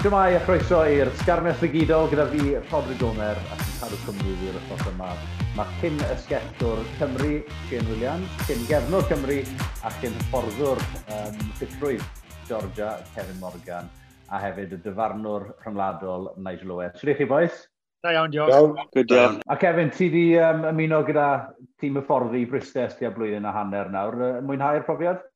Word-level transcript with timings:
Shmai 0.00 0.32
a 0.32 0.38
chroeso 0.40 0.78
i'r 0.88 1.10
Sgarnell 1.20 1.58
Rigidol 1.60 2.06
gyda 2.08 2.24
fi, 2.30 2.54
Rodri 2.70 2.94
Gomer, 2.96 3.36
a 3.36 3.56
sy'n 3.60 3.74
cadw 3.82 3.98
Cymru 4.06 4.30
fi'r 4.40 4.56
i'r 4.56 4.86
yma. 4.88 5.10
Mae 5.58 5.74
cyn 5.82 6.00
ysgetwr 6.14 6.80
Cymru, 6.96 7.34
Shane 7.66 7.84
Williams, 7.90 8.38
cyn 8.48 8.64
gefnwr 8.70 9.04
Cymru 9.10 9.36
a 9.84 9.92
cyn 10.00 10.16
fforddwr 10.30 10.80
um, 11.18 11.36
Fitrwydd 11.60 12.24
Georgia, 12.48 12.94
Kevin 13.12 13.36
Morgan, 13.44 13.92
a 14.32 14.40
hefyd 14.40 14.72
y 14.78 14.80
dyfarnwr 14.88 15.50
rhyngwladol 15.66 16.30
Nigel 16.40 16.72
Owen. 16.78 16.96
Swn 16.96 17.12
i 17.12 17.20
chi, 17.20 17.28
boys? 17.28 17.62
Da 18.00 18.16
iawn, 18.16 18.32
diolch. 18.32 18.56
Iawn, 18.56 18.92
good 18.96 19.12
iawn. 19.12 19.40
A 19.52 19.60
Kevin, 19.60 19.92
ti 19.92 20.08
di 20.08 20.26
um, 20.40 20.64
ymuno 20.72 21.04
gyda 21.04 21.30
tîm 21.76 22.00
y 22.00 22.08
fforddi 22.08 22.46
Bristol 22.48 22.88
tua 22.96 23.12
blwyddyn 23.12 23.44
a 23.44 23.52
hanner 23.60 23.92
nawr. 23.92 24.40
Mwynhau'r 24.48 24.88
profiad? 24.88 25.26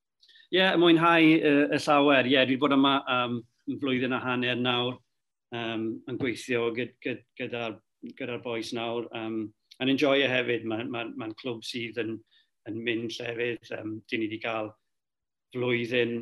Ie, 0.48 0.62
yeah, 0.62 0.78
mwynhau 0.80 1.34
y, 1.34 1.58
y 1.68 1.84
llawer. 1.84 2.24
Ie, 2.24 2.38
yeah, 2.38 2.48
dwi 2.48 2.56
wedi 2.56 2.64
bod 2.64 2.80
yma 2.80 3.02
um, 3.04 3.42
yn 3.70 3.80
flwyddyn 3.80 4.16
a 4.16 4.20
hanner 4.22 4.60
nawr, 4.60 4.96
um, 5.56 5.90
yn 6.10 6.20
gweithio 6.20 6.70
gyda'r 6.76 6.96
gyd, 7.04 7.24
gyd, 7.42 8.16
gyda 8.18 8.38
boes 8.44 8.72
nawr. 8.76 9.08
Um, 9.16 9.46
yn 9.82 9.92
enjoy 9.94 10.24
e 10.24 10.30
hefyd, 10.30 10.66
mae'n 10.68 10.90
ma, 10.90 11.04
ma, 11.08 11.28
ma 11.28 11.38
clwb 11.40 11.64
sydd 11.66 12.00
yn, 12.02 12.16
yn 12.70 12.80
mynd 12.86 13.14
llefydd. 13.18 13.70
Um, 13.78 13.98
Dyn 14.10 14.24
ni 14.24 14.28
wedi 14.28 14.40
cael 14.44 14.72
flwyddyn 15.54 16.18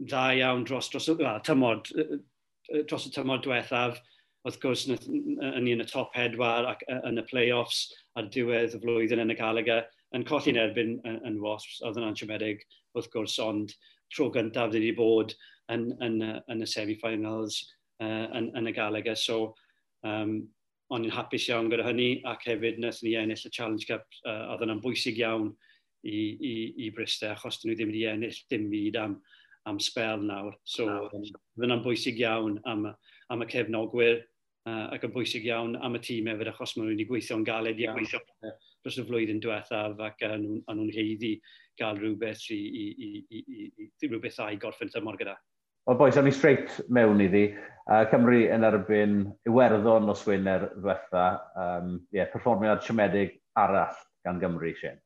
dda 0.00 0.26
iawn 0.38 0.64
dros, 0.68 0.88
dros, 0.92 1.08
well, 1.18 1.42
tymod, 1.44 1.90
dros 2.88 3.08
y 3.08 3.14
tymod 3.14 3.44
diwethaf. 3.44 4.00
Wrth 4.48 4.56
gwrs, 4.62 4.86
yn 4.88 5.64
ni 5.66 5.74
yn 5.76 5.84
y 5.84 5.86
top 5.88 6.14
hedwar 6.16 6.64
ac 6.70 6.86
yn 6.94 7.20
y 7.20 7.24
play-offs 7.28 7.90
ar 8.16 8.30
diwedd 8.32 8.78
y 8.78 8.80
flwyddyn 8.80 9.20
yn 9.26 9.34
y 9.34 9.36
Gallagher 9.36 9.82
yn 10.16 10.24
colli'n 10.26 10.58
erbyn 10.58 10.94
yn, 11.04 11.18
yn 11.28 11.36
Wasps, 11.42 11.82
oedd 11.84 11.98
yna'n 12.00 12.16
siomedig, 12.16 12.64
wrth 12.96 13.10
gwrs, 13.12 13.36
ond 13.44 13.74
tro 14.14 14.30
gyntaf 14.32 14.72
wedi 14.72 14.94
bod 14.96 15.34
yn, 15.72 15.90
yn, 16.04 16.20
yn, 16.50 16.62
y 16.64 16.68
semi-finals 16.68 17.60
uh, 18.02 18.26
yn, 18.38 18.50
yn 18.58 18.70
y 18.70 18.74
Gallagher. 18.76 19.18
So, 19.18 19.54
um, 20.06 20.40
o'n 20.90 21.06
i'n 21.06 21.14
hapus 21.14 21.46
iawn 21.50 21.70
gyda 21.70 21.86
hynny 21.86 22.08
ac 22.26 22.46
hefyd 22.48 22.80
wnaethon 22.80 23.06
ni 23.06 23.16
ennill 23.18 23.44
y 23.46 23.52
Challenge 23.54 23.86
Cup 23.86 24.06
uh, 24.24 24.50
oedd 24.54 24.64
yna'n 24.66 24.82
bwysig 24.82 25.20
iawn 25.22 25.52
i, 26.02 26.16
i, 26.34 26.54
i 26.86 26.88
Bristau 26.94 27.34
achos 27.34 27.60
dyn 27.60 27.70
nhw 27.70 27.78
ddim 27.78 27.92
wedi 27.92 28.08
ennill 28.10 28.40
dim 28.50 28.66
byd 28.72 28.98
am, 28.98 29.14
am 29.70 29.78
spel 29.82 30.24
nawr. 30.26 30.56
So 30.64 30.88
um, 30.88 31.28
yna'n 31.62 31.84
bwysig 31.84 32.18
iawn 32.24 32.58
am, 32.70 32.88
am 33.30 33.46
y 33.46 33.48
cefnogwyr 33.52 34.18
uh, 34.66 34.88
ac 34.96 35.06
yn 35.06 35.14
bwysig 35.14 35.46
iawn 35.46 35.76
am 35.78 35.98
y 35.98 36.02
tîm 36.08 36.30
hefyd 36.32 36.50
achos 36.50 36.74
maen 36.76 36.88
nhw 36.88 36.96
wedi 36.96 37.08
gweithio'n 37.12 37.46
galed 37.46 37.78
i 37.78 37.88
gweithio 37.92 38.22
dros 38.82 38.98
y 38.98 39.06
flwyddyn 39.06 39.42
diwethaf 39.44 40.00
ac 40.08 40.26
uh, 40.26 40.36
nhw'n 40.40 40.94
heiddi 40.96 41.36
gael 41.80 42.00
rhywbeth 42.00 42.48
i, 42.52 42.58
i, 42.58 42.84
i, 43.06 43.10
i, 43.30 43.70
i, 43.70 43.90
rhywbeth 44.08 44.40
a 44.42 44.50
i 44.52 44.58
gorffen 44.60 44.90
tymor 44.92 45.18
gyda. 45.20 45.38
Wel, 45.90 45.98
boes, 45.98 46.14
o'n 46.20 46.28
i 46.28 46.30
straight 46.30 46.74
mewn 46.94 47.18
iddi. 47.24 47.48
Uh, 47.90 48.04
Cymru 48.12 48.44
yn 48.54 48.62
erbyn 48.62 49.14
Iwerddon 49.50 50.12
os 50.12 50.20
Wener 50.22 50.68
ddiwetha. 50.76 51.24
Um, 51.58 51.96
yeah, 52.14 52.28
perfformiad 52.30 52.84
siomedig 52.86 53.32
arall 53.58 53.96
gan 54.22 54.38
Gymru, 54.38 54.70
Sien. 54.78 55.00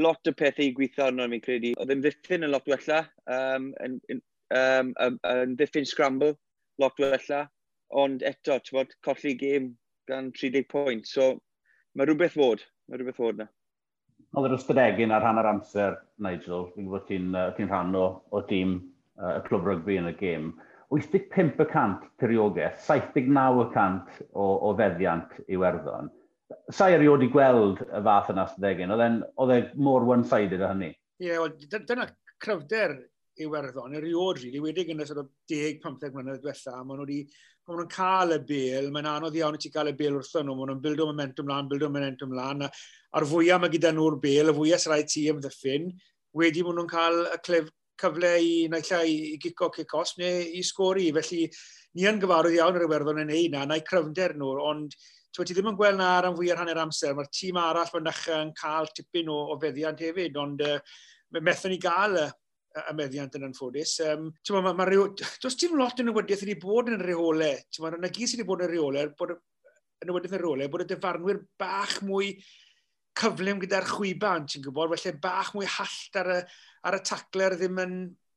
Lot 0.00 0.30
o 0.30 0.32
pethau 0.32 0.64
i 0.64 0.72
gweithio 0.78 1.10
arno 1.10 1.26
mi'n 1.28 1.44
credu. 1.44 1.74
Oedd 1.76 1.92
yn 1.92 2.00
ddiffyn 2.00 2.48
yn 2.48 2.54
lot 2.54 2.72
wella, 2.72 3.02
um, 3.28 3.68
yn, 3.84 4.00
um, 4.56 4.94
um, 5.04 5.20
yn 5.34 5.52
ddiffyn 5.60 5.90
scramble, 5.92 6.32
lot 6.80 7.04
wella. 7.04 7.44
Ond 8.06 8.24
eto, 8.24 8.56
bod, 8.72 8.96
colli 9.04 9.36
gêm 9.36 9.68
gan 10.08 10.32
30 10.32 10.64
pwynt. 10.72 11.12
So, 11.12 11.34
mae 11.92 12.08
rhywbeth 12.08 12.40
fod. 12.40 12.64
Mae 12.88 13.02
rhywbeth 13.02 13.20
fod 13.20 13.44
na. 13.44 13.52
Oedd 14.32 14.48
yr 14.48 14.56
ystadegyn 14.62 15.12
ar 15.12 15.28
hanner 15.28 15.52
amser, 15.52 16.00
Nigel. 16.16 16.70
Fi'n 16.72 16.88
gwybod 16.88 17.10
ti'n 17.12 17.32
uh, 17.36 17.50
ti 17.60 17.68
rhan 17.68 17.92
o, 18.00 18.08
o 18.32 18.46
dîm 18.48 18.78
y 19.16 19.40
clwb 19.48 19.70
rygbi 19.70 19.98
yn 20.00 20.10
y 20.10 20.14
gêm, 20.18 20.52
85% 20.94 22.06
periogaeth, 22.20 22.78
79% 22.86 24.20
o, 24.32 24.46
o 24.68 24.74
feddiant 24.78 25.34
i 25.50 25.58
werddon. 25.58 26.12
Sa'i 26.70 26.94
erioed 26.94 27.24
i 27.26 27.30
gweld 27.32 27.82
y 27.86 28.02
fath 28.06 28.30
yna 28.30 28.46
sydegyn, 28.52 28.94
oedd 28.94 29.54
e 29.56 29.60
mor 29.82 30.06
one-sided 30.06 30.62
o 30.62 30.70
hynny. 30.70 30.92
Ie, 31.18 31.30
yeah, 31.32 31.42
well, 31.42 31.54
dyna 31.88 32.06
cryfder 32.42 32.94
i 33.40 33.48
werddon, 33.50 33.96
eriod 33.98 34.40
rili, 34.40 34.60
wedi 34.60 34.64
wedig 34.64 34.92
yn 34.94 35.02
y 35.02 35.06
sort 35.08 35.20
of 35.24 35.28
10-15 35.50 36.14
mlynedd 36.14 36.42
diwetha, 36.44 36.76
maen 36.78 37.00
nhw 37.00 37.06
wedi, 37.06 37.18
maen 37.66 37.80
nhw'n 37.80 37.90
cael 37.92 38.36
y 38.36 38.38
bel, 38.48 38.90
mae'n 38.94 39.08
anodd 39.10 39.36
iawn 39.36 39.58
i 39.58 39.60
ti 39.60 39.72
cael 39.74 39.90
y 39.90 39.96
bel 39.98 40.16
wrthyn 40.20 40.46
nhw, 40.46 40.56
maen 40.56 40.72
nhw'n 40.72 40.84
bildo 40.84 41.08
momentum 41.10 41.50
lan, 41.50 41.68
bildo 41.72 41.90
momentum 41.92 42.36
lan, 42.36 42.64
a, 42.64 42.70
a'r 43.18 43.28
fwyaf 43.28 43.60
mae 43.62 43.72
gyda 43.74 43.92
nhw'r 43.96 44.16
bel, 44.22 44.52
y 44.52 44.56
fwyaf 44.56 44.84
sy'n 44.84 44.94
rhaid 44.94 45.10
ti 45.12 45.26
ymddiffyn, 45.32 45.90
wedi 46.40 46.64
maen 46.64 46.80
nhw'n 46.80 46.92
cael 46.94 47.20
y 47.26 47.40
clef, 47.48 47.68
cyfle 48.00 48.32
i 48.42 48.54
naillai 48.72 49.10
i 49.32 49.36
gico 49.42 49.70
cicos 49.74 50.16
neu 50.20 50.46
i 50.58 50.62
sgori. 50.66 51.10
Felly 51.16 51.44
ni 51.96 52.08
yn 52.08 52.22
gyfarwydd 52.22 52.58
iawn 52.58 52.78
yr 52.78 52.86
Iwerddon 52.86 53.22
yn 53.24 53.34
ei 53.34 53.50
na, 53.52 53.64
na'i 53.68 53.84
cryfnder 53.86 54.36
nhw, 54.36 54.54
ond 54.62 54.96
ti 55.36 55.52
ddim 55.52 55.68
yn 55.72 55.76
gweld 55.76 55.98
na 56.00 56.14
ran 56.24 56.36
fwy 56.36 56.48
ar 56.52 56.62
hanner 56.62 56.80
amser. 56.80 57.12
Mae'r 57.16 57.28
tîm 57.32 57.58
arall 57.60 57.90
mae'n 57.92 58.06
nachau 58.08 58.40
yn 58.46 58.54
cael 58.56 58.88
tipyn 58.96 59.28
o, 59.32 59.36
o 59.52 59.58
feddiant 59.60 60.00
hefyd, 60.00 60.36
ond 60.40 60.62
uh, 60.64 60.78
methyn 61.36 61.74
ni 61.74 61.80
gael 61.82 62.16
y, 62.22 62.26
y 62.80 62.94
meddiant 62.96 63.36
yn 63.36 63.48
anffodus. 63.50 63.98
Um, 64.06 64.30
ma, 64.54 64.62
ma, 64.68 64.72
ma 64.80 64.86
reo... 64.88 65.10
Does 65.42 65.58
dim 65.60 65.76
lot 65.80 66.00
yn 66.00 66.12
ywydiaeth 66.12 66.46
wedi 66.46 66.56
bod 66.62 66.92
yn 66.92 67.00
y 67.00 67.10
reolau. 67.10 67.58
Mae'r 67.84 67.98
nagi 68.00 68.28
sydd 68.28 68.40
wedi 68.42 68.48
bod 68.48 68.64
yn 68.64 68.70
y 68.70 68.76
reolau, 68.76 69.10
bod 69.18 69.34
yn 69.36 70.14
ywydiaeth 70.14 70.38
yn 70.38 70.44
reolau, 70.44 70.70
bod 70.72 70.86
y 70.86 70.88
dyfarnwyr 70.92 71.42
bach 71.60 71.98
mwy 72.06 72.32
cyflym 73.16 73.60
gyda'r 73.62 73.88
chwiban, 73.88 74.44
ti'n 74.48 74.64
gwybod, 74.64 74.92
felly 74.92 75.16
bach 75.22 75.52
mwy 75.56 75.68
hallt 75.76 76.18
ar 76.20 76.32
y, 76.34 76.40
ar 76.86 76.98
y 76.98 77.02
tacler 77.04 77.56
ddim 77.58 77.82
yn, 77.82 77.94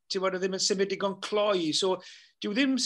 ti'n 0.09 0.23
bod, 0.23 0.37
ddim 0.39 0.57
yn 0.57 0.65
symud 0.65 0.91
digon 0.91 1.17
cloi. 1.25 1.71
So, 1.77 1.95
dyw 2.41 2.55
ddim 2.55 2.77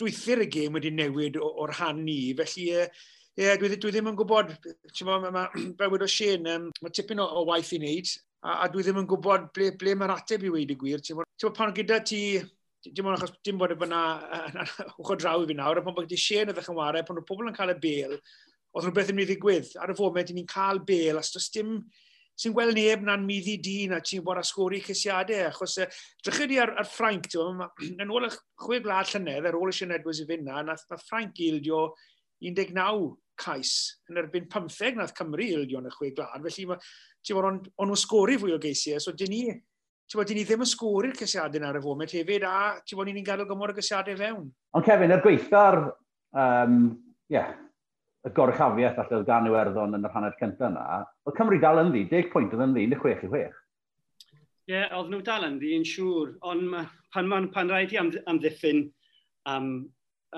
dwythu'r 0.00 0.46
y 0.46 0.50
gêm 0.52 0.78
wedi 0.78 0.92
newid 0.94 1.38
o'r 1.40 1.74
han 1.80 2.04
ni, 2.06 2.20
felly 2.38 2.70
e, 2.76 2.86
Ie, 3.32 3.46
yeah, 3.46 3.54
dwi, 3.56 3.70
dwi 3.80 3.88
ddim 3.94 4.10
yn 4.10 4.16
gwybod, 4.18 4.50
ti'n 4.92 5.06
bod, 5.08 5.22
mae 5.24 5.32
ma, 5.32 5.86
o 5.88 6.08
Shane, 6.10 6.50
um, 6.52 6.66
mae 6.84 6.92
tipyn 6.92 7.22
o, 7.22 7.24
o 7.24 7.46
waith 7.48 7.70
i 7.72 7.78
wneud, 7.80 8.10
a, 8.44 8.58
a 8.58 8.66
dwi 8.68 8.82
ddim 8.84 8.98
yn 9.00 9.06
gwybod 9.08 9.46
ble, 9.56 9.70
ble 9.80 9.94
mae'r 9.96 10.12
ateb 10.18 10.44
i 10.44 10.50
weid 10.52 10.74
y 10.74 10.76
gwir. 10.76 11.00
Ti'n 11.00 11.16
bod, 11.16 11.30
bod, 11.40 11.54
pan 11.56 11.72
gyda 11.72 12.02
ti, 12.04 12.20
dim 12.84 13.08
ond 13.08 13.16
achos 13.16 13.32
dim 13.40 13.56
bod 13.56 13.72
yna 13.72 14.02
wch 14.98 15.14
o 15.14 15.16
draw 15.16 15.40
i 15.40 15.48
fi 15.48 15.56
nawr, 15.56 15.80
a 15.80 15.84
pan 15.86 15.96
bod 15.96 16.10
ti 16.12 16.20
Shane 16.20 16.52
y 16.52 16.58
ddechrau 16.58 16.76
warau, 16.76 17.06
pan 17.08 17.22
oedd 17.22 17.28
pobl 17.30 17.48
yn 17.48 17.56
cael 17.56 17.72
y 17.72 17.78
bel, 17.80 18.18
oedd 18.76 18.90
rhywbeth 18.90 19.14
yn 19.14 19.16
mynd 19.16 19.24
i 19.24 19.30
ddigwydd. 19.32 19.72
Ar 19.80 19.94
y 19.94 19.96
foment, 20.02 20.36
ni'n 20.36 20.52
cael 20.52 20.82
bel, 20.92 21.22
a 21.22 21.24
does 21.24 21.48
dim 21.56 21.78
sy'n 22.42 22.54
gweld 22.56 22.74
neb 22.76 23.04
na'n 23.06 23.26
middi 23.26 23.56
dyn 23.62 23.94
a 23.96 24.00
ti'n 24.02 24.24
bod 24.26 24.40
asgori 24.40 24.80
cysiadau. 24.82 25.48
Achos 25.48 25.78
uh, 25.82 25.88
drychyd 26.26 26.54
i 26.56 26.60
ar, 26.62 26.74
ar 26.82 26.88
Ffrainc, 26.88 27.30
yn 28.02 28.12
ôl 28.12 28.28
y 28.28 28.32
chwe 28.64 28.80
glad 28.84 29.10
llynedd 29.12 29.48
ar 29.50 29.58
ôl 29.58 29.70
y 29.70 29.76
Sian 29.76 29.94
Edwards 29.94 30.22
i 30.22 30.28
fynd 30.28 30.48
na, 30.48 30.62
nath, 30.66 30.86
nath 30.90 31.04
Ffrainc 31.06 31.42
ildio 31.46 31.90
19 32.42 33.12
cais 33.42 33.74
yn 34.10 34.20
erbyn 34.22 34.48
15 34.50 34.98
nath 34.98 35.14
Cymru 35.16 35.46
ildio 35.58 35.82
yn 35.82 35.90
y 35.90 35.94
chwe 35.94 36.12
glad. 36.16 36.42
Felly 36.42 36.78
ti'n 37.22 37.38
bod 37.38 37.48
ond 37.48 37.68
nhw'n 37.78 38.00
sgori 38.02 38.38
fwy 38.40 38.56
o 38.56 38.60
geisiau, 38.62 39.00
so 39.02 39.14
dyn 39.16 39.30
ni, 39.32 39.42
ti'n 40.10 40.18
bod, 40.18 40.32
ni 40.34 40.46
ddim 40.46 40.64
yn 40.64 40.70
sgori'r 40.72 41.18
cysiadau 41.18 41.68
ar 41.68 41.78
y 41.78 41.82
foment 41.84 42.14
hefyd, 42.18 42.46
a 42.48 42.82
ti'n 42.82 42.98
bod, 42.98 43.10
ni'n 43.10 43.26
gadael 43.26 43.48
gymor 43.50 43.72
y 43.72 43.78
cysiadau 43.78 44.18
fewn. 44.18 44.48
Ond 44.74 44.86
Kevin, 44.88 45.14
er 45.14 45.22
gweithio'r 45.24 45.78
um, 46.42 46.80
yeah, 47.32 47.54
y 48.22 48.30
gorchafiaeth 48.36 49.00
allai 49.02 49.18
oedd 49.18 49.28
gan 49.28 49.48
Iwerddon 49.50 49.96
yn 49.98 50.06
yr 50.06 50.14
hanner 50.14 50.36
cyntaf 50.38 50.68
yna, 50.68 51.02
oedd 51.26 51.38
Cymru 51.38 51.58
dal 51.62 51.80
yn 51.82 51.90
ddi, 51.94 52.04
10 52.10 52.30
pwynt 52.34 52.54
oedd 52.54 52.64
yn 52.68 52.74
ddi, 52.76 52.86
16 52.94 53.26
i 53.26 53.30
6. 53.32 53.56
Ie, 54.70 54.74
yeah, 54.76 54.92
oedd 54.94 55.10
nhw 55.10 55.22
dal 55.26 55.46
yn 55.48 55.58
ddi, 55.58 55.72
yn 55.78 55.86
siŵr, 55.88 56.36
ond 56.52 56.68
ma, 56.70 56.84
pan, 57.14 57.30
pan, 57.32 57.48
pan 57.54 57.72
rhaid 57.72 57.94
i 57.94 57.98
am, 57.98 58.12
amddiffyn 58.30 58.84
am, 59.50 59.72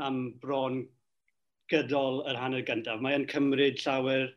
am 0.01 0.23
bron 0.41 0.81
gydol 1.73 2.23
yr 2.31 2.41
hanner 2.41 2.65
gyntaf, 2.65 3.03
mae'n 3.05 3.29
cymryd 3.29 3.83
llawer 3.85 4.31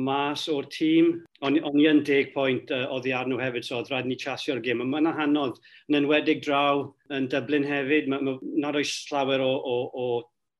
mas 0.00 0.44
o'r 0.48 0.68
tîm, 0.70 1.08
ond 1.44 1.60
on 1.66 1.80
i 1.80 1.86
yn 1.90 2.02
10 2.06 2.30
pwynt 2.34 2.70
uh, 2.74 2.84
oddi 2.94 3.14
ar 3.16 3.28
nhw 3.28 3.40
hefyd, 3.40 3.66
so 3.66 3.78
oedd 3.80 3.90
rhaid 3.90 4.06
ni 4.08 4.16
chasio'r 4.20 4.60
gym. 4.64 4.84
Mae'n 4.86 5.08
anodd, 5.10 5.58
yn 5.90 5.98
enwedig 6.02 6.44
draw 6.44 6.84
yn 7.16 7.26
Dublin 7.32 7.66
hefyd, 7.66 8.12
ma, 8.12 8.20
ma, 8.22 8.36
nad 8.62 8.78
oes 8.78 8.92
llawer 9.08 9.42
o, 9.44 9.50
o, 9.50 9.78
o 9.90 10.06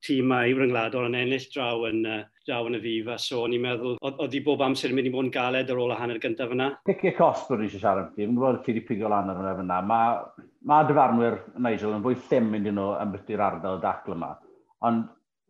tîmau 0.06 0.54
ryngwladol 0.56 1.08
yn 1.10 1.16
ennill 1.18 1.46
draw 1.52 1.84
yn, 1.88 2.00
uh, 2.08 2.22
draw 2.48 2.68
yn 2.70 2.78
y 2.78 2.80
fifa. 2.84 3.16
So, 3.20 3.44
o'n 3.44 3.54
i'n 3.56 3.64
meddwl, 3.64 3.98
oedd 4.10 4.36
hi 4.36 4.42
bob 4.46 4.64
amser 4.64 4.92
yn 4.92 4.98
mynd 4.98 5.10
i 5.10 5.14
fod 5.14 5.28
yn 5.28 5.32
galed 5.34 5.72
ar 5.72 5.82
ôl 5.82 5.94
y 5.94 5.98
hanner 6.00 6.20
gyntaf 6.22 6.54
yna. 6.56 6.70
Cicio 6.88 7.14
cost 7.18 7.50
bod 7.50 7.64
eisiau 7.64 7.84
siarad 7.84 8.12
ti, 8.14 8.24
yn 8.26 8.36
gwybod 8.38 8.62
ti 8.64 8.74
wedi 8.74 8.84
pigio 8.88 9.12
lan 9.12 9.32
ar 9.32 9.40
hwnna 9.40 9.56
fyna. 9.60 9.80
Mae 9.90 10.46
ma 10.70 10.82
dyfarnwyr 10.88 11.38
Nigel 11.66 11.96
yn 11.96 12.04
fwy 12.06 12.18
llym 12.28 12.52
mynd 12.54 12.70
i 12.70 12.74
nhw 12.76 12.88
yn 13.02 13.14
byty'r 13.16 13.44
ardal 13.50 13.82
dacl 13.84 14.16
yma. 14.16 14.34
Ond 14.88 15.08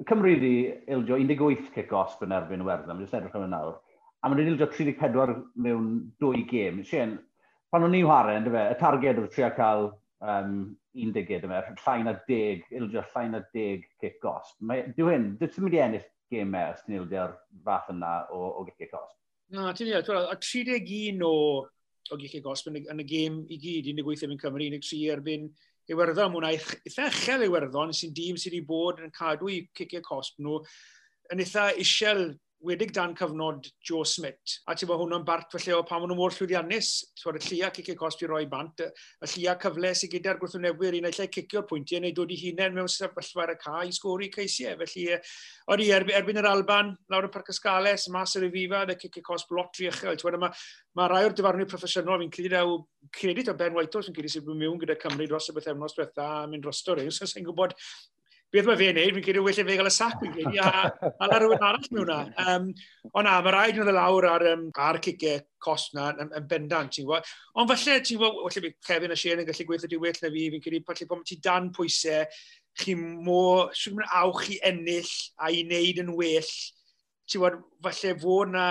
Cymru 0.08 0.32
wedi 0.32 0.52
ildio 0.88 1.18
18 1.20 1.72
kick-off 1.74 2.20
yn 2.24 2.32
erbyn 2.32 2.64
Werddam, 2.64 3.02
jyst 3.04 3.16
edrych 3.18 3.34
am 3.36 3.44
y 3.44 3.50
nawr. 3.52 3.74
A 4.20 4.28
maen 4.28 4.40
nhw'n 4.40 4.54
ildio 4.54 4.68
34 4.72 5.34
mewn 5.60 5.90
dwy 6.22 6.46
gêm. 6.48 6.78
Sien, 6.88 7.18
pan 7.72 7.84
o'n 7.84 7.96
i'n 7.98 8.06
chwarae, 8.06 8.38
y 8.40 8.78
targed 8.80 9.20
oedd 9.20 9.34
trio 9.34 9.50
cael 9.58 9.90
um, 10.20 10.76
11 10.94 11.46
yma, 11.46 11.62
llai 11.84 11.98
na 12.04 12.14
deg, 12.28 12.64
ildio 12.74 13.04
llai 13.12 13.26
na 13.30 13.42
deg 13.54 13.86
kick-gost. 14.02 14.58
Dyw 14.60 15.10
hyn, 15.12 15.32
dwi'n 15.40 15.64
mynd 15.64 15.76
i 15.76 15.82
ennill 15.86 16.06
gemau 16.30 16.74
os 16.74 16.84
ti'n 16.84 17.00
ildio'r 17.00 17.34
fath 17.66 17.90
yna 17.94 18.14
o, 18.34 18.44
o 18.60 18.64
kick-gost. 18.68 19.16
Na, 19.54 19.72
ti'n 19.74 19.90
iawn, 19.90 20.30
a 20.30 20.36
31 20.36 21.24
o, 21.26 21.34
o 22.10 22.20
kick-gost 22.20 22.70
yn, 22.70 22.80
yn 22.84 23.02
y 23.02 23.08
gêm 23.08 23.42
i 23.50 23.58
gyd, 23.60 23.90
18 23.94 24.30
yn 24.30 24.40
Cymru, 24.42 24.70
unig 24.70 24.86
tri 24.86 25.02
erbyn 25.14 25.50
Iwerddon. 25.90 26.30
mwyn 26.30 26.46
eitha 26.52 27.08
uchel 27.08 27.46
Iwerddon 27.48 27.94
sy'n 27.96 28.14
dîm 28.14 28.38
sydd 28.38 28.54
wedi 28.54 28.66
bod 28.66 29.00
yn 29.02 29.10
cadw 29.14 29.50
i 29.50 29.64
cicio 29.76 30.02
cost 30.06 30.38
nhw 30.38 30.60
yn 31.34 31.42
eitha 31.42 31.70
isel 31.82 32.28
wedig 32.64 32.92
dan 32.92 33.14
cyfnod 33.16 33.68
Joe 33.86 34.04
Smith. 34.04 34.60
A 34.68 34.74
ti'n 34.76 34.88
bod 34.90 35.00
hwnna'n 35.00 35.24
bart 35.26 35.52
felly 35.54 35.72
o 35.76 35.80
pan 35.86 36.02
maen 36.02 36.12
nhw 36.12 36.18
mor 36.18 36.34
llwyddiannus. 36.36 36.90
Ti'n 37.16 37.28
bod 37.28 37.38
y 37.40 37.42
llia 37.46 37.70
cicio 37.74 37.96
costi 37.98 38.28
roi 38.28 38.44
bant, 38.50 38.82
y 38.84 39.30
llia 39.32 39.56
cyfle 39.62 39.92
sydd 39.96 40.12
gyda'r 40.14 40.40
gwrthwynebwyr 40.42 40.98
i 40.98 41.02
naill 41.04 41.30
cicio'r 41.36 41.66
pwyntiau 41.70 42.04
neu 42.04 42.14
dod 42.16 42.34
i 42.34 42.38
hunain 42.42 42.76
mewn 42.76 42.90
sefyllfa 42.92 43.44
ar 43.46 43.54
y 43.54 43.56
ca 43.62 43.80
i 43.86 43.94
sgori 43.96 44.30
ceisiau. 44.34 44.76
Felly, 44.82 45.06
e, 45.16 45.20
oeddi, 45.72 45.88
erb 45.96 46.12
erbyn 46.20 46.42
yr 46.42 46.50
Alban, 46.52 46.94
lawr 47.12 47.30
y 47.30 47.32
Parc 47.32 47.50
Ysgales, 47.54 48.06
mas 48.12 48.36
yr 48.36 48.48
Efifa, 48.50 48.84
y 48.84 48.98
cicio 49.00 49.24
cost 49.26 49.56
lot 49.56 49.80
rhi 49.80 49.88
uchel. 49.90 50.20
Ti'n 50.20 50.40
mae 50.44 51.10
rai 51.10 51.24
o'r 51.24 51.36
dyfarnwyr 51.36 51.68
proffesiynol 51.70 52.20
fi'n 52.24 52.32
credu 52.34 52.54
daw 52.54 52.78
credit 53.14 53.52
o 53.52 53.56
Ben 53.56 53.76
Whitehall 53.76 54.04
sy'n 54.04 54.16
credu 54.16 54.32
sydd 54.32 54.48
yn 54.50 54.58
mewn 54.60 54.80
gyda 54.80 54.98
Cymru 55.00 55.28
dros 55.30 55.48
y 55.48 55.56
bythefnos 55.56 55.96
diwetha 55.96 56.30
a 56.42 56.48
mynd 56.50 56.66
drosto 56.66 56.96
rhywun. 56.96 57.14
So, 57.20 57.26
sy'n 57.28 57.44
gwybod 57.44 57.74
beth 58.50 58.66
mae 58.66 58.78
fe'n 58.78 58.96
neud, 58.98 59.12
fi'n 59.14 59.24
credu 59.24 59.42
well 59.46 59.58
i 59.62 59.64
fe 59.66 59.76
gael 59.78 59.88
y 59.88 59.92
sac, 59.94 60.16
fi'n 60.18 60.32
credu, 60.34 60.56
a, 60.58 61.10
a 61.10 61.26
la 61.30 61.38
rhywun 61.38 61.62
arall 61.62 61.84
mewn 61.94 62.00
hwnna. 62.02 62.46
Um, 62.50 62.64
ond 63.12 63.28
na, 63.28 63.36
mae 63.46 63.52
rhaid 63.54 63.76
nhw 63.78 63.94
lawr 63.94 64.26
ar, 64.26 64.44
um, 64.50 64.64
ar 64.86 64.98
cicau 65.04 65.38
cost 65.62 65.94
na 65.94 66.08
yn, 66.10 66.32
yn 66.34 66.48
bendant, 66.50 66.90
ti'n 66.96 67.06
gwybod. 67.06 67.28
Ond 67.54 67.70
falle, 67.70 67.98
ti'n 68.02 68.18
gwybod, 68.18 68.40
falle 68.48 68.64
bydd 68.64 68.78
Kevin 68.88 69.14
a 69.14 69.18
Shane 69.20 69.44
yn 69.44 69.46
gallu 69.46 69.66
gweithio 69.68 69.90
di 69.92 70.00
well 70.02 70.18
na 70.18 70.32
fi, 70.34 70.46
fi'n 70.54 70.64
credu, 70.64 70.80
falle 70.88 71.06
bod 71.12 71.22
ti 71.28 71.38
dan 71.44 71.68
pwysau, 71.76 72.40
chi 72.80 72.94
mor, 72.98 73.70
swn 73.76 74.00
mynd 74.00 74.16
awch 74.18 74.48
i 74.50 74.58
ennill 74.66 75.12
a 75.38 75.50
i 75.54 75.60
wneud 75.66 76.00
yn 76.02 76.10
well, 76.18 76.54
ti'n 77.30 77.44
gwybod, 77.44 77.60
falle 77.86 78.14
fod 78.24 78.54
na 78.56 78.64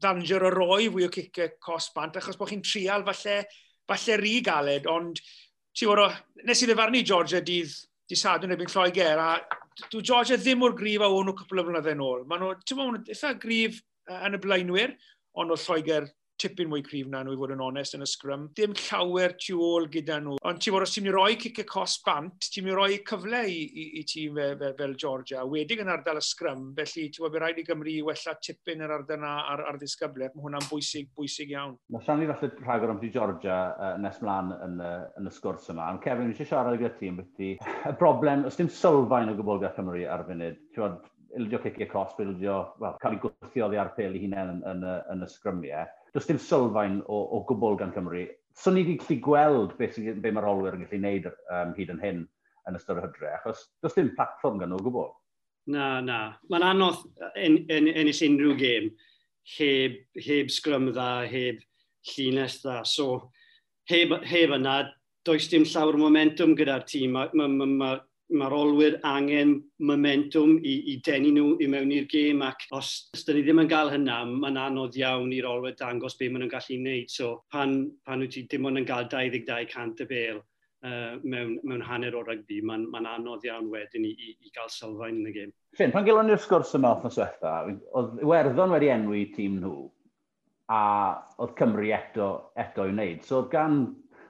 ddanger 0.00 0.46
o 0.48 0.52
roi 0.54 0.86
fwy 0.94 1.04
o 1.04 1.10
cicau 1.12 1.52
cost 1.66 1.92
bant, 1.96 2.16
achos 2.16 2.40
bod 2.40 2.54
chi'n 2.54 2.64
trial 2.64 3.04
falle, 3.04 3.36
falle 3.92 4.16
rhi 4.22 4.40
galed, 4.48 4.88
ond 4.88 5.20
ti'n 5.76 5.90
gwybod, 5.92 6.16
nes 6.48 6.64
i 6.64 6.70
ddefarnu 6.70 7.04
Georgia 7.04 7.42
dydd 7.44 7.76
di 8.08 8.18
sadwn 8.18 8.54
ebyn 8.54 8.70
Lloegr, 8.70 9.18
a 9.18 9.30
dwi 9.90 10.02
Georgia 10.02 10.38
ddim 10.38 10.64
o'r 10.66 10.76
grif 10.78 11.02
a 11.02 11.10
o'n 11.10 11.26
nhw 11.28 11.36
cwpl 11.40 11.62
o 11.62 11.66
flynyddoedd 11.66 11.96
yn 11.96 12.04
ôl. 12.06 12.22
Maen 12.28 12.44
nhw, 12.44 12.52
ti'n 12.62 12.78
meddwl, 12.78 13.02
eitha 13.12 13.32
grif 13.42 13.80
yn 14.14 14.38
y 14.38 14.40
blaenwyr, 14.42 14.94
ond 15.36 15.52
o 15.52 15.58
Lloegr 15.58 16.06
tipyn 16.40 16.70
mwy 16.70 16.84
cryf 16.86 17.10
na 17.10 17.22
nhw 17.24 17.34
i 17.34 17.40
fod 17.40 17.54
yn 17.56 17.64
onest 17.64 17.96
yn 17.98 18.04
y 18.04 18.08
sgrym. 18.10 18.46
Dim 18.58 18.74
llawer 18.86 19.36
tu 19.40 19.58
ôl 19.62 19.88
gyda 19.92 20.18
nhw. 20.22 20.36
Ond 20.46 20.62
ti'n 20.62 20.76
bod, 20.76 20.86
os 20.86 20.94
ti'n 20.94 21.06
mynd 21.06 21.12
i 21.12 21.16
roi 21.16 21.38
cic 21.42 21.62
y 21.62 21.66
cos 21.68 21.98
bant, 22.06 22.50
ti'n 22.52 22.66
mynd 22.66 22.74
i 22.74 22.78
roi 22.78 23.00
cyfle 23.08 23.42
i, 23.50 23.58
i, 23.66 23.86
i 24.00 24.04
tîm 24.06 24.38
fe, 24.38 24.48
fe, 24.60 24.72
fel 24.78 24.96
Georgia. 25.00 25.44
Wedig 25.48 25.82
yn 25.82 25.92
ardal 25.92 26.20
y 26.20 26.24
sgrym, 26.24 26.68
felly 26.78 27.08
ti'n 27.10 27.26
bod, 27.26 27.40
rhaid 27.40 27.60
i 27.62 27.66
Gymru 27.66 27.92
i 27.92 28.04
wella 28.06 28.36
tipyn 28.44 28.84
yr 28.86 28.96
ardal 28.98 29.16
yna 29.16 29.32
ar, 29.54 29.64
ar 29.70 29.80
ddisgybliad. 29.80 30.34
Mae 30.36 30.46
hwnna'n 30.46 30.68
bwysig, 30.70 31.10
bwysig 31.16 31.52
iawn. 31.54 31.76
Mae 31.92 32.04
siarad 32.04 32.22
ni 32.22 32.30
falle 32.30 32.52
rhagor 32.66 32.92
am 32.92 33.00
ti 33.00 33.10
Georgia 33.14 33.58
uh, 33.72 33.96
nes 34.02 34.20
mlaen 34.22 34.52
yn, 34.66 34.78
uh, 34.84 35.08
yn 35.20 35.30
y 35.30 35.34
sgwrs 35.34 35.70
yma. 35.72 35.90
Ond 35.94 36.02
Kevin, 36.04 36.32
eisiau 36.32 36.50
siarad 36.52 36.78
gyda 36.80 36.94
ti 37.00 37.10
am 37.12 37.20
beth 37.22 37.44
y 37.46 37.96
broblem, 38.00 38.46
os 38.48 38.58
dim 38.60 38.70
sylfaen 38.72 39.32
o 39.32 39.36
gwbl 39.38 39.62
gyda 39.62 39.74
Cymru 39.78 40.06
ar 40.12 40.26
funud, 40.28 40.58
ti'n 40.74 40.98
ildio 41.36 41.60
cicio 41.60 41.86
cross, 41.90 42.14
ildio, 42.22 42.56
well, 42.80 42.96
cael 43.02 43.16
ei 43.16 43.20
gwthio 43.20 43.66
oddi 43.66 43.80
ar 43.80 43.92
pel 43.96 44.16
i 44.16 44.22
hunain 44.22 44.54
yn, 44.54 44.62
yn, 44.70 44.84
yn, 44.84 45.02
yn 45.12 45.24
y 45.26 45.28
sgrymiau 45.28 45.90
does 46.16 46.28
dim 46.28 46.40
sylfaen 46.40 47.02
o, 47.12 47.20
o 47.36 47.42
gwbl 47.48 47.76
gan 47.80 47.92
Cymru. 47.92 48.24
So 48.56 48.72
ni 48.72 48.86
wedi 48.86 48.96
gallu 49.02 49.20
gweld 49.26 49.76
beth, 49.76 49.98
be 50.00 50.32
mae'r 50.32 50.48
olwyr 50.48 50.78
yn 50.78 50.86
gallu 50.86 50.96
gwneud 50.96 51.28
um, 51.28 51.74
hyd 51.76 51.92
yn 51.92 52.00
hyn 52.00 52.22
yn 52.66 52.78
ystod 52.78 52.98
y 52.98 53.04
hydre, 53.04 53.34
achos 53.36 53.66
does 53.84 53.94
dim 53.98 54.14
platform 54.16 54.62
gan 54.62 54.72
nhw 54.72 54.80
gwbl. 54.86 55.10
Na, 55.74 56.00
na. 56.00 56.20
Mae'n 56.50 56.64
anodd 56.64 57.04
en, 57.34 57.60
en, 57.68 57.90
ennill 57.90 58.22
unrhyw 58.30 58.56
gêm 58.58 58.90
heb, 59.56 59.98
heb 60.26 60.52
sgrym 60.54 60.90
dda, 60.90 61.10
heb 61.30 61.60
llinell 62.14 62.58
dda. 62.62 62.80
So, 62.88 63.28
heb, 63.90 64.14
heb 64.26 64.54
yna, 64.56 64.78
does 65.26 65.50
dim 65.52 65.66
llawer 65.68 65.98
momentum 66.00 66.54
gyda'r 66.58 66.86
tîm. 66.88 67.16
Mae'r 67.18 67.36
ma, 67.36 67.48
ma, 67.50 67.66
ma, 67.66 67.92
mae'r 68.34 68.54
olwyr 68.56 68.96
angen 69.06 69.52
momentum 69.78 70.56
i, 70.58 70.74
i 70.92 70.96
denu 71.06 71.30
nhw 71.34 71.50
i 71.62 71.68
mewn 71.70 71.92
i'r 71.94 72.08
gêm 72.10 72.42
ac 72.42 72.66
os, 72.74 72.90
ydyn 73.14 73.38
ni 73.38 73.44
ddim 73.46 73.62
yn 73.62 73.70
cael 73.70 73.92
hynna, 73.92 74.18
mae'n 74.26 74.58
anodd 74.58 74.98
iawn 74.98 75.30
i'r 75.36 75.46
olwyr 75.46 75.76
dangos 75.78 76.18
beth 76.18 76.32
maen 76.34 76.42
nhw'n 76.42 76.52
gallu 76.52 76.78
wneud. 76.80 77.12
So 77.12 77.32
pan, 77.54 77.78
pan 78.06 78.24
wyt 78.24 78.34
ti 78.34 78.46
dim 78.50 78.66
ond 78.66 78.82
yn 78.82 78.88
cael 78.88 79.06
22% 79.12 80.02
y 80.02 80.08
bel 80.10 80.40
uh, 80.40 81.14
mewn, 81.22 81.56
mewn 81.62 81.84
hanner 81.86 82.16
o 82.18 82.24
rygbi, 82.26 82.62
mae'n 82.66 82.88
ma 82.90 83.02
anodd 83.14 83.46
iawn 83.46 83.70
wedyn 83.70 84.08
i, 84.08 84.14
i, 84.14 84.32
i 84.42 84.54
gael 84.56 84.72
sylfaen 84.74 85.20
yn 85.22 85.30
y 85.30 85.34
gêm. 85.36 85.52
Fyn, 85.78 85.94
pan 85.94 86.08
gelon 86.08 86.26
ni'r 86.30 86.42
sgwrs 86.42 86.74
yma 86.78 86.96
o'r 86.96 87.14
swetha, 87.14 87.58
oedd 87.94 88.24
Iwerddon 88.24 88.74
wedi 88.74 88.90
enwi 88.94 89.28
tîm 89.36 89.60
nhw 89.62 89.86
a 90.72 90.80
oedd 91.38 91.54
Cymru 91.60 91.92
eto, 91.94 92.30
eto 92.58 92.88
i 92.88 92.94
wneud. 92.94 93.22
So 93.22 93.44
oedd 93.44 93.52
gan, 93.54 93.84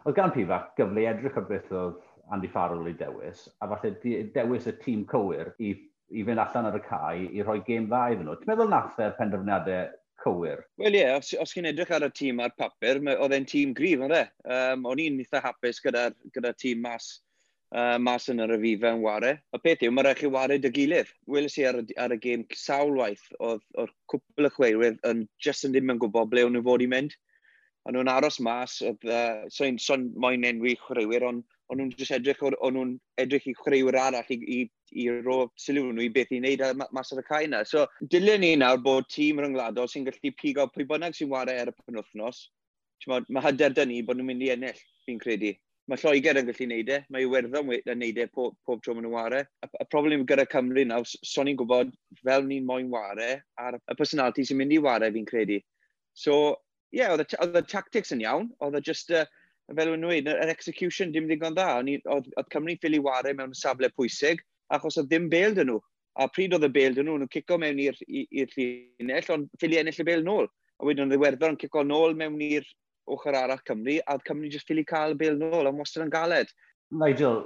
oedd 0.05 0.19
gan 0.19 0.35
Pifac 0.35 0.75
gyfle 0.77 1.05
i 1.05 1.09
edrych 1.09 1.41
ar 1.41 1.49
beth 1.49 1.73
oedd 1.73 2.03
Andy 2.33 2.49
Farrell 2.53 2.89
i 2.91 2.95
dewis, 2.99 3.47
a 3.61 3.69
falle 3.71 3.93
dewis 4.35 4.67
y 4.67 4.75
tîm 4.81 5.05
cywir 5.11 5.53
i, 5.63 5.75
i 6.11 6.25
fynd 6.27 6.43
allan 6.43 6.71
ar 6.71 6.79
y 6.79 6.83
cae 6.87 7.29
i 7.29 7.45
rhoi 7.45 7.61
gêm 7.67 7.87
dda 7.91 8.03
iddyn 8.15 8.27
nhw. 8.31 8.39
Ti'n 8.41 8.53
meddwl 8.53 8.73
nath 8.73 8.99
e'r 9.03 9.15
penderfyniadau 9.19 9.93
cywir? 10.25 10.65
Wel 10.83 10.97
ie, 10.99 11.05
yeah, 11.05 11.21
os, 11.21 11.31
os 11.43 11.55
chi'n 11.55 11.71
edrych 11.71 11.93
ar 11.95 12.09
y 12.09 12.11
tîm 12.15 12.43
ar 12.43 12.55
papur, 12.59 13.03
oedd 13.15 13.37
e'n 13.37 13.47
tîm 13.49 13.77
grif, 13.79 14.03
ond 14.07 14.17
e. 14.17 14.25
Um, 14.57 14.89
o'n 14.91 15.03
i'n 15.05 15.23
eitha 15.23 15.45
hapus 15.45 15.83
gyda'r 15.85 16.17
gyda 16.35 16.55
tîm 16.59 16.83
mas 16.87 17.13
uh, 17.75 17.99
mas 18.03 18.29
yn 18.33 18.43
yr 18.45 18.55
yfifa 18.57 18.93
yn 18.95 19.03
ware. 19.05 19.37
Y 19.55 19.63
peth 19.63 19.85
yw, 19.87 19.95
mae 19.95 20.07
rhaid 20.07 20.21
chi 20.21 20.31
ware 20.33 20.59
dy 20.63 20.73
gilydd. 20.75 21.13
Weles 21.31 21.57
i 21.61 21.67
ar, 21.69 21.81
ar 22.03 22.15
y 22.15 22.21
gêm 22.23 22.45
sawl 22.55 22.97
waith, 23.01 23.25
oedd 23.41 23.65
o'r 23.83 23.93
cwpl 24.13 24.51
y 24.51 24.53
chweirwydd 24.57 25.01
yn 25.11 25.25
just 25.43 25.67
yn 25.69 25.75
ddim 25.75 25.95
yn 25.95 26.03
gwybod 26.03 26.31
ble 26.33 26.47
o'n 26.47 26.57
nhw 26.57 26.65
fod 26.67 26.85
i 26.85 26.91
mynd 26.93 27.17
o'n 27.87 27.95
nhw'n 27.95 28.11
aros 28.11 28.41
mas, 28.43 28.81
oedd, 28.83 29.05
uh, 29.07 29.45
so 29.53 29.67
i'n 29.67 29.79
son 29.83 30.09
moyn 30.23 30.47
enwi 30.49 30.75
chwaraewyr, 30.81 31.27
ond 31.29 31.45
o'n 31.71 31.79
nhw'n 31.81 31.93
just 31.95 32.15
edrych, 32.17 32.43
o'n 32.43 32.75
nhw'n 32.75 32.95
edrych 33.23 33.47
i 33.47 33.55
chwaraewyr 33.59 33.99
arall 34.01 34.33
i, 34.35 34.39
i, 34.57 34.59
i 35.03 35.07
ro 35.27 35.39
sylw 35.63 35.85
nhw 35.93 36.07
i 36.07 36.11
beth 36.17 36.33
i 36.35 36.41
wneud 36.41 36.65
mas 36.97 37.15
ar 37.15 37.23
y 37.23 37.27
cae 37.29 37.47
yna. 37.47 37.63
So, 37.69 37.87
dilyn 38.15 38.43
ni 38.43 38.55
nawr 38.59 38.83
bod 38.83 39.07
tîm 39.13 39.43
ryngwladol 39.43 39.91
sy'n 39.93 40.09
gallu 40.09 40.35
pigo 40.41 40.67
pwy 40.75 40.89
bynnag 40.91 41.15
sy'n 41.15 41.31
wario 41.31 41.55
ar 41.63 41.71
y 41.71 41.77
penwthnos. 41.85 42.49
Mae 43.07 43.45
hyder 43.45 43.77
dyn 43.77 43.93
ni 43.93 44.03
bod 44.03 44.19
nhw'n 44.19 44.33
mynd 44.33 44.47
i 44.49 44.53
ennill, 44.57 44.83
fi'n 45.07 45.23
credu. 45.23 45.55
Mae 45.87 46.01
Lloegr 46.03 46.41
yn 46.41 46.49
gallu 46.49 46.67
neud 46.67 46.89
e, 46.91 46.97
mae 47.15 47.23
Iwerddon 47.23 47.69
yn 47.77 48.01
neud 48.03 48.17
e 48.19 48.27
pob, 48.27 48.57
pob 48.67 48.81
tro 48.83 48.97
maen 48.97 49.07
nhw 49.07 49.13
wario. 49.15 49.45
Y, 49.63 49.69
y 49.85 49.87
problem 49.93 50.25
gyda 50.27 50.49
Cymru 50.51 50.83
nawr, 50.91 51.07
so 51.07 51.45
ni'n 51.47 51.59
gwybod 51.61 51.93
fel 52.27 52.43
ni'n 52.49 52.67
moyn 52.67 52.91
wario 52.91 53.37
ar 53.63 53.79
y 53.79 53.95
personality 53.95 54.43
sy'n 54.49 54.59
mynd 54.59 54.75
i 54.75 54.81
wario, 54.83 55.13
fi'n 55.15 55.29
credu. 55.29 55.61
So, 56.19 56.57
yeah, 56.97 57.13
oedd 57.13 57.59
y 57.61 57.65
tactics 57.69 58.15
yn 58.15 58.23
iawn, 58.25 58.49
oedd 58.65 58.79
e 58.79 58.83
y 58.83 58.87
just, 58.89 59.13
uh, 59.13 59.27
fel 59.73 59.91
wedi'n 59.91 60.07
dweud, 60.07 60.31
yr 60.31 60.53
execution 60.53 61.13
dim 61.15 61.27
ddigon 61.29 61.57
dda. 61.57 61.83
Oedd 62.15 62.51
Cymru 62.55 62.77
ffili 62.81 63.01
ware 63.03 63.35
mewn 63.35 63.55
safle 63.57 63.91
pwysig, 63.97 64.43
achos 64.75 64.99
oedd 65.01 65.11
ddim 65.11 65.29
bel 65.33 65.57
dyn 65.57 65.73
nhw. 65.73 65.81
A 66.17 66.29
pryd 66.33 66.55
oedd 66.57 66.69
y 66.69 66.73
bel 66.73 66.97
dyn 66.97 67.11
nhw, 67.11 67.19
nhw'n 67.21 67.33
cico 67.35 67.59
mewn 67.61 67.83
i'r 67.83 67.99
llinell, 68.55 69.33
ond 69.35 69.51
ffili 69.61 69.81
ennill 69.81 70.03
y 70.03 70.09
bel 70.09 70.25
nôl. 70.27 70.49
A 70.81 70.89
wedyn 70.89 71.07
oedd 71.07 71.17
ddiwerddor 71.17 71.55
yn 71.55 71.61
cico 71.61 71.85
nôl 71.85 72.17
mewn 72.17 72.41
i'r 72.47 72.67
ochr 73.13 73.37
arall 73.39 73.63
Cymru, 73.69 73.99
a 74.03 74.17
oedd 74.17 74.25
Cymru 74.29 74.51
jyst 74.53 74.71
ffili 74.71 74.87
cael 74.87 75.17
y 75.17 75.21
bel 75.21 75.39
nôl, 75.41 75.69
ond 75.69 75.83
wastad 75.83 76.07
yn 76.07 76.15
galed. 76.15 76.53
Nigel, 76.95 77.43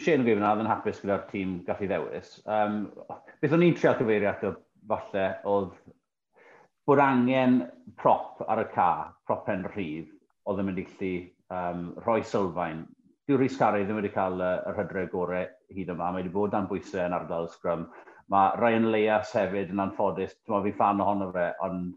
Shane 0.00 0.22
yn 0.22 0.26
gwybod 0.26 0.62
yn 0.62 0.68
hapus 0.70 0.98
gyda'r 1.02 1.26
tîm 1.30 1.60
gallu 1.66 1.88
ddewis. 1.90 2.36
Um, 2.50 2.86
beth 3.42 3.54
o'n 3.56 3.64
i'n 3.64 3.76
trial 3.78 3.96
cyfeirio 4.00 4.32
ato 4.32 4.52
falle 4.90 5.26
oedd 5.48 5.76
bod 6.86 7.02
angen 7.02 7.62
prop 7.98 8.42
ar 8.46 8.62
y 8.62 8.66
ca, 8.74 8.90
prop 9.26 9.44
propen 9.44 9.64
rhydd, 9.72 10.10
oedd 10.46 10.60
yn 10.62 10.68
mynd 10.68 10.82
i 10.82 10.86
lli 10.98 11.14
um, 11.50 11.88
rhoi 12.04 12.20
sylfaen. 12.22 12.84
Dyw 13.26 13.40
Rhys 13.40 13.56
Carey 13.58 13.86
ddim 13.86 13.98
wedi 13.98 14.12
cael 14.14 14.38
uh, 14.38 14.60
yr 14.70 14.78
hydre 14.78 15.06
gorau 15.10 15.48
hyd 15.74 15.90
yma. 15.90 16.12
Mae 16.12 16.20
wedi 16.20 16.34
bod 16.34 16.52
dan 16.54 16.68
bwysau 16.70 17.08
yn 17.08 17.16
ardal 17.16 17.48
sgrym. 17.50 17.88
Mae 18.30 18.54
Ryan 18.60 18.90
Leas 18.94 19.32
hefyd 19.34 19.72
yn 19.74 19.82
anffodus. 19.82 20.36
Dwi'n 20.46 20.62
fi 20.68 20.74
fan 20.78 21.02
ohono 21.02 21.32
fe, 21.34 21.48
ond 21.66 21.96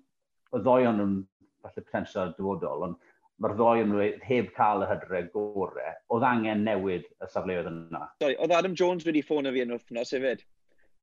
y 0.58 0.64
ddoi 0.64 0.88
o'n 0.90 0.98
nhw'n 0.98 1.16
falle 1.62 1.86
potensial 1.86 2.34
dyfodol, 2.38 2.88
ond 2.88 2.98
mae'r 3.44 3.56
ddoi 3.60 3.84
yn 3.84 3.94
e- 4.02 4.14
heb 4.26 4.50
cael 4.58 4.84
y 4.84 4.90
hydre 4.90 5.22
gorau, 5.34 5.98
oedd 6.16 6.26
angen 6.28 6.66
newid 6.66 7.06
y 7.06 7.30
safleoedd 7.30 7.70
yna. 7.72 8.08
Sorry, 8.24 8.38
oedd 8.42 8.56
Adam 8.58 8.76
Jones 8.82 9.06
wedi 9.08 9.22
ffôn 9.26 9.50
o 9.50 9.54
fi 9.54 9.64
yn 9.66 9.76
wythnos 9.76 10.18
hefyd? 10.18 10.44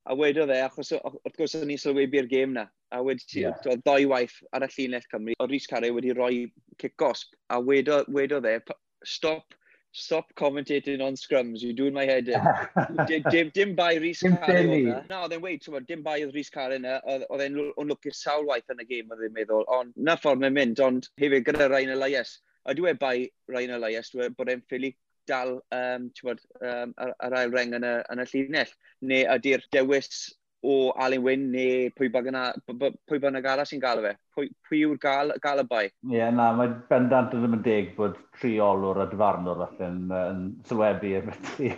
A 0.06 0.14
wedodd 0.14 0.52
e, 0.54 0.60
achos 0.62 0.92
wrth 0.94 1.36
gwrs 1.36 1.56
o'n 1.58 1.70
i'n 1.74 1.80
sylwebu'r 1.82 2.28
gêm 2.30 2.52
na. 2.54 2.68
A 2.94 3.00
wedi 3.02 3.42
yeah. 3.42 3.56
oedd 3.66 3.82
ddoi 3.82 4.06
waith 4.10 4.36
ar 4.54 4.62
y 4.62 4.68
llinell 4.70 5.06
Cymru, 5.10 5.34
oedd 5.42 5.50
Rhys 5.50 5.66
Carey 5.70 5.94
wedi 5.94 6.12
rhoi 6.14 6.46
kick 6.78 6.94
gosb. 7.02 7.32
A 7.50 7.58
wedodd, 7.58 8.06
wedodd 8.14 8.46
e, 8.46 8.60
stop, 9.02 9.56
stop 9.90 10.30
commentating 10.38 11.02
on 11.02 11.18
scrums, 11.18 11.62
you're 11.62 11.74
doing 11.74 11.94
my 11.94 12.04
head 12.04 12.28
in. 12.28 12.46
dim, 13.08 13.24
dim, 13.30 13.50
dim 13.54 13.74
bai 13.74 13.96
Rhys 13.96 14.22
Carey 14.22 14.62
o'na. 14.68 15.00
E. 15.00 15.08
Na, 15.10 15.24
oedd 15.24 15.34
e'n 15.34 15.42
weid, 15.42 15.64
ti'n 15.64 15.88
dim 15.90 16.06
bai 16.06 16.20
oedd 16.20 16.36
Rhys 16.36 16.52
Carey 16.54 16.78
o'na, 16.78 17.00
oedd 17.10 17.42
e'n 17.48 17.58
lwcus 17.58 18.22
sawl 18.22 18.46
waith 18.52 18.70
yn 18.76 18.84
y 18.84 18.86
gêm 18.92 19.10
oedd 19.10 19.26
e'n 19.26 19.34
meddwl, 19.34 19.66
ond 19.80 19.96
na 19.96 20.14
ffordd 20.20 20.44
mae'n 20.44 20.54
mynd, 20.60 20.84
ond 20.86 21.10
hefyd 21.22 21.48
gyda 21.50 21.66
Rhain 21.72 21.94
Elias. 21.96 22.38
A 22.66 22.74
dwi 22.78 22.94
e 22.94 23.00
bai 23.00 23.16
Rhain 23.50 23.74
Elias, 23.74 24.14
dwi 24.14 24.28
e, 24.28 24.30
bod 24.38 24.54
e'n 24.54 24.62
ffili 24.70 24.94
dal 25.28 25.58
um, 25.74 26.08
bod, 26.22 26.42
um, 26.62 26.96
ar, 27.02 27.14
ar 27.28 27.38
ail 27.42 27.54
reng 27.54 27.76
yn 27.78 27.86
y, 27.86 27.94
yn 28.12 28.24
y 28.24 28.26
llinell? 28.32 28.74
Neu 29.10 29.28
ydy'r 29.36 29.64
dewis 29.74 30.26
o 30.66 30.76
Alun 31.02 31.22
Wyn 31.22 31.44
neu 31.52 31.90
pwy 31.96 32.08
bynnag 32.10 33.46
arall 33.46 33.68
sy'n 33.68 33.82
gael 33.82 34.00
y 34.02 34.06
fe? 34.06 34.12
Pwy, 34.36 34.48
pwy 34.66 34.82
yw'r 34.86 35.00
gael, 35.02 35.32
gael 35.42 35.62
y 35.62 35.66
bai? 35.70 35.84
Ie, 35.86 36.16
yeah, 36.18 36.32
na, 36.34 36.48
mae 36.56 36.72
bendant 36.90 37.30
ddim 37.32 37.58
yn 37.58 37.64
deg 37.66 37.92
bod 37.98 38.18
triolwr 38.40 39.02
a 39.04 39.08
dyfarnwr 39.10 39.62
falle 39.62 39.90
yn, 39.90 40.00
yn 40.16 40.46
sylwebu 40.68 41.12
yn 41.20 41.30
fyty, 41.34 41.72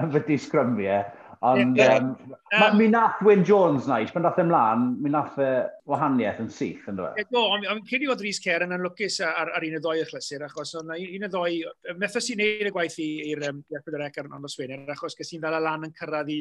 yn 0.00 0.12
fyty 0.16 0.40
sgrymiau. 0.46 1.04
E. 1.04 1.23
Ond 1.44 1.76
yeah, 1.76 1.98
um, 1.98 2.34
um, 2.56 2.76
mi 2.78 2.86
nath 2.88 3.18
Wyn 3.26 3.42
Jones 3.44 3.84
naill, 3.90 4.08
pan 4.14 4.24
dath 4.24 4.38
ymlaen, 4.40 4.84
mi 5.04 5.10
nath 5.12 5.36
e 5.42 5.48
wahaniaeth 5.90 6.40
yn 6.40 6.48
syth, 6.48 6.86
yn 6.88 6.96
dweud. 6.96 7.18
Do, 7.34 7.42
ond 7.52 7.88
cyn 7.90 8.06
i 8.06 8.08
fod 8.08 8.22
Rhys 8.24 8.40
Cer 8.40 8.64
yn 8.64 8.72
anlwcus 8.72 9.18
ar, 9.26 9.50
ar 9.52 9.66
un 9.66 9.76
o 9.76 9.80
ddoi 9.84 9.98
y 10.00 10.06
achos 10.46 10.72
o'n 10.80 10.94
un 10.94 11.26
o 11.28 11.30
ddoi, 11.34 11.58
methos 12.00 12.30
i 12.32 12.38
wneud 12.38 12.70
y 12.70 12.72
gwaith 12.72 12.96
i'r 13.04 13.44
um, 13.50 13.60
Iarpyd 13.74 13.98
ar 13.98 14.06
ond 14.08 14.56
Wener, 14.62 14.86
achos 14.94 15.18
gys 15.18 15.34
i'n 15.36 15.44
ddala 15.44 15.60
lan 15.66 15.84
yn 15.90 15.92
cyrraedd 15.98 16.32
i, 16.32 16.38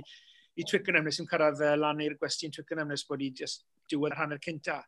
i 0.55 0.67
Twickenham 0.69 1.09
nes 1.09 1.19
i'n 1.19 1.27
cyrraedd 1.27 1.65
lan 1.81 1.99
i'r 2.05 2.15
gwestiwn 2.21 2.55
Twickenham 2.55 2.93
nes 2.93 3.03
bod 3.09 3.25
i 3.25 3.33
just 3.35 3.67
diwedd 3.91 4.15
hanner 4.21 4.39
cynta. 4.39 4.79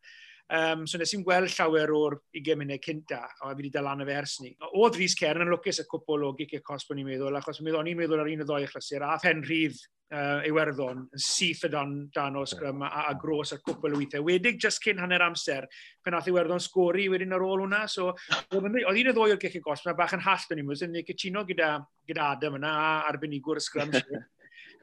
Um, 0.54 0.84
so 0.86 1.00
nes 1.02 1.10
i'n 1.18 1.24
gweld 1.26 1.50
llawer 1.50 1.90
o'r 1.98 2.16
20 2.36 2.60
munud 2.60 2.84
cynta, 2.84 3.24
a 3.26 3.50
fi 3.50 3.56
wedi 3.58 3.72
dal 3.74 3.88
lan 3.88 4.04
y 4.04 4.06
fers 4.06 4.36
ni. 4.44 4.52
Oedd 4.78 5.00
Rhys 5.00 5.16
Cern 5.18 5.42
yn 5.42 5.50
lwcus 5.50 5.82
y 5.82 5.86
cwpl 5.90 6.28
o 6.28 6.36
gic 6.38 6.54
cos 6.66 6.86
bod 6.86 7.00
ni'n 7.00 7.08
meddwl, 7.10 7.40
achos 7.40 7.64
mi 7.66 7.74
o'n 7.74 7.90
i'n 7.90 7.98
meddwl 7.98 8.22
ar 8.22 8.30
un 8.30 8.44
o 8.44 8.46
ddoi 8.46 8.68
achlysur, 8.68 9.08
a 9.08 9.18
pen 9.24 9.42
rhydd 9.42 9.80
uh, 10.14 10.46
Iwerddon 10.46 11.02
yn 11.02 11.24
syth 11.26 11.66
y 11.66 11.72
dan, 11.74 11.96
dan 12.14 12.38
o 12.38 12.46
sgrym 12.46 12.86
a, 12.86 12.92
a 13.10 13.16
gros 13.18 13.56
ar 13.56 13.64
cwpl 13.66 13.98
o 13.98 14.04
weithiau. 14.04 14.28
Wedig 14.28 14.62
just 14.62 14.84
cyn 14.86 15.02
hanner 15.02 15.26
amser, 15.26 15.66
pen 16.06 16.14
nath 16.14 16.30
Iwerddon 16.30 16.62
sgori 16.62 17.08
wedyn 17.10 17.34
ar 17.34 17.46
ôl 17.46 17.66
hwnna. 17.66 17.86
So, 17.90 18.12
oedd 18.54 18.70
un 18.70 19.12
o 19.12 19.18
ddoi 19.18 19.32
o'r 19.34 19.42
gic 19.42 19.58
y 19.58 19.66
mae'n 19.66 19.98
bach 19.98 20.14
yn 20.14 20.26
hall 20.28 20.46
o'n 20.52 20.62
i'n 20.62 20.70
meddwl, 20.70 20.94
yn 21.02 21.10
cytuno 21.10 21.46
gyda, 21.50 21.74
gyda 22.06 22.30
Adam 22.36 22.62
yna, 22.62 22.78
a 22.86 22.96
arbenigwr 23.10 23.64
y 23.64 23.66
sgrym. 23.66 23.98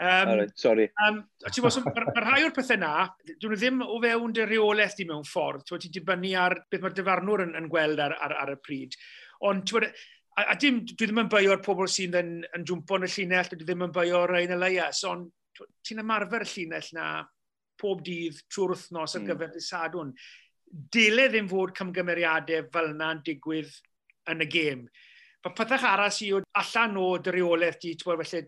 Um, 0.02 0.30
right, 0.34 0.50
sorry. 0.58 0.88
Um, 1.06 1.20
ti'n 1.46 1.62
bod, 1.62 1.76
mae 1.84 2.06
ma 2.08 2.22
rhai 2.24 2.40
o'r 2.42 2.54
pethau 2.56 2.80
na, 2.80 3.04
dwi'n 3.28 3.52
ddim 3.54 3.82
o 3.84 4.00
fewn 4.02 4.32
dy 4.34 4.46
reolaeth 4.48 4.96
di 4.98 5.04
mewn 5.06 5.26
ffordd. 5.28 5.62
Ti'n 5.68 5.82
ti 5.84 5.90
dibynnu 5.94 6.32
ar 6.42 6.56
beth 6.72 6.82
mae'r 6.82 6.96
dyfarnwr 6.96 7.44
yn, 7.44 7.52
yn 7.60 7.68
gweld 7.70 8.00
ar, 8.02 8.16
ar, 8.26 8.34
ar 8.40 8.50
y 8.50 8.56
pryd. 8.58 8.96
Ond 9.46 9.62
ti'n 9.68 9.78
bod, 9.78 9.86
a, 9.86 10.46
a 10.48 10.56
dim, 10.58 10.80
dwi 10.90 11.06
ddim 11.06 11.20
yn 11.22 11.30
byo 11.30 11.52
o'r 11.54 11.62
pobl 11.62 11.90
sy'n 11.92 12.16
yn, 12.18 12.32
yn 12.58 12.66
jwmpo 12.66 12.98
yn 12.98 13.06
y 13.06 13.10
llinell, 13.12 13.50
dwi 13.52 13.68
ddim 13.68 13.84
yn 13.86 13.94
byo 13.94 14.24
o'r 14.24 14.34
ein 14.40 14.54
y 14.56 14.58
leias, 14.58 15.04
ond 15.06 15.30
ti'n 15.86 16.02
ymarfer 16.02 16.46
y 16.46 16.50
llinell 16.50 16.88
na 16.96 17.06
pob 17.78 18.02
dydd 18.06 18.40
trwy'r 18.50 18.74
wythnos 18.74 19.14
ar 19.14 19.22
mm. 19.22 19.28
gyfer 19.30 19.52
dy 19.52 19.62
sadwn. 19.62 20.10
Dile 20.96 21.28
ddim 21.28 21.50
fod 21.52 21.76
cymgymeriadau 21.78 22.66
fel 22.74 22.90
yna'n 22.96 23.22
digwydd 23.28 23.70
yn 24.32 24.42
y 24.42 24.50
gêm. 24.50 24.82
Mae 25.46 25.54
pethach 25.58 25.86
arall 25.86 26.10
sy'n 26.14 26.48
allan 26.58 26.98
o 26.98 27.06
dy 27.22 27.36
reolaeth 27.36 27.78
di, 27.82 27.94
ti'n 27.94 28.10
bod, 28.10 28.24
felly 28.24 28.42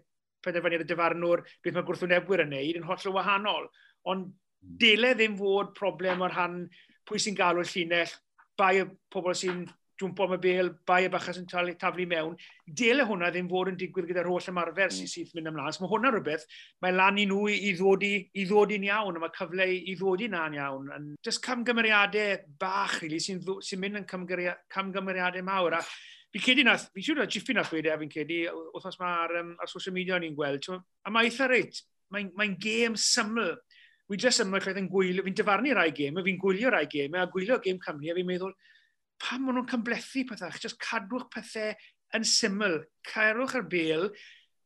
penderfyniad 0.45 0.85
y 0.85 0.89
dyfarnwr 0.91 1.45
beth 1.65 1.77
mae 1.77 1.87
gwrthwynebwyr 1.89 2.45
yn 2.47 2.53
neud 2.55 2.81
yn 2.81 2.89
holl 2.89 3.09
o 3.11 3.15
wahanol. 3.19 3.71
Ond 4.11 4.29
hmm. 4.29 4.75
dele 4.81 5.15
ddim 5.15 5.39
fod 5.41 5.73
problem 5.79 6.27
o'r 6.27 6.37
rhan 6.37 6.61
pwy 7.09 7.21
sy'n 7.21 7.39
galw'r 7.39 7.69
llinell, 7.69 8.13
bai 8.59 8.77
y 8.83 8.87
pobl 9.13 9.35
sy'n 9.37 9.65
jwmpo 10.01 10.27
am 10.27 10.35
y 10.35 10.39
bel, 10.43 10.71
bai 10.87 11.05
y 11.07 11.11
bachas 11.13 11.39
yn 11.39 11.47
taflu 11.49 12.07
mewn. 12.11 12.35
Dele 12.67 13.05
hwnna 13.07 13.31
ddim 13.31 13.49
fod 13.51 13.71
yn 13.71 13.77
digwydd 13.79 14.09
gyda'r 14.11 14.29
holl 14.31 14.49
ymarfer 14.51 14.91
sy'n 14.91 15.07
hmm. 15.07 15.13
syth 15.13 15.35
mynd 15.37 15.53
ymlaen. 15.53 15.75
So 15.77 15.85
mae 15.85 15.93
hwnna 15.93 16.11
rhywbeth, 16.15 16.47
mae 16.83 16.95
lan 16.95 17.21
i 17.23 17.27
nhw 17.31 17.45
i 17.53 17.75
ddod, 17.79 18.07
i, 18.07 18.15
i 18.35 18.47
ddod 18.49 18.75
i'n 18.75 18.89
iawn, 18.89 19.19
a 19.19 19.23
mae 19.23 19.35
cyfle 19.37 19.69
i 19.75 19.95
ddod 19.99 20.25
i'n 20.27 20.35
na'n 20.35 20.59
iawn. 20.59 20.91
And 20.97 21.15
just 21.25 21.45
camgymeriadau 21.47 22.43
bach, 22.61 22.99
really, 23.05 23.23
sy'n 23.23 23.43
sy, 23.63 23.79
mynd 23.79 24.03
yn 24.03 24.09
camgymeriadau 24.11 25.47
mawr. 25.47 25.79
A 25.79 25.85
Fi 26.35 26.41
cedi 26.43 26.65
nath, 26.67 26.89
fi 26.91 27.03
siwr 27.07 27.21
o 27.23 27.29
Jiffy 27.31 27.55
nath 27.55 27.71
wedi 27.71 27.93
efo'n 27.93 28.09
cedi, 28.11 28.41
wrth 28.51 28.73
wrthnos 28.75 28.97
mae'r 28.99 29.37
um, 29.39 29.51
ar 29.63 29.71
social 29.71 29.95
media 29.95 30.17
ni'n 30.19 30.35
gweld, 30.35 30.67
a 31.07 31.13
mae 31.15 31.29
eitha 31.29 31.47
reit, 31.47 31.79
mae'n 32.11 32.33
mae 32.35 32.57
gêm 32.59 32.97
syml. 32.99 33.53
Wi 34.11 34.19
dres 34.19 34.43
yma 34.43 34.59
lle 34.59 34.75
fi'n 34.75 34.89
gwylio, 34.91 35.23
fi'n 35.25 35.37
dyfarnu 35.39 35.77
rai 35.79 35.93
gêm, 35.95 36.19
fi'n 36.27 36.41
gwylio 36.43 36.73
rai 36.75 36.89
gêm, 36.91 37.15
a 37.15 37.29
gwylio 37.31 37.61
gêm 37.63 37.79
Cymru, 37.85 38.11
a 38.11 38.17
fi'n 38.19 38.27
meddwl, 38.33 38.51
pam 39.23 39.47
maen 39.47 39.61
nhw'n 39.61 39.71
cymblethu 39.71 40.25
pethach, 40.33 40.59
just 40.65 40.81
cadwch 40.83 41.31
pethau 41.31 41.71
yn 42.19 42.27
syml, 42.27 42.81
cairwch 43.13 43.55
ar 43.61 43.69
bel, 43.71 44.11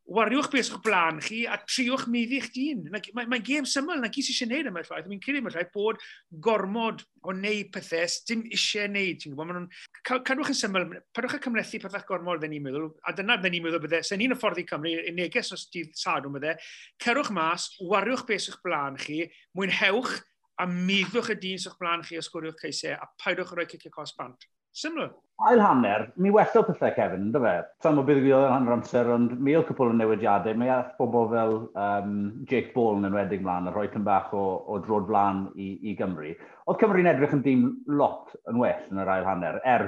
wariwch 0.09 0.49
beth 0.53 0.71
o'ch 0.73 0.83
blaen 0.85 1.19
chi 1.21 1.43
a 1.45 1.59
triwch 1.69 2.07
meddi'ch 2.09 2.49
dyn. 2.55 2.87
Mae'n 2.89 3.29
mae 3.29 3.43
gêm 3.45 3.67
syml, 3.69 4.01
na 4.01 4.09
gys 4.13 4.31
eisiau 4.33 4.49
gwneud 4.49 4.71
yma 4.71 4.81
e, 4.81 4.87
ffaith. 4.89 5.09
Mi'n 5.11 5.21
credu 5.25 5.43
yma 5.43 5.53
llaeth 5.53 5.73
bod 5.75 6.01
gormod 6.47 7.05
o 7.21 7.35
wneud 7.35 7.69
pethau 7.75 8.09
dim 8.31 8.47
eisiau 8.49 8.89
wneud. 8.89 9.21
Ti'n 9.21 9.37
gwybod, 9.37 9.69
cadwch 10.09 10.53
yn 10.55 10.59
syml, 10.63 10.89
padwch 11.17 11.37
y 11.37 11.43
cymlethu 11.45 11.83
pethau 11.85 12.07
gormod 12.09 12.41
fe'n 12.41 12.55
ni'n 12.57 12.65
meddwl, 12.65 12.89
a 13.05 13.15
dyna 13.19 13.37
fe'n 13.43 13.57
ni'n 13.57 13.69
meddwl 13.69 13.85
bydde, 13.85 14.03
sy'n 14.09 14.25
un 14.25 14.37
o 14.37 14.41
ffordd 14.41 14.63
i 14.63 14.67
Cymru, 14.73 14.95
y 14.97 15.15
neges 15.17 15.53
os 15.57 15.69
dydd 15.75 15.93
sadwn 15.99 16.39
bydde, 16.39 16.57
cerwch 17.05 17.33
mas, 17.37 17.69
wariwch 17.93 18.25
beth 18.29 18.49
o'ch 18.55 18.61
blaen 18.65 18.97
chi, 19.01 19.27
mwynhewch 19.59 20.17
a 20.59 20.67
meddwch 20.67 21.35
y 21.37 21.41
dyn 21.45 21.61
sy'ch 21.61 21.77
blaen 21.81 22.05
chi 22.07 22.17
os 22.19 22.33
gwrwch 22.33 22.65
ceisau 22.65 22.97
a 22.97 23.13
paidwch 23.21 23.53
o 23.53 23.61
roi 23.61 23.69
cicio 23.69 23.93
cos 23.93 24.17
bant. 24.17 24.49
Syml 24.73 25.11
ail 25.47 25.61
hanner, 25.63 26.09
mi 26.19 26.33
wellodd 26.35 26.67
pethau 26.67 26.91
Kevin, 26.97 27.29
ynddo 27.29 27.41
fe. 27.45 27.53
Sa'n 27.85 27.95
mwyn 27.95 28.07
bydd 28.09 28.27
i 28.27 28.33
yn 28.35 28.51
hanner 28.51 28.75
amser, 28.75 29.11
ond 29.15 29.37
mi 29.39 29.55
oedd 29.55 29.69
cwpl 29.69 29.93
o 29.93 29.95
newidiadau. 29.95 30.59
Mi 30.59 30.71
aeth 30.73 30.97
bobl 30.99 31.29
fel 31.31 31.55
um, 31.79 32.17
Jake 32.51 32.73
Ball 32.75 32.99
yn 32.99 33.07
enwedig 33.07 33.45
mlaen, 33.45 33.69
a 33.71 33.75
rhoi 33.75 33.87
tyn 33.93 34.07
bach 34.07 34.35
o, 34.35 34.45
o 34.67 34.81
drod 34.83 35.07
flaen 35.11 35.45
i, 35.55 35.71
i 35.87 35.95
Gymru. 35.99 36.35
Oedd 36.67 36.83
Cymru'n 36.83 37.11
edrych 37.13 37.37
yn 37.39 37.45
dîm 37.47 37.65
lot 38.01 38.35
yn 38.51 38.59
well 38.59 38.91
yn 38.91 39.03
yr 39.05 39.13
ail 39.15 39.29
hanner, 39.29 39.61
er, 39.63 39.87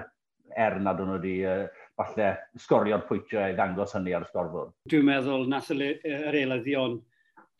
er 0.54 0.78
nad 0.84 1.02
o'n 1.02 1.16
wedi 1.16 1.36
uh, 1.48 1.66
falle 1.98 2.30
sgorio'r 2.62 3.06
pwytiau 3.10 3.50
i 3.50 3.58
ddangos 3.58 3.96
hynny 3.98 4.14
ar 4.14 4.28
y 4.28 4.30
sgorbwr. 4.30 4.70
Dwi'n 4.92 5.08
meddwl 5.10 5.48
nath 5.50 5.74
yr 5.74 6.38
eilyddion 6.38 7.00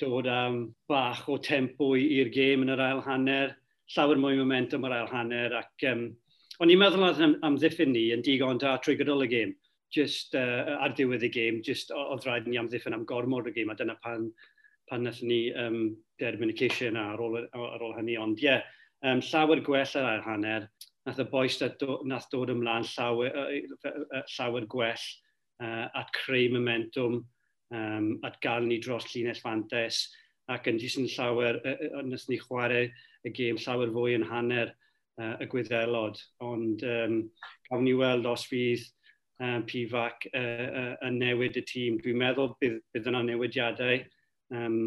dod 0.01 0.31
am 0.31 0.63
bach 0.89 1.27
o 1.29 1.43
tempo 1.43 1.97
i'r 1.99 2.31
gêm 2.33 2.63
yn 2.65 2.73
yr 2.77 2.87
ail 2.87 3.03
hanner, 3.05 3.57
llawer 3.91 4.23
mwy 4.23 4.39
momentum 4.39 4.87
yr 4.87 5.01
ail 5.01 5.11
hanner 5.11 5.59
ac 5.59 5.91
um, 5.91 6.13
O'n 6.61 6.69
i'n 6.69 6.77
meddwl 6.77 7.05
am, 7.09 7.35
am 7.47 7.55
ddiffyn 7.57 7.89
ni 7.95 8.11
yn 8.13 8.21
digon 8.21 8.59
da 8.61 8.75
trwy 8.85 8.99
gydol 9.01 9.25
y 9.25 9.29
gêm. 9.33 9.53
Just 9.97 10.35
uh, 10.37 10.77
ar 10.85 10.93
diwedd 10.97 11.23
y 11.25 11.31
gêm, 11.33 11.63
just 11.65 11.89
oedd 11.97 12.27
rhaid 12.27 12.51
ni 12.51 12.59
am 12.61 12.67
ddiffyn 12.69 12.93
am 12.93 13.07
gormod 13.09 13.47
y 13.49 13.55
gêm, 13.55 13.71
a 13.73 13.77
dyna 13.79 13.95
pan, 14.05 14.27
pan 14.91 15.07
nath 15.07 15.23
ni 15.25 15.39
um, 15.57 15.79
derbyn 16.21 16.53
y 16.53 16.57
ceisio 16.59 16.91
yna 16.93 17.07
ar 17.15 17.23
ôl, 17.25 17.39
ar 17.49 17.85
ôl 17.87 17.95
hynny. 17.97 18.19
Ond 18.21 18.43
ie, 18.43 18.51
yeah, 18.51 18.67
um, 19.09 19.23
llawer 19.25 19.63
gwell 19.65 19.95
ar 20.03 20.09
a'r 20.11 20.27
hanner. 20.27 20.67
Nath 21.09 21.23
y 21.25 21.27
boes 21.33 21.57
do, 21.81 21.97
nath 22.13 22.29
dod 22.35 22.53
ymlaen 22.53 22.85
llawer, 22.91 23.41
uh, 23.41 24.21
llawer 24.35 24.69
gwell 24.77 25.07
uh, 25.65 25.87
at 25.97 26.13
creu 26.19 26.53
momentum, 26.53 27.23
um, 27.73 28.11
at 28.29 28.37
gael 28.45 28.69
ni 28.69 28.83
dros 28.85 29.09
llinell 29.15 29.41
fantes 29.41 30.11
ac 30.53 30.69
yn 30.69 30.83
jyst 30.83 31.01
yn 31.01 31.09
llawer, 31.09 31.63
uh, 31.65 32.05
nes 32.05 32.29
ni 32.29 32.37
chwarae 32.45 32.91
y 33.25 33.33
gêm 33.33 33.57
llawer 33.65 33.97
fwy 33.97 34.21
yn 34.21 34.29
hanner 34.29 34.77
uh, 35.19 35.37
y 35.43 35.49
gwyddelod, 35.51 36.21
ond 36.45 36.85
um, 36.87 37.21
gafon 37.69 37.87
ni 37.87 37.95
weld 37.99 38.29
os 38.31 38.47
fydd 38.51 38.87
um, 39.41 39.65
PFAC 39.69 40.29
uh, 40.33 40.67
uh, 40.83 40.95
yn 41.09 41.21
newid 41.21 41.59
y 41.61 41.65
tîm. 41.67 42.01
Dwi'n 42.03 42.21
meddwl 42.21 42.55
bydd, 42.61 42.81
bydd 42.95 43.11
yna 43.11 43.23
newidiadau. 43.27 44.03
Um, 44.55 44.81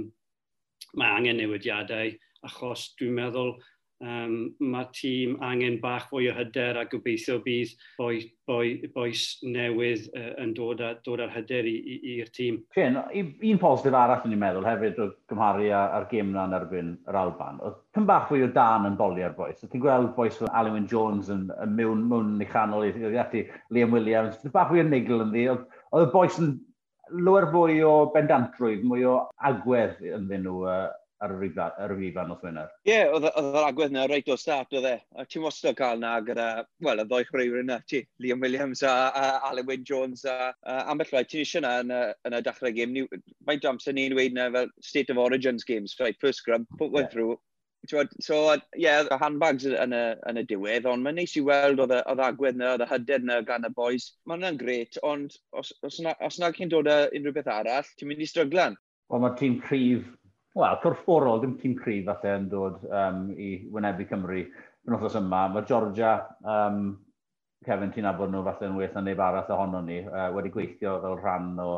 mae 0.99 1.17
angen 1.17 1.39
newidiadau, 1.41 2.13
achos 2.45 2.91
dwi'n 2.99 3.15
meddwl 3.17 3.55
um, 4.03 4.36
mae 4.60 4.88
tîm 4.95 5.36
angen 5.45 5.79
bach 5.83 6.10
fwy 6.12 6.29
o 6.31 6.36
hyder 6.38 6.79
a 6.79 6.86
gobeithio 6.89 7.39
bydd 7.43 7.74
boes, 7.98 8.25
boi, 8.50 8.74
boes 8.95 9.24
newydd 9.43 10.10
uh, 10.12 10.31
yn 10.43 10.53
dod, 10.57 10.83
a, 10.83 10.93
dod 11.05 11.24
ar 11.24 11.31
hyder 11.33 11.67
i'r 11.69 12.31
tîm. 12.36 12.60
Cyn, 12.75 13.00
un 13.00 13.62
positif 13.62 13.98
arall 13.98 14.27
ni'n 14.27 14.41
meddwl 14.41 14.67
hefyd 14.67 15.00
o 15.03 15.10
gymharu 15.31 15.72
a'r 15.77 16.10
gêm 16.12 16.33
na 16.36 16.48
yn 16.50 16.57
erbyn 16.60 16.91
yr 17.10 17.19
Alban, 17.24 17.62
oedd 17.63 17.79
pyn 17.95 18.10
bach 18.10 18.27
fwy 18.31 18.43
o 18.45 18.51
dan 18.55 18.89
yn 18.89 19.00
boli 19.00 19.25
ar 19.25 19.38
boes. 19.38 19.63
Ti'n 19.63 19.83
gweld 19.83 20.12
boes 20.17 20.38
fel 20.41 20.51
Alwyn 20.51 20.89
Jones 20.91 21.31
yn, 21.33 21.48
yn 21.63 21.79
mewn, 21.79 22.03
mewn 22.12 22.36
i 22.43 22.50
chanol 22.51 22.88
i 22.89 23.17
ati 23.22 23.48
Liam 23.74 23.95
Williams, 23.95 24.39
ti'n 24.41 24.53
bach 24.53 24.72
fwy 24.72 24.83
o 24.83 24.88
nigl 24.88 25.25
yn 25.25 25.33
ddi, 25.33 25.48
oedd 25.53 26.07
y 26.07 26.13
boes 26.13 26.39
yn 26.41 26.55
lwy'r 27.13 27.50
fwy 27.51 27.79
o 27.86 27.93
bendantrwydd, 28.13 28.83
mwy 28.88 29.05
o 29.05 29.17
agwedd 29.45 30.00
yn 30.07 30.27
ddyn 30.29 30.45
nhw 30.48 30.63
uh, 30.69 30.86
ar 31.23 31.33
y 31.33 31.93
rhifan 31.93 32.33
oedd 32.33 32.43
Wener. 32.43 32.71
Ie, 32.83 32.91
yeah, 32.91 33.13
oedd 33.15 33.27
yr 33.29 33.59
agwedd 33.63 33.93
yna 33.93 34.07
reit 34.11 34.31
o 34.33 34.37
start 34.39 34.75
oedd 34.75 34.89
e. 34.89 34.95
A 35.19 35.25
ti'n 35.25 35.45
wastad 35.45 35.77
cael 35.79 36.01
na 36.01 36.17
gyda, 36.25 36.47
wel, 36.83 37.03
y 37.03 37.07
ddoi 37.07 37.23
chwaraewyr 37.29 37.63
yna, 37.63 37.79
ti, 37.89 38.03
Liam 38.23 38.43
Williams 38.43 38.83
a, 38.83 38.93
a 39.15 39.29
Alan 39.49 39.69
Wyn 39.69 39.87
Jones 39.87 40.25
a, 40.29 40.51
a 40.67 40.81
ambell 40.91 41.11
rhaid, 41.13 41.31
ti'n 41.31 41.45
eisiau 41.45 41.63
yna 41.85 42.03
yn 42.27 42.37
y 42.39 42.43
dachrau 42.45 42.75
gêm. 42.75 42.99
Faint 43.47 43.65
o 43.65 43.73
amser 43.73 43.95
ni'n 43.95 44.15
dweud 44.15 44.35
yna 44.35 44.51
fel 44.57 44.69
State 44.83 45.13
of 45.13 45.21
Origins 45.21 45.63
games, 45.63 45.95
right, 45.99 46.19
first 46.21 46.43
scrum, 46.43 46.67
put 46.77 46.91
one 46.91 47.07
yeah. 47.07 47.15
through, 47.15 47.39
So, 47.89 48.53
ie, 48.53 48.61
yeah, 48.79 49.03
y 49.11 49.15
handbags 49.19 49.65
yn 49.67 49.91
y, 49.91 50.03
yn 50.29 50.37
y 50.39 50.43
diwedd, 50.47 50.85
ond 50.87 51.03
mae'n 51.03 51.17
neis 51.19 51.33
i 51.35 51.41
weld 51.43 51.81
oedd 51.83 51.91
y 51.97 51.99
agwedd 52.07 52.55
yna, 52.55 52.69
oedd 52.77 52.83
y 52.85 52.87
hyder 52.87 53.25
yna 53.25 53.41
gan 53.43 53.67
y 53.67 53.71
boys. 53.75 54.05
Mae 54.23 54.37
hwnna'n 54.37 54.59
gret, 54.61 54.99
ond 55.03 55.35
os, 55.59 55.73
os, 55.83 55.97
na, 56.05 56.13
os 56.23 56.39
na 56.39 56.53
chi'n 56.55 56.71
dod 56.71 56.87
â 56.87 56.95
unrhyw 57.09 57.35
beth 57.35 57.51
arall, 57.51 57.89
ti'n 57.99 58.07
mynd 58.07 58.23
i 58.23 58.29
stryglan. 58.29 58.77
Wel, 59.11 59.23
mae 59.25 59.35
tîm 59.39 59.59
prif 59.65 60.07
wel, 60.53 60.77
corfforol, 60.83 61.41
dim 61.41 61.55
tîm 61.57 61.74
cryf 61.79 62.05
falle 62.10 62.36
yn 62.38 62.45
dod 62.51 62.83
um, 62.86 63.25
i 63.33 63.65
wynebu 63.74 64.05
Cymru 64.10 64.43
yn 64.43 64.98
othos 64.98 65.17
yma. 65.17 65.48
Mae 65.50 65.65
Georgia, 65.69 66.13
um, 66.45 66.95
Kevin, 67.65 67.93
ti'n 67.95 68.10
abod 68.10 68.31
nhw 68.31 68.43
falle 68.45 68.69
yn 68.69 68.77
well 68.77 68.95
na 68.95 69.05
neb 69.05 69.22
arall 69.24 69.53
ohono 69.55 69.81
ni, 69.86 70.01
uh, 70.05 70.29
wedi 70.36 70.53
gweithio 70.53 70.98
fel 71.01 71.19
rhan 71.22 71.53
o, 71.63 71.69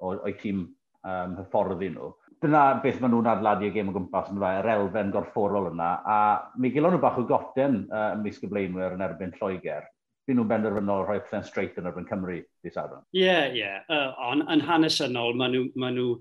o, 0.00 0.14
o'i 0.16 0.34
tîm 0.40 0.64
um, 0.66 1.36
hyfforddi 1.42 1.92
nhw. 1.94 2.14
Dyna 2.42 2.62
beth 2.82 2.98
maen 3.00 3.14
nhw'n 3.14 3.30
adladu 3.30 3.68
y 3.68 3.72
gêm 3.72 3.88
o 3.88 3.94
gwmpas, 3.94 4.32
yn 4.32 4.42
yr 4.42 4.70
elfen 4.74 5.12
gorfforol 5.14 5.70
yna, 5.70 5.90
a 6.04 6.16
mi 6.60 6.72
gilon 6.74 6.96
nhw 6.96 7.02
bach 7.04 7.20
o 7.20 7.24
goten 7.28 7.84
uh, 7.88 8.10
ym 8.16 8.26
mis 8.26 8.40
gyfleinwyr 8.42 8.96
yn 8.98 9.06
erbyn 9.06 9.32
Lloegr. 9.38 9.86
Fy 10.26 10.34
nhw'n 10.34 10.48
benderfynol 10.50 11.04
rhoi 11.06 11.20
pethau'n 11.22 11.46
straight 11.46 11.78
yn 11.78 11.86
erbyn 11.86 12.08
Cymru, 12.08 12.40
di 12.42 12.72
sadwn. 12.74 13.04
Ie, 13.14 13.22
yeah, 13.22 13.44
ie. 13.54 13.62
Yeah. 13.62 13.86
Uh, 13.86 14.10
on, 14.26 14.42
yn 14.52 14.64
hanesynol, 14.66 15.38
maen 15.38 15.54
nhw, 15.54 15.68
maen 15.78 15.96
nhw 15.96 16.16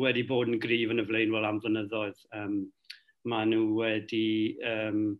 wedi 0.00 0.24
bod 0.28 0.50
yn 0.50 0.60
grif 0.62 0.92
yn 0.92 1.02
y 1.02 1.06
flaenwel 1.08 1.46
am 1.48 1.60
flynyddoedd. 1.62 2.24
Um, 2.36 2.56
maen 3.28 3.52
nhw 3.52 3.68
wedi 3.80 4.56
um, 4.68 5.14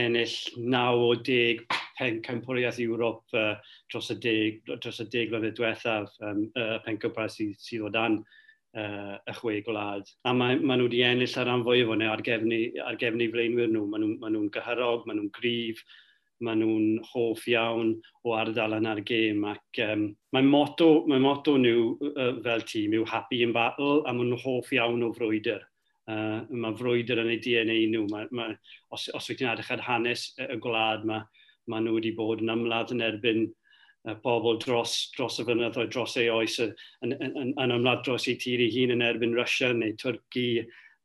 ennill 0.00 0.36
9 0.56 1.02
o 1.08 1.10
10 1.28 1.64
pencampwriaeth 1.98 2.80
Ewrop 2.84 3.36
uh, 3.38 3.54
dros 3.92 4.10
y 4.10 4.18
10, 4.22 4.78
dros 4.82 5.02
y 5.04 5.08
10 5.12 5.30
flynedd 5.32 5.58
diwethaf, 5.58 6.16
um, 6.26 6.46
y 6.50 6.64
uh, 6.64 6.78
pencampwriaeth 6.86 7.36
sydd 7.36 7.60
sy 7.62 7.80
o 7.80 7.90
dan 7.94 8.20
uh, 8.20 9.16
y 9.30 9.36
chwe 9.38 9.60
gwlad. 9.66 10.08
A 10.26 10.34
maen 10.36 10.64
ma 10.66 10.78
nhw 10.78 10.88
wedi 10.88 11.04
ennill 11.06 11.38
ar 11.40 11.48
ran 11.50 11.64
fwyaf 11.66 11.92
o'n 11.94 12.06
ar 12.08 12.24
gefnu, 12.26 12.60
ar 12.84 12.98
gefnu 13.00 13.30
flaenwyr 13.32 13.70
nhw. 13.70 13.86
Maen 13.92 14.06
nhw'n 14.06 14.18
ma 14.22 14.32
nhw 14.32 14.48
gyhyrog, 14.56 15.06
maen 15.06 15.22
nhw'n 15.22 15.32
grif, 15.38 15.84
maen 16.42 16.60
nhw'n 16.62 16.88
hoff 17.12 17.44
iawn 17.48 17.92
o 18.24 18.34
ardal 18.36 18.76
yn 18.78 18.88
ar 18.90 19.00
gêm. 19.06 19.44
Ac, 19.48 19.80
um, 19.86 20.08
mae 20.34 20.46
moto, 20.46 21.04
mae 21.10 21.22
moto 21.22 21.56
nhw 21.60 21.94
uh, 22.10 22.32
fel 22.44 22.64
tîm 22.68 22.96
yw 22.98 23.06
happy 23.08 23.42
in 23.46 23.54
battle 23.54 24.02
a 24.04 24.12
maen 24.12 24.32
nhw'n 24.32 24.44
hoff 24.44 24.72
iawn 24.74 25.06
o 25.06 25.12
frwydr. 25.14 25.62
Uh, 26.10 26.42
mae 26.50 26.76
frwydr 26.76 27.22
yn 27.22 27.32
eu 27.32 27.40
DNA 27.44 27.78
nhw. 27.92 28.06
Mae, 28.12 28.30
mae, 28.34 28.56
os, 28.92 29.08
os 29.14 29.28
wyt 29.30 29.40
ti'n 29.40 29.52
edrych 29.52 29.72
ar 29.76 29.84
hanes 29.86 30.32
y 30.42 30.58
gwlad, 30.62 31.06
mae, 31.08 31.24
mae 31.70 31.84
nhw 31.84 31.98
wedi 31.98 32.14
bod 32.16 32.42
yn 32.44 32.52
ymladd 32.52 32.92
yn 32.96 33.04
erbyn 33.06 33.44
uh, 33.46 34.16
pobl 34.24 34.58
dros, 34.64 34.96
dros 35.16 35.40
y 35.40 35.46
fynyddoedd, 35.48 35.92
dros 35.94 36.16
ei 36.20 36.30
oes, 36.32 36.58
yn, 36.64 36.74
yn, 37.06 37.14
yn, 37.30 37.54
yn 37.62 37.76
ymladd 37.78 38.04
dros 38.06 38.28
ei 38.28 38.40
tir 38.40 38.64
ei 38.64 38.72
hun 38.74 38.96
yn 38.98 39.06
erbyn 39.06 39.36
Russia 39.38 39.72
neu 39.72 39.94
Twrci 40.00 40.48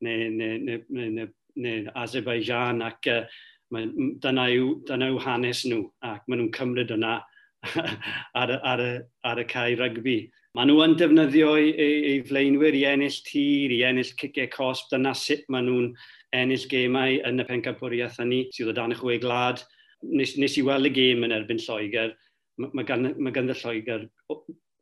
neu, 0.02 0.32
neu, 0.32 0.58
neu, 0.58 0.84
neu, 0.90 1.14
neu, 1.16 1.32
neu 1.60 1.88
Azerbaijan 2.00 2.84
ac 2.86 3.10
uh, 3.12 3.24
dyna, 3.70 4.48
yw, 4.50 4.74
dyna 4.88 5.10
yw 5.14 5.20
hanes 5.24 5.64
nhw, 5.68 5.84
ac 6.06 6.26
maen 6.28 6.44
nhw'n 6.44 6.54
cymryd 6.56 6.94
yna 6.96 7.20
ar, 8.42 8.54
ar, 8.64 8.84
y, 8.84 8.92
ar 9.28 9.42
y 9.42 9.46
cae 9.50 9.76
rygbi. 9.80 10.20
Maen 10.58 10.72
nhw 10.72 10.82
yn 10.86 10.96
defnyddio 10.98 11.52
ei 11.60 12.22
fleinwyr 12.26 12.78
i 12.78 12.86
ennill 12.90 13.20
tir, 13.28 13.74
i 13.76 13.84
ennill 13.86 14.16
cicau 14.18 14.50
cosp, 14.56 14.90
dyna 14.94 15.14
sut 15.14 15.46
maen 15.54 15.70
nhw'n 15.70 15.92
ennill 16.40 16.66
gemau 16.72 17.20
yn 17.28 17.44
y 17.44 17.46
pencampwriaeth 17.46 18.18
hynny, 18.22 18.46
sydd 18.56 18.72
o 18.72 18.76
dan 18.78 18.96
y 18.96 18.98
chwe 18.98 19.20
glad. 19.22 19.62
Nes, 20.10 20.36
nes 20.40 20.58
i 20.58 20.66
weld 20.66 20.90
y 20.90 20.94
gêm 20.96 21.26
yn 21.28 21.36
erbyn 21.36 21.62
Lloegr, 21.62 22.16
mae 22.64 22.88
gan, 22.88 23.12
ma 23.20 23.34
gan 23.36 23.52
y 23.52 23.58
Lloegr 23.60 24.08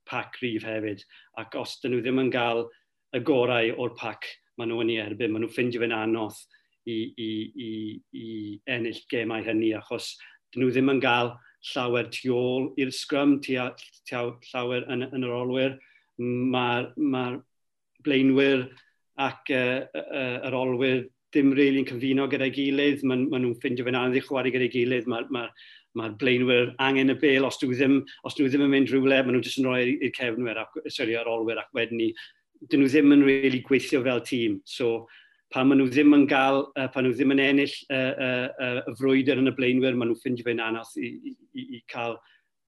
pac 0.07 0.37
rif 0.41 0.63
hefyd, 0.63 1.03
ac 1.41 1.55
os 1.59 1.77
dyn 1.81 1.95
nhw 1.95 2.03
ddim 2.05 2.21
yn 2.23 2.31
cael 2.31 2.67
y 3.17 3.21
gorau 3.27 3.73
o'r 3.83 3.95
pac, 3.99 4.27
maen 4.57 4.71
nhw 4.71 4.85
yn 4.85 4.93
ei 4.93 5.01
erbyn, 5.03 5.33
maen 5.33 5.43
nhw'n 5.43 5.53
ffindio 5.55 5.83
fe'n 5.83 5.95
anodd 5.97 6.37
i, 6.87 6.97
i, 7.19 7.29
i, 7.67 7.71
i 8.15 8.29
ennill 8.73 9.03
gemau 9.11 9.43
hynny, 9.45 9.73
achos 9.77 10.15
dyn 10.53 10.63
nhw 10.63 10.71
ddim 10.73 10.93
yn 10.95 11.03
cael 11.03 11.33
llawer 11.73 12.09
tu 12.13 12.33
ôl 12.35 12.71
i'r 12.79 12.93
sgrym, 12.95 13.37
llawer 13.43 14.87
yn, 14.93 15.07
yn 15.11 15.27
yr 15.27 15.35
olwyr. 15.41 15.77
Mae'r 16.17 16.91
ma 16.97 17.27
blaenwyr 18.05 18.67
ac 19.21 19.51
uh, 19.53 19.83
uh, 19.97 20.37
yr 20.47 20.55
olwyr 20.57 21.05
ddim 21.33 21.51
rili'n 21.51 21.57
really 21.57 21.83
cyfuno 21.89 22.27
gyda'i 22.31 22.53
gilydd, 22.55 23.03
maen 23.05 23.27
ma 23.29 23.41
nhw'n 23.41 23.57
ffeindio 23.59 23.85
fe'n 23.85 23.97
anodd 23.99 24.15
i 24.17 24.23
chwarae 24.23 24.53
gyda'i 24.53 24.71
gilydd, 24.71 25.09
mae'r 25.11 25.27
ma, 25.33 25.43
ma, 25.43 26.07
ma 26.07 26.09
blaenwyr 26.21 26.71
angen 26.83 27.11
y 27.11 27.17
bel, 27.19 27.45
os 27.45 27.59
nhw 27.61 27.73
ddim, 27.73 27.97
os 28.25 28.37
nhw 28.37 28.47
ddim 28.47 28.63
yn 28.63 28.73
mynd 28.73 28.93
rhywle, 28.93 29.19
maen 29.25 29.35
nhw 29.35 29.43
jyst 29.43 29.59
yn 29.61 29.67
rhoi 29.67 29.97
i'r 29.97 30.13
cefnwyr, 30.15 30.61
ac, 30.63 30.79
sorry, 30.93 31.17
yr 31.19 31.29
olwyr 31.31 31.59
ac 31.61 31.73
wedyn 31.75 31.99
ni, 31.99 32.11
dyn 32.71 32.83
nhw 32.83 32.91
ddim 32.93 33.15
yn 33.17 33.25
really 33.27 33.61
gweithio 33.65 34.01
fel 34.05 34.23
tîm. 34.29 34.61
So, 34.65 35.07
pan 35.53 35.67
maen 35.69 35.81
nhw 35.81 35.89
ddim 35.91 36.15
yn 36.17 36.25
gael, 36.29 36.65
uh, 36.75 36.87
pan 36.93 37.05
nhw 37.07 37.15
ddim 37.15 37.33
yn 37.35 37.43
ennill 37.43 37.73
y 37.73 37.97
uh, 37.97 38.21
uh, 38.27 38.79
uh, 38.83 38.95
frwydr 38.99 39.39
yn 39.41 39.51
y 39.51 39.55
blaenwyr, 39.57 39.95
maen 39.95 40.11
nhw'n 40.11 40.21
ffindio 40.21 40.47
fe'n 40.47 40.63
anodd 40.63 40.95
i, 40.99 41.11
i, 41.31 41.65
i 41.79 41.81
cael, 41.93 42.17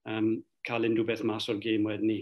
um, 0.08 0.34
cael 0.68 0.88
unrhyw 0.88 1.08
beth 1.08 1.24
mas 1.28 1.48
o'r 1.52 1.60
gêm 1.62 1.88
wedyn 1.88 2.12
ni. 2.12 2.20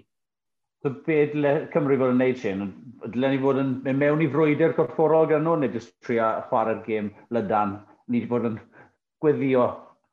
So 0.82 0.92
be 1.06 1.18
dyle 1.32 1.52
Cymru 1.72 1.96
fod 1.98 2.12
yn 2.12 2.20
gwneud 2.20 2.36
sy'n? 2.38 2.66
Dyle 3.14 3.30
ni 3.32 3.38
fod 3.42 3.58
yn 3.58 3.70
mynd 3.86 3.98
mewn 3.98 4.20
i 4.22 4.28
frwydr 4.30 4.76
corfforol 4.76 5.26
gan 5.30 5.42
nhw, 5.46 5.56
neu 5.58 5.72
jyst 5.74 5.96
tria 6.06 6.28
chwarae'r 6.50 6.84
gêm 6.86 7.10
lydan? 7.34 7.80
Ni 8.08 8.20
wedi 8.20 8.30
bod 8.30 8.46
yn 8.46 8.60
gweddio 9.22 9.64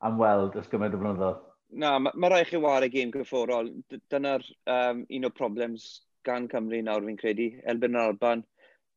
am 0.06 0.18
weld 0.18 0.58
ys 0.58 0.66
gymaint 0.72 0.96
o 0.96 1.02
blynyddoedd. 1.02 1.38
Na, 1.82 1.96
mae 2.02 2.18
ma 2.18 2.30
rhaid 2.30 2.50
chi 2.50 2.58
wario 2.62 2.90
gêm 2.90 3.12
corfforol. 3.14 3.70
Dyna'r 4.10 4.42
um, 4.74 5.06
un 5.18 5.28
o 5.28 5.30
problems 5.34 5.86
gan 6.26 6.50
Cymru 6.50 6.82
nawr 6.82 7.06
fi'n 7.06 7.18
credu. 7.20 7.48
Elbyn 7.70 7.94
yr 7.94 8.10
Alban, 8.10 8.42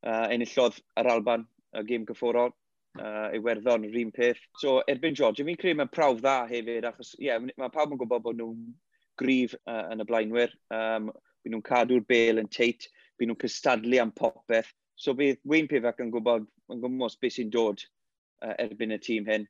uh, 0.06 0.28
enillodd 0.34 0.80
yr 1.00 1.12
Alban 1.14 1.46
y 1.78 1.84
gêm 1.88 2.06
cyfforol, 2.10 2.54
uh, 3.00 3.30
Iwerddon 3.38 3.88
yr 3.88 3.98
un 4.02 4.14
peth. 4.16 4.42
So 4.62 4.80
erbyn 4.92 5.18
George, 5.18 5.46
fi'n 5.46 5.60
credu 5.60 5.80
mae'n 5.80 5.92
prawf 5.94 6.22
dda 6.22 6.38
hefyd, 6.50 6.88
achos 6.90 7.16
yeah, 7.22 7.40
mae 7.40 7.74
pawb 7.74 7.94
yn 7.94 8.02
gwybod 8.02 8.26
bod 8.26 8.40
nhw'n 8.40 8.70
grif 9.20 9.56
uh, 9.66 9.86
yn 9.94 10.04
y 10.04 10.08
blaenwyr. 10.10 10.56
Um, 10.74 11.12
Bydd 11.40 11.54
nhw'n 11.54 11.68
cadw'r 11.70 12.04
bel 12.08 12.42
yn 12.42 12.50
teit, 12.52 12.90
bydd 13.18 13.30
nhw'n 13.30 13.40
cystadlu 13.40 14.02
am 14.02 14.12
popeth. 14.16 14.74
So 15.00 15.14
bydd 15.16 15.40
Wayne 15.48 15.72
Pivac 15.72 16.02
yn 16.04 16.12
gwybod, 16.12 16.48
yn 16.74 16.82
gwybod 16.84 17.16
beth 17.22 17.38
sy'n 17.38 17.52
dod 17.54 17.84
uh, 18.44 18.56
erbyn 18.60 18.96
y 18.96 19.00
tîm 19.04 19.30
hyn. 19.30 19.48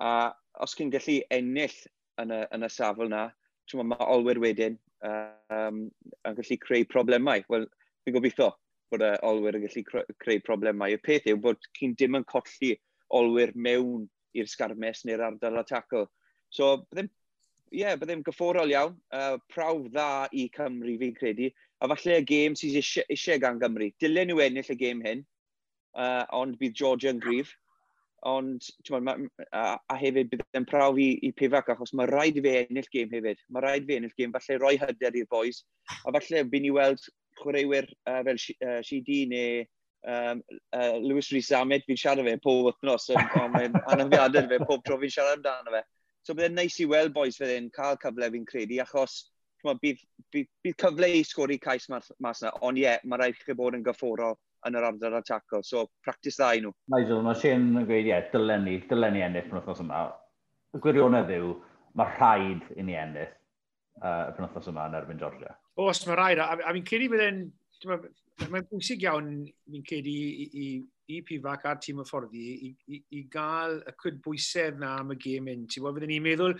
A 0.00 0.32
os 0.64 0.72
chi'n 0.76 0.92
gallu 0.94 1.18
ennill 1.36 1.76
yn 2.22 2.32
y, 2.32 2.40
yn 2.56 2.64
y 2.64 2.70
safl 2.72 3.10
na, 3.12 3.28
mae 3.76 4.08
olwyr 4.08 4.40
wedyn 4.40 4.78
um, 5.04 5.82
yn 6.24 6.38
gallu 6.38 6.58
creu 6.62 6.88
problemau. 6.88 7.44
Wel, 7.52 7.68
fi'n 8.06 8.16
gobeithio, 8.16 8.52
bod 8.92 9.04
y 9.04 9.12
olwyr 9.26 9.58
yn 9.58 9.66
gallu 9.66 9.84
creu 10.22 10.42
problemau. 10.46 10.92
Y 10.92 11.00
peth 11.02 11.28
yw 11.30 11.40
bod 11.42 11.70
chi'n 11.78 11.96
dim 11.98 12.18
yn 12.18 12.26
colli 12.30 12.74
olwyr 13.16 13.52
mewn 13.54 14.06
i'r 14.36 14.50
sgarmes 14.50 15.04
neu'r 15.06 15.24
ardal 15.30 15.60
a 15.60 15.64
tackle. 15.66 16.06
So, 16.52 16.76
byddai'n 16.90 17.10
yeah, 17.74 17.96
byddai'n 17.98 18.24
gyfforol 18.26 18.72
iawn, 18.72 18.96
uh, 19.14 19.36
prawf 19.52 19.86
dda 19.90 20.26
i 20.32 20.48
Cymru 20.54 20.96
fi'n 21.00 21.14
credu, 21.16 21.50
a 21.82 21.90
falle 21.92 22.20
y 22.20 22.26
gêm 22.28 22.56
sydd 22.58 22.78
eisiau, 22.80 23.06
eisiau 23.12 23.42
gan 23.42 23.60
Gymru. 23.62 23.90
Dylen 24.02 24.30
nhw 24.30 24.42
ennill 24.44 24.72
y 24.72 24.78
gêm 24.80 25.02
hyn, 25.04 25.22
uh, 25.98 26.24
ond 26.36 26.58
bydd 26.60 26.76
Georgia 26.78 27.12
yn 27.14 27.22
grif, 27.22 27.52
ond 28.26 28.64
ma, 29.04 29.14
a, 29.52 29.64
a 29.76 29.96
hefyd 30.00 30.30
bydd 30.32 30.44
yn 30.58 30.66
prawf 30.68 30.98
i, 31.02 31.10
i 31.26 31.32
Pifac, 31.36 31.68
achos 31.74 31.92
mae 31.94 32.08
rhaid 32.10 32.38
i 32.40 32.44
fe 32.46 32.56
ennill 32.64 32.90
gêm 32.92 33.12
hefyd. 33.12 33.42
Mae 33.52 33.64
rhaid 33.64 33.86
i 33.86 33.90
fe 33.90 34.00
ennill 34.00 34.16
gêm, 34.18 34.34
falle 34.34 34.58
roi 34.62 34.74
hyder 34.82 35.20
i'r 35.20 35.30
boys, 35.30 35.62
a 36.04 36.14
falle 36.14 36.46
byd 36.52 36.66
ni 36.66 36.74
weld 36.74 37.04
chwaraewyr 37.40 37.88
uh, 38.08 38.22
fel 38.26 38.40
uh, 38.40 38.80
CD 38.86 39.24
neu 39.30 39.64
um, 40.06 40.42
uh, 40.72 40.96
Lewis 41.02 41.30
Rhys 41.32 41.52
Ahmed, 41.52 41.84
fi'n 41.86 42.00
siarad 42.00 42.26
fe 42.26 42.36
pob 42.42 42.70
wythnos, 42.70 43.08
ond 43.14 43.38
on, 43.42 43.54
mae'n 43.54 43.78
anafiadau 43.94 44.50
fe 44.52 44.60
pob 44.64 44.84
tro 44.86 44.98
fi'n 45.02 45.12
siarad 45.12 45.40
amdano 45.40 45.76
fe. 45.76 45.84
So 46.26 46.34
byddai'n 46.34 46.58
neis 46.58 46.78
i 46.82 46.88
weld 46.90 47.14
boys 47.14 47.38
fydde'n 47.38 47.70
cael 47.74 47.98
cyfle 48.02 48.30
fi'n 48.34 48.46
credu, 48.48 48.80
achos 48.82 49.26
bydd, 49.66 50.02
bydd, 50.34 50.48
bydd 50.62 50.76
cyfle 50.78 51.08
i 51.10 51.22
sgori 51.26 51.56
cais 51.62 51.88
mas, 51.90 52.10
mas 52.22 52.42
yna, 52.42 52.52
ond 52.66 52.78
ie, 52.78 52.84
yeah, 52.84 53.00
mae 53.04 53.18
rhaid 53.18 53.38
chi 53.42 53.56
bod 53.58 53.74
yn 53.74 53.84
gyfforol 53.86 54.36
yn 54.66 54.78
yr 54.78 54.86
ardal 54.88 55.16
a 55.18 55.22
tackle, 55.26 55.62
so 55.66 55.86
practice 56.04 56.38
dda 56.38 56.52
i 56.54 56.62
nhw. 56.62 56.72
Nigel, 56.94 57.22
mae 57.26 57.38
Shane 57.40 57.72
yn 57.72 57.88
gweud, 57.88 58.06
ie, 58.06 58.12
yeah, 58.12 58.26
dylen 58.32 58.66
ni, 58.66 58.76
dylen 58.90 59.16
ni 59.16 59.24
ennill 59.26 59.48
yn 59.48 59.58
wythnos 59.58 59.82
yma. 59.82 60.04
Y 60.74 60.82
gwirionedd 60.84 61.32
yw, 61.34 61.52
mae 61.98 62.16
rhaid 62.18 62.66
i 62.76 62.86
ni 62.86 62.98
ennill 63.00 63.30
uh, 64.02 64.28
y 64.28 64.34
penwthnos 64.36 64.70
yma 64.72 64.88
yn 64.90 64.98
erbyn 65.00 65.22
Georgia. 65.22 65.54
Os 65.76 66.06
mae 66.08 66.16
rhaid, 66.16 66.40
a, 66.40 66.56
a 66.56 66.74
fi'n 66.74 66.88
credu 66.88 67.12
bydd 67.12 67.26
e'n... 67.26 67.46
Mae'n 68.50 68.66
bwysig 68.68 69.04
iawn, 69.04 69.30
fi'n 69.72 69.84
credu, 69.86 70.12
i, 70.12 70.46
i, 70.60 70.66
i 71.12 71.22
pifac 71.24 71.64
a'r 71.68 71.78
tîm 71.80 72.02
y 72.02 72.04
fforddi 72.08 72.42
i, 72.66 72.70
i, 72.92 72.98
i 73.16 73.22
gael 73.32 73.78
y 73.86 73.94
cydbwysedd 74.02 74.80
na 74.80 74.96
am 75.00 75.14
y 75.14 75.16
gêm 75.20 75.48
un. 75.52 75.64
Ti'n 75.70 75.84
bod, 75.84 75.96
fydden 75.96 76.12
ni'n 76.12 76.24
meddwl, 76.24 76.56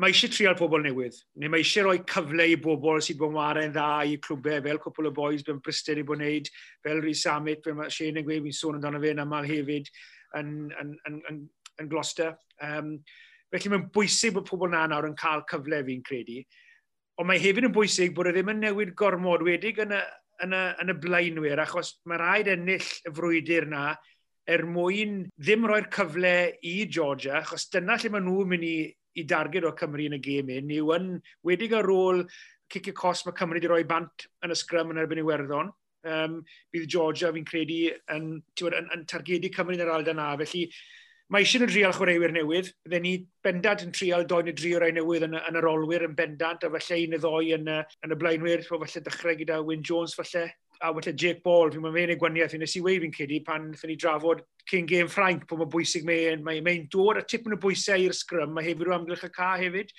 mae 0.00 0.14
eisiau 0.14 0.32
trial 0.32 0.56
pobl 0.58 0.82
newydd, 0.82 1.18
neu 1.42 1.52
mae 1.52 1.62
eisiau 1.62 1.86
rhoi 1.86 2.00
cyfle 2.08 2.46
i 2.48 2.56
bobl 2.62 3.02
sydd 3.04 3.20
bod 3.20 3.34
warau'n 3.36 3.74
dda 3.74 3.88
i 4.08 4.16
clwbau, 4.24 4.62
fel 4.64 4.80
cwpl 4.82 5.10
o 5.10 5.12
boys, 5.18 5.44
fel 5.46 5.60
Brister 5.62 6.00
i 6.00 6.06
bod 6.08 6.22
wneud, 6.22 6.48
fel 6.82 7.02
Rhys 7.02 7.26
Amit, 7.30 7.60
fel 7.66 7.76
mae 7.78 7.92
Shane 7.92 8.22
yn 8.22 8.26
gweud, 8.26 8.46
fi'n 8.46 8.56
sôn 8.56 8.78
amdano 8.78 9.02
fe'n 9.02 9.22
aml 9.22 9.50
hefyd, 9.50 9.90
yn, 10.40 10.54
yn, 10.80 10.96
yn, 11.10 11.20
yn, 11.30 11.42
yn 11.82 11.92
Gloucester. 11.92 12.32
Um, 12.64 12.96
felly 13.52 13.74
mae'n 13.74 13.88
bwysig 13.94 14.34
bod 14.38 14.48
pobl 14.48 14.72
na 14.72 14.86
nawr 14.88 15.10
yn 15.10 15.18
cael 15.20 15.44
cyfle 15.50 15.82
fi'n 15.86 16.04
credu 16.08 16.40
ond 17.20 17.28
mae 17.28 17.40
hefyd 17.42 17.68
yn 17.68 17.74
bwysig 17.74 18.14
bod 18.16 18.30
e 18.30 18.34
ddim 18.36 18.52
yn 18.54 18.62
newid 18.62 18.94
gormod 18.98 19.44
wedig 19.46 19.80
yn 19.84 19.92
y, 19.96 20.00
yn 20.46 20.56
y, 20.56 20.62
yn 20.82 20.92
y 20.92 20.96
blaenwyr, 21.02 21.60
achos 21.62 21.96
mae 22.08 22.20
rhaid 22.20 22.50
ennill 22.54 22.88
y 23.08 23.12
frwydr 23.14 23.68
na 23.70 23.90
er 24.48 24.64
mwyn 24.66 25.20
ddim 25.38 25.68
roi'r 25.68 25.86
cyfle 25.92 26.34
i 26.66 26.74
Georgia, 26.90 27.38
achos 27.42 27.68
dyna 27.70 27.98
lle 28.00 28.10
maen 28.14 28.26
nhw'n 28.26 28.50
mynd 28.54 28.66
i, 28.66 28.76
i 29.20 29.26
darged 29.28 29.68
o 29.68 29.74
Cymru 29.78 30.08
yn 30.08 30.16
y 30.16 30.22
gêm 30.24 30.50
un, 30.56 30.72
yw 30.78 30.96
yn 30.96 31.12
wedig 31.46 31.76
ar 31.78 31.90
ôl 31.92 32.24
cicio 32.72 32.96
cos 32.96 33.26
mae 33.26 33.36
Cymru 33.38 33.60
wedi 33.60 33.70
rhoi 33.70 33.84
bant 33.88 34.26
yn 34.42 34.54
y 34.54 34.58
sgrym 34.58 34.94
yn 34.94 35.02
erbyn 35.02 35.22
Iwerddon. 35.22 35.70
Um, 36.02 36.40
bydd 36.74 36.88
Georgia, 36.90 37.28
fi'n 37.30 37.44
credu, 37.46 37.92
yn, 38.10 38.24
yn, 38.42 38.74
yn, 38.80 38.88
yn 38.96 39.04
targedu 39.06 39.52
Cymru 39.54 39.76
yn 39.76 39.84
yr 39.84 39.92
Alda 39.94 40.16
na, 40.16 40.32
felly 40.40 40.64
Mae 41.32 41.46
eisiau 41.46 41.62
nhw 41.62 41.70
drial 41.70 41.94
chwaraewyr 41.96 42.32
newydd. 42.34 42.66
Bydden 42.84 43.04
ni 43.06 43.12
bendant 43.46 43.80
yn 43.86 43.92
trial 43.96 44.26
doi 44.28 44.42
neu 44.44 44.52
dri 44.52 44.74
o 44.76 44.80
rai 44.82 44.90
newydd 44.92 45.22
yn, 45.24 45.36
yn 45.38 45.56
yr 45.56 45.66
olwyr 45.70 46.02
yn 46.04 46.16
bendant, 46.18 46.66
a 46.66 46.68
falle 46.74 46.98
un 47.06 47.16
y 47.16 47.20
ddoi 47.22 47.54
yn, 47.56 47.70
yn 47.72 48.12
y 48.12 48.18
blaenwyr, 48.20 48.66
o 48.68 48.80
falle 48.82 49.00
dechrau 49.06 49.38
gyda 49.38 49.62
Wyn 49.64 49.86
Jones 49.88 50.12
falle, 50.18 50.42
a 50.76 50.90
falle 50.92 51.14
Jake 51.16 51.40
Ball, 51.46 51.72
fi'n 51.72 51.86
mynd 51.86 52.12
i'n 52.12 52.20
gwaniaeth, 52.20 52.58
nes 52.60 52.76
i 52.76 52.82
wei 52.84 53.00
fi'n 53.00 53.16
cedi 53.16 53.38
pan 53.46 53.70
ffyn 53.78 53.94
ni 53.94 53.96
drafod 54.02 54.42
cyn 54.68 54.90
gêm 54.90 55.08
Ffrainc, 55.08 55.46
bod 55.48 55.62
mae'n 55.62 55.72
bwysig 55.72 56.04
mae'n 56.04 56.44
mae, 56.44 56.60
mae 56.66 56.84
dod 56.92 57.22
a 57.22 57.24
tip 57.24 57.48
yn 57.48 57.56
y 57.56 57.60
bwysau 57.64 58.04
i'r 58.04 58.18
sgrym, 58.18 58.52
mae 58.52 58.68
hefyd 58.68 58.92
o 58.92 58.96
amgylch 58.98 59.24
y 59.24 59.32
ca 59.32 59.54
hefyd. 59.62 59.96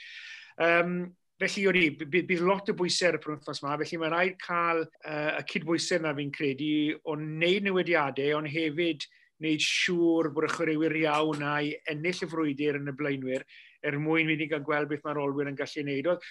Um, 0.61 0.95
Felly 1.41 1.65
o'n 1.65 1.81
i, 1.81 1.87
bydd 1.97 2.45
lot 2.45 2.69
o 2.69 2.77
bwysau 2.77 3.09
ar 3.09 3.17
y 3.17 3.23
penwthnos 3.23 3.63
yma, 3.63 3.73
felly 3.81 3.97
mae'n 4.03 4.13
rhaid 4.13 4.37
cael 4.45 4.83
uh, 4.85 5.33
y 5.39 5.43
cydbwysau 5.49 5.97
yna 5.97 6.13
fi'n 6.21 6.29
credu 6.37 6.71
o 7.09 7.17
wneud 7.17 7.65
newidiadau, 7.65 8.37
ond 8.37 8.53
hefyd 8.53 9.09
wneud 9.43 9.63
siŵr 9.67 10.31
bod 10.33 10.47
y 10.47 10.51
chwaraewyr 10.53 10.97
iawn 11.03 11.43
a'i 11.51 11.73
ennill 11.91 12.23
y 12.23 12.29
frwydr 12.31 12.79
yn 12.79 12.91
y 12.91 12.95
blaenwyr 12.99 13.43
er 13.83 13.99
mwyn 13.99 14.29
mynd 14.29 14.43
i 14.45 14.47
gael 14.51 14.63
gweld 14.63 14.89
beth 14.91 15.03
mae'r 15.03 15.19
olwyr 15.25 15.51
yn 15.51 15.59
gallu 15.59 15.83
wneud. 15.83 16.09
Oedd, 16.13 16.27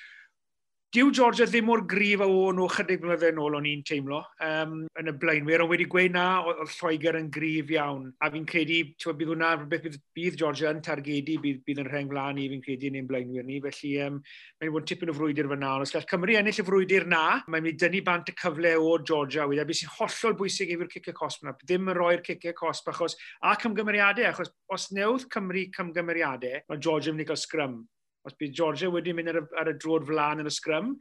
Dyw 0.93 1.09
Georgia 1.09 1.47
ddim 1.49 1.65
mor 1.65 1.81
grif 1.89 2.21
a 2.21 2.27
o'n 2.29 2.59
nhw 2.59 2.67
chydig 2.69 2.99
blynydde 3.01 3.31
yn 3.33 3.39
ôl 3.41 3.55
o'n 3.57 3.65
i'n 3.65 3.81
teimlo 3.89 4.19
um, 4.45 4.73
yn 5.01 5.07
y 5.09 5.13
blaenwyr, 5.23 5.63
ond 5.65 5.71
wedi 5.73 5.87
gweud 5.89 6.13
na 6.13 6.25
oedd 6.45 6.59
Lloegr 6.75 7.17
yn 7.17 7.31
grif 7.33 7.71
iawn. 7.73 8.11
A 8.21 8.29
fi'n 8.35 8.45
credu, 8.51 8.83
ti'n 9.01 9.17
bydd 9.17 9.31
hwnna, 9.33 9.55
beth 9.71 9.87
bydd, 9.87 9.97
bydd 10.19 10.37
Georgia 10.43 10.69
yn 10.69 10.83
targedu, 10.85 11.39
bydd, 11.41 11.63
bydd 11.65 11.81
yn 11.81 11.89
rheng 11.89 12.13
flaen 12.13 12.43
i 12.43 12.45
fi'n 12.53 12.65
credu 12.67 12.91
yn 12.91 12.99
ein 13.01 13.09
blaenwyr 13.09 13.49
ni. 13.49 13.57
Felly, 13.65 13.95
um, 14.05 14.19
mae'n 14.61 14.75
bod 14.75 14.91
tipyn 14.91 15.15
o 15.15 15.15
frwydr 15.17 15.49
fyna. 15.55 15.71
Ond 15.79 15.87
os 15.87 15.95
gall 15.97 16.05
Cymru 16.11 16.37
ennill 16.43 16.61
y 16.61 16.67
frwydr 16.69 17.09
na, 17.09 17.23
mae'n 17.47 17.65
mynd 17.65 17.73
i 17.73 17.81
dynnu 17.87 18.05
bant 18.11 18.29
y 18.29 18.37
cyfle 18.43 18.75
o 18.77 18.93
Georgia 19.01 19.49
wedi, 19.49 19.65
a 19.65 19.71
beth 19.71 19.81
sy'n 19.81 19.95
hollol 19.97 20.37
bwysig 20.43 20.75
efo'r 20.77 20.93
cicio 20.93 21.17
cosp 21.23 21.49
yna. 21.49 21.57
Ddim 21.65 21.89
yn 21.89 22.01
roi'r 22.03 22.27
cicio 22.29 22.53
cosp 22.61 22.93
achos, 22.93 23.17
a 23.41 23.57
cymgymeriadau, 23.65 24.29
achos 24.29 24.53
os 24.69 24.91
newdd 24.93 25.25
Cymru 25.33 25.65
cymgymeriadau, 25.73 26.67
mae 26.69 26.85
Georgia 26.85 27.17
yn 27.17 27.17
mynd 27.17 27.31
i 27.31 27.31
gael 27.33 27.41
scrum 27.47 27.81
os 28.29 28.37
bydd 28.39 28.55
Georgia 28.57 28.91
wedi 28.93 29.15
mynd 29.17 29.33
ar 29.33 29.41
y, 29.41 29.45
ar 29.61 29.71
y 29.73 29.77
drod 29.83 30.07
flan 30.09 30.43
yn 30.43 30.51
y 30.51 30.55
sgrym, 30.55 30.93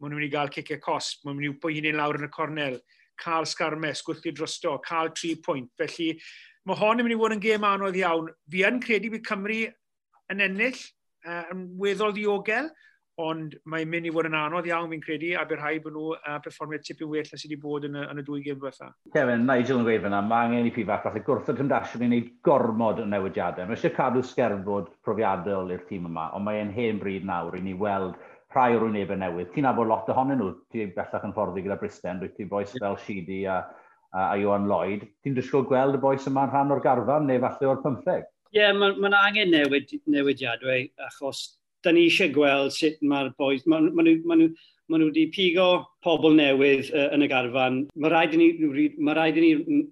maen 0.00 0.12
nhw'n 0.12 0.16
mynd 0.20 0.28
i 0.28 0.32
gael 0.32 0.52
cicio 0.54 0.78
cosp, 0.82 1.24
maen 1.24 1.36
nhw'n 1.36 1.46
mynd 1.50 1.60
pwy 1.62 1.76
hynny'n 1.76 1.98
lawr 2.00 2.20
yn 2.20 2.28
y 2.28 2.30
cornel, 2.32 2.78
cael 3.20 3.48
sgarmes, 3.48 4.00
gwythio 4.06 4.32
drosto, 4.36 4.76
cael 4.86 5.12
tri 5.16 5.34
pwynt. 5.44 5.72
Felly 5.80 6.14
mae 6.68 6.80
hon 6.80 7.02
yn 7.02 7.06
mynd 7.08 7.16
i 7.16 7.20
fod 7.20 7.36
yn 7.36 7.44
gêm 7.44 7.66
anodd 7.68 7.98
iawn. 8.00 8.30
Fi 8.52 8.64
yn 8.68 8.80
credu 8.84 9.12
bydd 9.12 9.26
Cymru 9.28 9.60
yn 10.32 10.44
ennill, 10.46 10.80
uh, 11.26 11.44
yn 11.52 11.66
weddol 11.80 12.14
ddiogel, 12.16 12.70
ond 13.20 13.54
mae'n 13.70 13.90
mynd 13.90 14.08
i 14.08 14.12
fod 14.14 14.28
yn 14.28 14.36
anodd 14.38 14.68
iawn 14.70 14.90
fi'n 14.92 15.04
credu, 15.04 15.30
a 15.36 15.44
bydd 15.48 15.60
rhaid 15.60 15.84
bod 15.84 15.94
nhw 15.96 16.06
uh, 16.16 16.38
perfformiad 16.44 16.84
tipyn 16.86 17.10
well 17.12 17.28
sydd 17.28 17.46
wedi 17.46 17.60
bod 17.60 17.86
yn 17.88 17.98
y, 18.00 18.04
yn 18.12 18.22
y 18.22 18.24
dwy 18.26 18.42
gym 18.46 18.60
fatha. 18.62 18.90
Kevin, 19.14 19.46
Nigel 19.48 19.82
yn 19.82 19.86
gweud 19.88 20.04
fyna, 20.06 20.22
mae 20.26 20.48
angen 20.48 20.68
i 20.70 20.74
fi 20.74 20.86
fath 20.88 21.06
falle 21.06 21.22
gwrth 21.26 21.52
y 21.52 21.56
cymdasiwn 21.60 22.06
i 22.06 22.10
wneud 22.10 22.32
gormod 22.46 23.02
o 23.02 23.06
newidiadau. 23.12 23.68
Mae 23.68 23.78
eisiau 23.78 23.94
cadw 23.96 24.24
sgerfod 24.26 24.90
profiadol 25.06 25.74
i'r 25.74 25.86
tîm 25.90 26.08
yma, 26.10 26.30
ond 26.36 26.46
mae'n 26.48 26.72
hen 26.76 27.00
bryd 27.02 27.28
nawr 27.28 27.58
i 27.58 27.62
ni 27.64 27.76
weld 27.84 28.18
rhai 28.54 28.74
o'r 28.74 28.88
wynebau 28.88 29.18
newydd. 29.20 29.52
Ti'n 29.54 29.68
abod 29.70 29.90
lot 29.90 30.10
ohonyn 30.10 30.40
nhw, 30.40 30.50
ti'n 30.74 30.90
bellach 30.96 31.26
yn 31.26 31.36
fforddi 31.36 31.64
gyda 31.64 31.78
Bristen, 31.80 32.18
dwi 32.22 32.32
ti'n 32.34 32.50
boes 32.50 32.74
fel 32.78 32.98
Shidi 33.04 33.44
a, 33.46 33.60
a, 34.10 34.24
a 34.32 34.34
Iwan 34.40 34.66
Lloyd. 34.70 35.06
Ti'n 35.22 35.36
disgwyl 35.36 35.68
gweld 35.70 35.98
y 35.98 36.02
boes 36.02 36.26
yma'n 36.30 36.50
rhan 36.50 36.74
o'r 36.74 36.82
garfan 36.84 37.28
neu 37.30 37.42
falle 37.44 37.70
o'r 37.70 37.82
15? 37.84 38.26
Ie, 38.50 38.58
yeah, 38.58 38.74
mae'n 38.74 38.98
ma 38.98 39.22
angen 39.28 39.52
newid, 39.54 39.92
newidiadau, 40.10 40.88
achos 41.06 41.44
da 41.84 41.92
ni 41.92 42.06
eisiau 42.08 42.32
gweld 42.34 42.74
sut 42.76 43.00
mae'r 43.12 43.32
boys, 43.40 43.64
maen 43.70 43.90
ma 43.96 44.04
nhw, 44.04 44.20
ma 44.28 44.36
nhw, 44.38 44.50
ma 44.90 45.00
nhw 45.00 45.10
wedi 45.10 45.26
pigo 45.34 45.68
pobl 46.04 46.36
newydd 46.36 46.90
uh, 46.92 47.08
yn 47.16 47.24
y 47.26 47.30
garfan. 47.30 47.82
Mae 47.96 48.12
rhaid 48.12 48.36
i 48.36 48.40
ni, 48.40 48.86
ma 48.98 49.16
rhaid 49.16 49.40
i 49.40 49.44
ni 49.44 49.82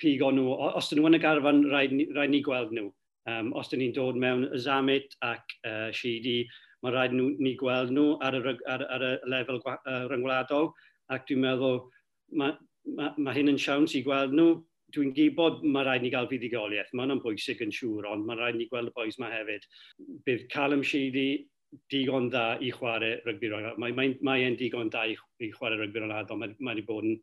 pigo 0.00 0.30
nhw, 0.34 0.54
os 0.78 0.90
dyn 0.90 1.02
nhw 1.02 1.10
yn 1.10 1.18
y 1.18 1.22
garfan, 1.22 1.64
rhaid, 1.72 1.96
rhaid 2.16 2.34
ni 2.34 2.42
gweld 2.46 2.74
nhw. 2.76 2.90
Um, 3.26 3.50
os 3.58 3.72
dyn 3.72 3.82
ni'n 3.82 3.94
dod 3.94 4.18
mewn 4.22 4.46
y 4.54 4.60
zamit 4.62 5.16
ac 5.26 5.56
uh, 5.66 5.90
shidi, 5.94 6.44
mae 6.82 6.94
rhaid 6.94 7.16
nhw, 7.16 7.32
ni 7.42 7.56
gweld 7.58 7.90
nhw 7.94 8.14
ar 8.26 8.38
y, 8.38 8.56
ar, 8.70 8.86
ar 8.96 9.06
y 9.10 9.12
lefel 9.32 9.62
uh, 9.66 10.06
ryngwladol. 10.12 10.72
Ac 11.14 11.26
dwi'n 11.28 11.42
meddwl, 11.42 11.82
mae 12.38 12.54
ma, 12.96 13.12
ma 13.18 13.34
hyn 13.34 13.50
yn 13.52 13.60
siawns 13.60 13.94
i 13.98 14.02
gweld 14.06 14.34
nhw 14.34 14.56
dwi'n 14.94 15.12
gwybod 15.16 15.64
mae 15.64 15.84
rhaid 15.86 16.04
ni 16.04 16.12
gael 16.12 16.28
fuddigoliaeth, 16.30 16.92
mae 16.94 17.06
hwnna'n 17.06 17.22
bwysig 17.24 17.62
yn 17.64 17.74
siŵr, 17.74 18.06
ond 18.12 18.26
mae 18.26 18.38
rhaid 18.38 18.58
ni 18.58 18.68
gweld 18.70 18.92
y 18.92 18.94
boes 18.96 19.18
mae 19.22 19.34
hefyd. 19.34 19.66
Bydd 20.26 20.46
Callum 20.52 20.84
Sheedy 20.86 21.46
digon 21.92 22.30
dda 22.30 22.44
i 22.62 22.70
chwarae 22.74 23.18
rygbi 23.26 23.50
roedd. 23.50 23.80
Mae, 23.82 23.94
mae, 23.96 24.14
mae 24.24 24.46
e'n 24.46 24.58
digon 24.58 24.90
dda 24.92 25.06
i, 25.10 25.16
i 25.42 25.50
chwarae 25.54 25.80
rygbi 25.80 26.02
roedd 26.02 26.14
adol. 26.14 26.40
Mae, 26.42 26.54
mae 26.60 26.76
wedi 26.76 26.86
bod 26.86 27.08
yn, 27.08 27.16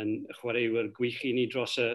yn 0.00 0.12
chwaraewyr 0.38 0.92
gwych 0.96 1.24
i 1.28 1.34
ni 1.36 1.46
dros 1.50 1.76
y, 1.82 1.90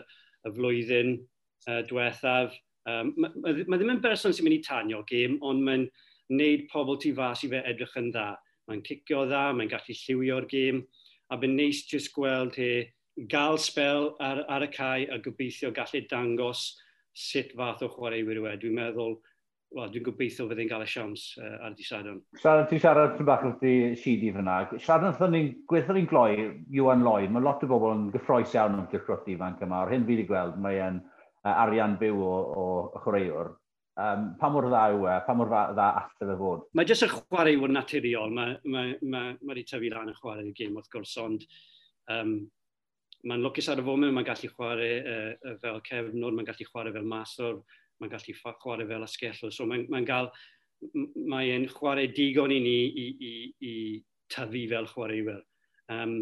y 0.45 0.54
flwyddyn 0.58 1.15
uh, 1.15 1.82
diwethaf. 1.88 2.58
Um, 2.91 3.13
mae, 3.17 3.63
mae 3.63 3.80
ddim 3.80 3.95
yn 3.95 4.04
berson 4.04 4.36
sy'n 4.36 4.45
mynd 4.47 4.60
i 4.60 4.65
tanio 4.65 5.01
gêm, 5.10 5.39
ond 5.47 5.63
mae'n 5.65 5.88
wneud 6.34 6.67
pobl 6.71 6.99
tu 7.01 7.13
fas 7.17 7.45
i 7.45 7.51
fe 7.54 7.63
edrych 7.65 7.95
yn 8.01 8.12
dda. 8.12 8.34
Mae'n 8.69 8.84
cicio 8.86 9.25
dda, 9.30 9.47
mae'n 9.56 9.71
gallu 9.71 9.95
lliwio'r 10.01 10.49
gêm, 10.51 10.84
a 11.32 11.39
by'n 11.41 11.56
neis 11.58 11.84
jyst 11.89 12.12
gweld 12.13 12.58
he, 12.60 12.71
gael 13.15 13.58
spel 13.62 14.12
ar, 14.19 14.43
ar 14.51 14.65
y 14.65 14.71
cae 14.73 15.08
a 15.12 15.19
gobeithio 15.23 15.71
gallu 15.75 16.04
dangos 16.12 16.73
sut 17.15 17.56
fath 17.56 17.86
o 17.86 17.89
chwaraewyr 17.93 18.41
yw 18.41 18.49
e. 18.51 18.54
Dwi'n 18.60 18.75
meddwl, 18.75 19.15
wel, 19.75 19.89
dwi'n 19.91 20.06
gobeithio 20.06 20.47
fydd 20.49 20.63
cael 20.69 20.84
y 20.84 20.89
siams 20.91 21.25
uh, 21.39 21.56
ar 21.67 21.75
disadon. 21.78 22.21
Siarad, 22.41 22.67
ti'n 22.69 22.84
siarad 22.84 23.19
yn 23.19 23.30
bach 23.30 23.45
wrth 23.47 23.63
i 23.67 23.75
Sidi 23.99 24.34
fyna. 24.36 24.62
Siarad 24.75 25.13
wrth 25.13 25.32
ni'n 25.32 25.51
gweithio 25.69 25.95
ni'n 25.95 26.10
gloi, 26.12 26.47
Iwan 26.75 27.06
Lloyd, 27.08 27.32
mae 27.32 27.45
lot 27.45 27.63
o 27.63 27.69
bobl 27.71 27.93
yn 27.93 28.08
gyffroes 28.15 28.56
iawn 28.58 28.82
am 28.82 28.89
gyffrothi 28.91 29.38
ifanc 29.38 29.63
yma. 29.63 29.86
O'r 29.86 29.95
hyn 29.95 30.08
fi 30.08 30.17
wedi 30.17 30.28
gweld, 30.32 30.58
mae'n 30.65 30.99
uh, 30.99 31.54
arian 31.54 31.95
byw 32.01 32.19
o, 32.19 32.34
o, 32.36 32.65
o 32.91 33.06
chwaraewr. 33.06 33.56
Um, 33.95 34.34
pa 34.36 34.49
mor 34.51 34.65
dda 34.67 34.82
yw 34.91 35.06
e? 35.08 35.13
Pa 35.23 35.34
mor 35.39 35.47
dda 35.47 35.86
allai 36.01 36.19
fe 36.19 36.36
fod? 36.41 36.67
Mae 36.75 36.88
jyst 36.89 37.06
y 37.08 37.12
chwaraewr 37.13 37.71
naturiol. 37.71 38.36
Mae 38.36 38.58
wedi 38.60 39.08
ma, 39.08 39.23
ma, 39.32 39.54
ma 39.56 39.56
tyfu 39.62 39.93
lan 39.93 40.12
y 40.12 40.17
chwarae 40.17 40.49
y 40.49 40.51
gêm, 40.58 40.75
wrth 40.75 40.91
gwrs, 40.91 41.15
ond 41.23 41.47
um, 42.12 42.36
mae'n 43.25 43.41
lwcus 43.41 43.69
ar 43.71 43.81
y 43.81 43.85
foment, 43.85 44.13
mae'n 44.13 44.27
gallu 44.27 44.51
chwarae 44.53 44.97
uh, 45.01 45.55
fel 45.61 45.81
cefnod, 45.88 46.35
mae'n 46.38 46.47
gallu 46.49 46.67
chwarae 46.69 46.93
fel 46.93 47.07
masor, 47.09 47.61
mae'n 47.99 48.11
gallu 48.11 48.35
chwarae 48.38 48.88
fel 48.89 49.05
asgellwr. 49.05 49.53
So 49.53 49.65
mae'n 49.69 49.88
mae 49.91 50.05
gael, 50.07 50.29
mae'n 51.31 51.67
chwarae 51.73 52.09
digon 52.13 52.53
i 52.53 52.59
ni 52.61 52.79
i, 52.85 53.05
i, 53.29 53.33
i 53.65 53.75
tyfu 54.33 54.65
fel 54.71 54.89
chwaraewyr. 54.91 55.41
Um, 55.93 56.17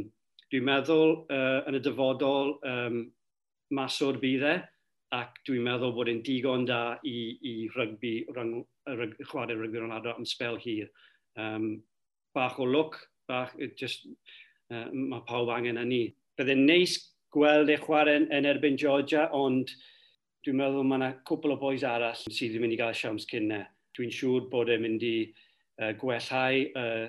dwi'n 0.52 0.68
meddwl 0.68 1.16
uh, 1.34 1.64
yn 1.70 1.80
y 1.80 1.82
dyfodol 1.84 2.56
um, 2.70 3.00
masor 3.74 4.20
bydd 4.22 4.48
e, 4.48 4.56
ac 5.14 5.40
dwi'n 5.48 5.66
meddwl 5.66 5.94
bod 5.96 6.10
e'n 6.12 6.24
digon 6.26 6.68
da 6.70 6.98
i, 7.06 7.18
i 7.50 7.54
rygbi, 7.76 8.16
rang, 8.36 8.60
ryg, 8.90 9.16
chwarae 9.30 9.58
rygbi 9.58 9.82
Ronaldo 9.84 10.16
am 10.16 10.28
spel 10.30 10.60
hir. 10.62 10.90
Um, 11.40 11.84
bach 12.36 12.60
o 12.62 12.68
look, 12.70 12.98
bach, 13.30 13.54
just, 13.80 14.08
uh, 14.72 14.88
mae 14.94 15.24
pawb 15.28 15.52
angen 15.54 15.82
yn 15.82 15.92
ni. 15.92 16.04
Byddai'n 16.40 16.64
neis 16.66 16.96
gweld 17.34 17.70
ei 17.70 17.82
chwarae 17.82 18.22
yn, 18.22 18.30
yn 18.34 18.48
erbyn 18.50 18.78
Georgia, 18.80 19.28
ond 19.38 19.72
dwi'n 20.46 20.60
meddwl 20.60 20.88
mae 20.88 21.00
yna 21.00 21.10
cwpl 21.30 21.56
o 21.56 21.58
boes 21.62 21.86
arall 21.88 22.24
sydd 22.26 22.58
yn 22.58 22.64
mynd 22.66 22.76
i 22.76 22.80
gael 22.80 22.96
siams 22.98 23.28
cynna. 23.30 23.62
E. 23.64 23.70
Dwi'n 23.94 24.14
siŵr 24.14 24.48
bod 24.50 24.72
e'n 24.74 24.82
mynd 24.82 25.06
i 25.06 25.18
uh, 25.30 25.92
gwellhau 26.02 26.64
uh, 26.80 27.06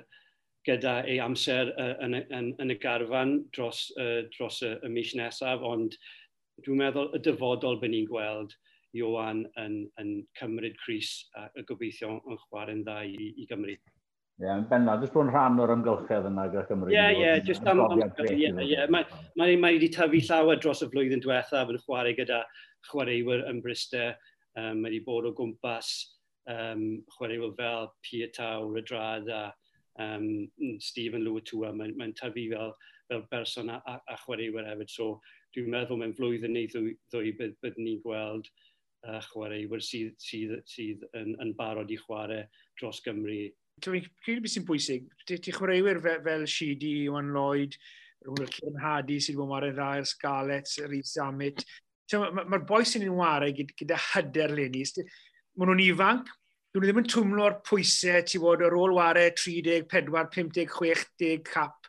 gyda 0.69 0.99
ei 1.09 1.17
amser 1.25 1.73
uh, 1.73 1.95
yn, 2.05 2.19
yn, 2.23 2.53
yn, 2.61 2.73
y 2.73 2.77
garfan 2.81 3.39
dros, 3.57 3.87
uh, 4.01 4.27
dros 4.37 4.61
y, 4.65 4.75
y 4.85 4.93
mis 4.93 5.15
nesaf, 5.17 5.65
ond 5.65 5.97
dwi'n 6.65 6.81
meddwl 6.85 7.11
y 7.17 7.23
dyfodol 7.25 7.81
byd 7.81 7.95
ni'n 7.95 8.09
gweld 8.11 8.55
Iwan 8.95 9.43
yn, 9.59 9.81
yn 9.99 10.11
cymryd 10.39 10.77
Cris 10.85 11.17
a 11.41 11.49
y 11.59 11.65
gobeithio 11.67 12.21
yn 12.21 12.39
chwarae'n 12.45 12.85
dda 12.87 13.01
i, 13.09 13.33
i 13.43 13.49
Gymru. 13.51 13.75
Ie, 14.35 14.49
yeah, 14.49 14.62
bennod, 14.66 14.99
jyst 15.05 15.14
bod 15.14 15.29
yn 15.29 15.31
rhan 15.31 15.61
o'r 15.62 15.70
ymgylchedd 15.77 16.25
yna 16.27 16.49
gyda 16.51 16.64
Cymru. 16.66 16.90
Ie, 16.90 17.03
ie, 17.20 17.35
jyst 17.47 17.68
am 17.70 17.85
amgylchedd, 17.85 18.33
ie, 18.35 18.49
ie. 18.66 18.87
Mae 18.90 19.55
wedi 19.62 19.88
tyfu 19.94 20.18
llawer 20.27 20.59
dros 20.59 20.83
y 20.83 20.88
flwyddyn 20.90 21.23
diwethaf 21.23 21.70
yn 21.70 21.79
chwarae 21.85 22.16
gyda 22.18 22.40
chwaraewyr 22.88 23.44
yn 23.53 23.61
Brister. 23.62 24.16
Um, 24.59 24.83
mae 24.83 24.90
wedi 24.90 25.01
bod 25.07 25.31
o 25.31 25.33
gwmpas 25.38 25.92
um, 26.51 26.83
chwaraewyr 27.14 27.55
fel 27.62 27.88
Pia 28.03 28.27
Taw, 28.35 28.66
Rydrad 28.75 29.31
a 29.31 29.40
um, 30.03 30.29
Stephen 30.83 31.23
Lewitwa. 31.23 31.70
Mae'n 31.70 31.94
mae 32.03 32.18
tyfu 32.18 32.51
fel, 32.51 32.75
fel 33.07 33.27
berson 33.31 33.70
a, 33.70 33.81
a, 33.87 33.99
a 34.11 34.20
chwaraewyr 34.27 34.66
hefyd. 34.73 34.90
So, 34.99 35.12
dwi'n 35.55 35.70
meddwl 35.79 36.03
mewn 36.03 36.18
flwyddyn 36.18 36.59
neu 36.59 36.66
ddwy, 36.75 36.99
ddwy 37.14 37.37
bydd, 37.38 37.61
bydd 37.62 37.79
ni'n 37.79 38.03
gweld 38.03 38.51
uh, 39.07 39.20
chwaraewyr 39.31 39.90
sydd, 39.92 40.18
sydd, 40.18 40.59
sydd, 40.66 41.05
sydd 41.07 41.11
yn, 41.23 41.37
yn 41.38 41.55
barod 41.55 41.94
i 41.94 42.03
chwarae 42.03 42.49
dros 42.81 42.99
Gymru 43.07 43.44
Dwi'n 43.83 44.07
credu 44.23 44.45
beth 44.45 44.55
sy'n 44.55 44.67
bwysig, 44.69 45.09
ti 45.27 45.53
chwaraewyr 45.53 46.01
fel, 46.05 46.21
fel 46.25 46.47
Shidi, 46.49 46.93
Iwan 47.09 47.33
Lloyd, 47.35 47.75
rhywun 48.25 48.45
o'r 48.45 48.53
Cyn 48.55 48.79
Hadi 48.81 49.19
sydd 49.21 49.41
wedi 49.41 49.51
bod 49.51 49.67
yn 49.67 49.75
dda, 49.77 49.89
yr 50.01 50.09
Scarlett, 50.09 50.77
yr 50.81 50.95
Eid 50.95 51.11
Mae'r 52.15 52.33
ma, 52.37 52.45
ma 52.53 52.61
boi 52.69 52.85
sy'n 52.87 53.07
un 53.09 53.19
warau 53.19 53.53
gyda, 53.57 53.77
gyda 53.81 54.01
hyder 54.13 54.55
leni. 54.55 54.85
Maen 55.59 55.71
nhw'n 55.73 55.85
ifanc, 55.85 56.31
dyn 56.73 56.81
nhw 56.81 56.89
ddim 56.89 57.03
yn 57.03 57.11
twmlo'r 57.11 57.59
pwysau, 57.67 58.23
ti 58.29 58.41
fod 58.43 58.65
ar 58.65 58.79
ôl 58.79 58.95
warau 58.97 59.35
30, 59.43 59.89
40, 59.91 60.31
50, 60.39 60.71
60 60.79 61.43
cap 61.49 61.84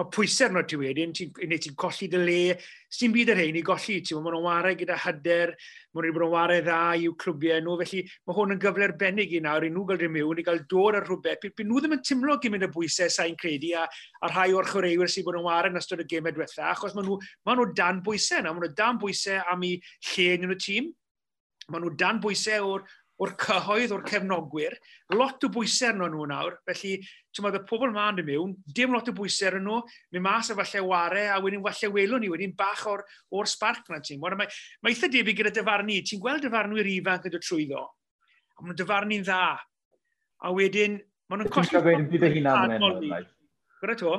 mae 0.00 0.08
pwysau 0.14 0.48
arno 0.48 0.62
ti 0.64 0.78
wedyn, 0.80 1.12
ti'n 1.12 1.52
ti, 1.60 1.72
colli 1.76 2.06
dy 2.08 2.20
le, 2.20 2.56
sy'n 2.92 3.12
byd 3.12 3.32
yr 3.34 3.40
hyn 3.42 3.58
i 3.60 3.62
golli, 3.64 3.98
ti'n 4.00 4.20
maen 4.24 4.32
nhw'n 4.32 4.46
warau 4.46 4.76
gyda 4.78 4.96
hyder, 5.04 5.52
maen 5.92 6.06
nhw'n 6.06 6.14
bod 6.16 6.24
yn 6.24 6.32
warau 6.32 6.62
dda 6.64 6.78
i'w 7.02 7.16
clwbiau 7.20 7.60
nhw, 7.64 7.74
felly 7.82 8.00
mae 8.08 8.38
hwn 8.38 8.54
yn 8.54 8.62
gyfle 8.62 8.86
arbennig 8.88 9.34
i 9.36 9.42
nawr 9.44 9.66
i 9.66 9.72
nhw 9.72 9.84
gael 9.90 10.00
rhywun 10.00 10.14
mewn, 10.16 10.40
i 10.40 10.46
gael 10.46 10.62
dod 10.70 10.96
ar 10.96 11.04
rhywbeth, 11.08 11.44
bydd 11.44 11.68
nhw 11.68 11.82
ddim 11.82 11.96
yn 11.98 12.04
tymlo 12.08 12.38
gymryd 12.40 12.64
y 12.64 12.70
bwysau 12.72 13.12
sa'n 13.12 13.36
credu 13.40 13.74
a, 13.76 13.84
a 14.24 14.32
rhai 14.32 14.48
o'r 14.56 14.70
chwaraewyr 14.70 15.12
sy'n 15.12 15.26
bod 15.26 15.40
yn 15.40 15.46
warau 15.48 15.74
yn 15.74 15.82
ystod 15.82 16.04
y 16.04 16.08
gymau 16.08 16.32
diwetha, 16.36 16.70
achos 16.72 16.96
maen 16.96 17.08
nhw, 17.10 17.18
maen 17.44 17.60
nhw 17.60 17.68
dan 17.76 18.00
bwysau 18.06 18.40
yna, 18.40 18.54
maen 18.54 18.64
nhw 18.64 18.72
dan 18.80 19.02
bwysau 19.02 19.44
am 19.52 19.68
eu 19.68 19.76
lle 20.14 20.30
yn 20.38 20.56
y 20.56 20.60
tîm, 20.64 20.90
maen 21.70 21.84
nhw 21.84 21.92
dan 22.00 22.24
bwysau 22.24 22.72
o'r, 22.72 22.88
o'r 23.20 23.34
cyhoedd, 23.40 23.92
o'r 23.94 24.04
cefnogwyr. 24.08 24.76
Lot 25.14 25.44
o 25.44 25.50
bwysau 25.52 25.90
arno 25.90 26.08
nhw 26.08 26.26
nawr, 26.30 26.56
felly 26.68 26.96
tymod, 27.36 27.58
y 27.58 27.62
pobl 27.68 27.92
ma'n 27.94 28.22
y 28.22 28.26
mewn, 28.26 28.54
dim 28.76 28.94
lot 28.96 29.10
o 29.10 29.14
bwysau 29.16 29.50
arno 29.50 29.60
nhw, 29.66 29.98
mynd 30.16 30.26
mas 30.26 30.50
a 30.52 30.56
falle 30.58 30.84
ware, 30.88 31.26
a 31.34 31.38
wedyn 31.44 31.64
falle 31.66 31.92
welwn 31.96 32.24
ni, 32.24 32.32
wedyn 32.32 32.56
bach 32.58 32.86
o'r, 32.90 33.04
or 33.36 33.50
sparc 33.50 33.92
na 33.92 34.00
ti'n. 34.04 34.20
Mae, 34.22 34.48
mae 34.48 34.94
eitha 34.94 35.10
debyg 35.12 35.42
gyda 35.42 35.54
dyfarnu, 35.60 36.00
ti'n 36.08 36.22
gweld 36.22 36.46
dyfarnwyr 36.46 36.92
ifanc 36.96 37.28
yn 37.28 37.36
dod 37.36 37.44
trwyddo, 37.44 37.84
a 38.56 38.64
maen 38.64 38.80
dyfarnu'n 38.80 39.28
dda. 39.28 39.44
A 40.40 40.52
wedyn, 40.56 41.00
maen 41.28 41.44
nhw'n 41.44 41.54
costi... 41.54 41.76
Ti'n 41.76 41.84
cael 41.84 42.06
gweud 42.08 42.28
y 42.30 42.34
hunan 42.38 42.76
fan 42.80 43.02
hyn, 43.04 43.28
Gwrdd 43.80 44.00
to? 44.02 44.18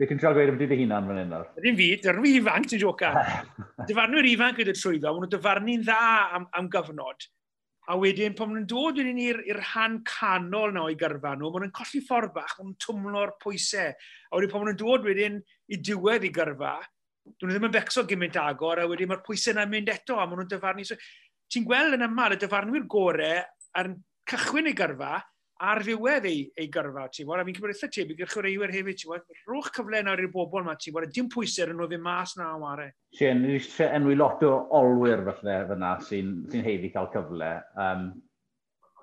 Fe 0.00 0.06
chi'n 0.08 0.20
trial 0.20 0.32
gweud 0.36 0.50
am 0.52 0.56
dydd 0.60 0.72
ei 0.72 0.80
hunan 0.80 1.08
fan 1.08 1.18
hyn 1.20 1.28
nawr? 1.32 1.48
Ydyn 1.60 1.76
fi, 1.76 1.86
dyna 2.00 2.22
ifanc, 2.30 2.68
ti'n 2.70 2.80
joca. 2.80 3.10
dyfarnwyr 3.88 4.28
ifanc 4.30 4.60
gyda 4.60 4.72
trwyddo, 4.76 5.12
maen 5.12 5.24
nhw'n 5.24 5.32
dyfarnu'n 5.34 5.84
dda 5.84 5.98
am, 6.38 6.46
am 6.56 6.70
gyfnod. 6.72 7.26
A 7.90 7.96
wedyn, 7.98 8.36
pan 8.38 8.46
maen 8.46 8.60
nhw'n 8.60 8.68
dod 8.70 8.98
wedyn 9.00 9.18
i'r 9.18 9.40
rhan 9.58 9.96
canol 10.06 10.70
na 10.74 10.84
o'i 10.86 10.94
gyrfa 10.98 11.32
nhw, 11.34 11.48
maen 11.50 11.64
nhw'n 11.64 11.74
colli 11.74 12.02
ffordd 12.06 12.30
bach, 12.36 12.52
maen 12.58 12.68
nhw'n 12.68 12.76
twmlo'r 12.84 13.32
pwysau. 13.42 13.90
A 14.30 14.38
wedyn, 14.38 14.52
pan 14.52 14.62
maen 14.62 14.70
nhw'n 14.70 14.78
dod 14.84 15.08
wedyn 15.08 15.40
i 15.66 15.78
diwedd 15.88 16.28
i 16.28 16.30
gyrfa, 16.36 16.76
dyn 17.26 17.50
nhw 17.50 17.56
ddim 17.56 17.66
yn 17.66 17.74
becso 17.74 18.04
gymaint 18.06 18.38
agor, 18.38 18.78
a 18.78 18.86
wedyn 18.86 19.10
mae'r 19.10 19.24
pwysau 19.26 19.56
yna'n 19.56 19.72
mynd 19.72 19.90
eto, 19.90 20.14
a 20.14 20.28
maen 20.28 20.44
nhw'n 20.44 20.52
dyfarnu. 20.54 20.86
So, 20.86 20.98
ti'n 21.50 21.66
gweld 21.66 21.98
yn 21.98 22.06
yma, 22.06 22.28
y 22.30 22.38
dyfarnwyr 22.44 22.86
gorau 22.94 23.42
ar 23.82 23.90
cychwyn 24.30 24.70
ei 24.70 24.78
gyrfa, 24.78 25.16
ar 25.62 25.82
ddiwedd 25.84 26.26
ei, 26.26 26.42
ei 26.58 26.66
gyrfa, 26.72 27.06
ti'n 27.14 27.28
bod, 27.28 27.38
a 27.38 27.46
fi'n 27.46 27.56
cymryd 27.56 27.76
eitha 27.76 27.88
tebyg 27.94 28.22
i'r 28.24 28.30
chwaraewyr 28.32 28.72
hefyd, 28.74 28.98
ti'n 28.98 29.12
bod, 29.12 29.38
rwch 29.46 29.70
cyfle 29.76 30.00
nawr 30.02 30.22
i'r 30.24 30.32
bobl 30.34 30.62
yma, 30.64 30.74
ti'n 30.80 30.96
bod, 30.96 31.06
a 31.06 31.14
dim 31.14 31.28
pwysau 31.30 31.70
yn 31.70 31.78
nhw 31.78 31.88
ddim 31.90 32.02
mas 32.06 32.34
na 32.38 32.48
am 32.56 32.66
are. 32.66 32.88
Sien, 33.14 33.44
ni 33.44 33.56
eisiau 33.60 33.94
enwi 33.98 34.18
lot 34.18 34.42
o 34.48 34.52
olwyr 34.80 35.22
falle 35.28 35.56
fyna 35.70 35.94
sy'n 36.08 36.34
sy 36.50 36.64
heiddi 36.66 36.90
cael 36.94 37.10
cyfle. 37.14 37.52
Um, 37.78 38.10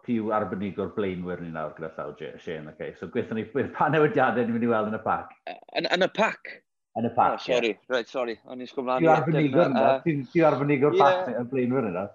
piw 0.04 0.32
arbenigwr 0.36 0.92
blaenwyr 0.96 1.44
ni 1.44 1.52
nawr 1.56 1.76
gyda 1.78 1.94
llaw, 1.96 2.16
Shane, 2.44 2.74
okay. 2.74 2.96
So 3.00 3.08
gweithio 3.14 3.40
ni, 3.40 3.48
pa 3.76 3.88
newidiadau 3.94 4.44
ni'n 4.44 4.56
mynd 4.58 4.68
i 4.68 4.72
weld 4.74 4.92
yn 4.92 5.00
y 5.00 5.04
pac? 5.06 5.36
Yn, 5.80 5.88
yn 5.88 6.08
y 6.08 6.12
pac? 6.20 6.56
Yn 7.00 7.08
y 7.08 7.12
pac, 7.16 7.36
oh, 7.38 7.44
sorry, 7.44 7.76
yeah. 7.76 7.92
right, 7.94 8.10
sorry, 8.10 8.40
o'n 8.50 8.64
i'n 8.64 8.68
sgwmlaen. 8.68 9.06
Piw 9.06 9.14
arbenigwr 9.14 9.70
yna, 9.70 9.90
piw 10.04 10.48
arbenigwr 10.50 10.98
pac 11.00 11.30
y 11.32 11.44
blaenwyr 11.52 11.94
yna? 11.94 12.10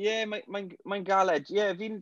Ie, 0.00 0.22
mae'n 0.24 1.04
galed. 1.06 1.50
Ie, 1.52 1.68
fi'n 1.76 2.00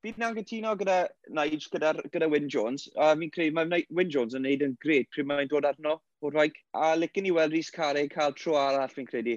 Fi'n 0.00 0.16
na'n 0.16 0.36
gytuno 0.36 0.70
gyda 0.80 0.94
Nige, 1.36 1.58
gyda, 1.72 1.92
gyda 2.12 2.28
Wyn 2.32 2.48
Jones. 2.48 2.86
A 2.96 3.12
fi'n 3.20 3.32
credu 3.34 3.52
mae 3.56 3.82
Wyn 3.98 4.12
Jones 4.12 4.36
yn 4.38 4.46
neud 4.46 4.62
yn 4.64 4.78
gred 4.80 5.10
pryd 5.12 5.28
mae'n 5.28 5.50
dod 5.50 5.68
arno 5.68 5.98
o'r 6.24 6.36
rhaeg. 6.36 6.56
A 6.72 6.94
licen 6.96 7.28
i 7.28 7.32
weld 7.36 7.52
Rhys 7.52 7.68
Carey 7.74 8.08
cael 8.08 8.32
tro 8.38 8.56
arall 8.56 8.94
fi'n 8.94 9.08
credu. 9.10 9.36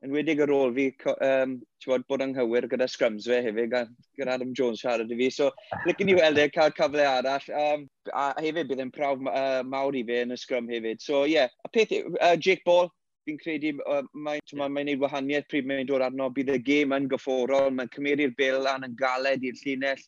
Yn 0.00 0.14
wedig 0.16 0.40
ar 0.40 0.48
ôl 0.56 0.72
fi, 0.72 0.86
um, 1.12 1.58
ti'n 1.60 1.92
bod 1.92 2.06
bod 2.08 2.24
anghywir 2.24 2.64
gyda 2.72 2.86
scrums 2.88 3.26
fe 3.28 3.42
hefyd, 3.44 3.74
gyda 4.16 4.32
Adam 4.38 4.54
Jones 4.56 4.80
siarad 4.80 5.12
i 5.12 5.18
fi. 5.18 5.28
So, 5.36 5.50
licen 5.84 6.08
i 6.08 6.16
weld 6.16 6.40
e 6.40 6.46
cael 6.54 6.72
cyfle 6.78 7.04
arall. 7.04 7.50
Um, 7.64 7.84
a 8.16 8.30
hefyd 8.40 8.70
bydd 8.70 8.80
yn 8.86 8.94
prawf 8.96 9.20
uh, 9.28 9.60
mawr 9.68 10.00
i 10.00 10.06
fe 10.08 10.22
yn 10.24 10.32
y 10.32 10.40
scrum 10.40 10.72
hefyd. 10.72 11.04
So, 11.04 11.26
ie. 11.28 11.36
Yeah. 11.36 11.52
A 11.68 11.74
peth, 11.76 11.92
uh, 11.92 12.38
Jake 12.40 12.64
Ball, 12.64 12.88
fi'n 13.30 13.40
credu 13.40 13.72
uh, 13.86 14.02
mae'n 14.12 14.42
yeah. 14.42 14.68
mae 14.68 14.84
gwneud 14.84 15.04
wahaniaeth 15.04 15.48
pryd 15.50 15.68
mae'n 15.70 15.88
dod 15.88 16.04
arno, 16.06 16.28
bydd 16.34 16.54
y 16.56 16.58
gêm 16.66 16.94
yn 16.96 17.08
gyfforol, 17.12 17.70
mae'n 17.76 17.92
cymeru'r 17.94 18.34
bil 18.38 18.68
a'n 18.70 18.88
yn 18.88 18.96
galed 18.98 19.46
i'r 19.46 19.62
llinell, 19.62 20.02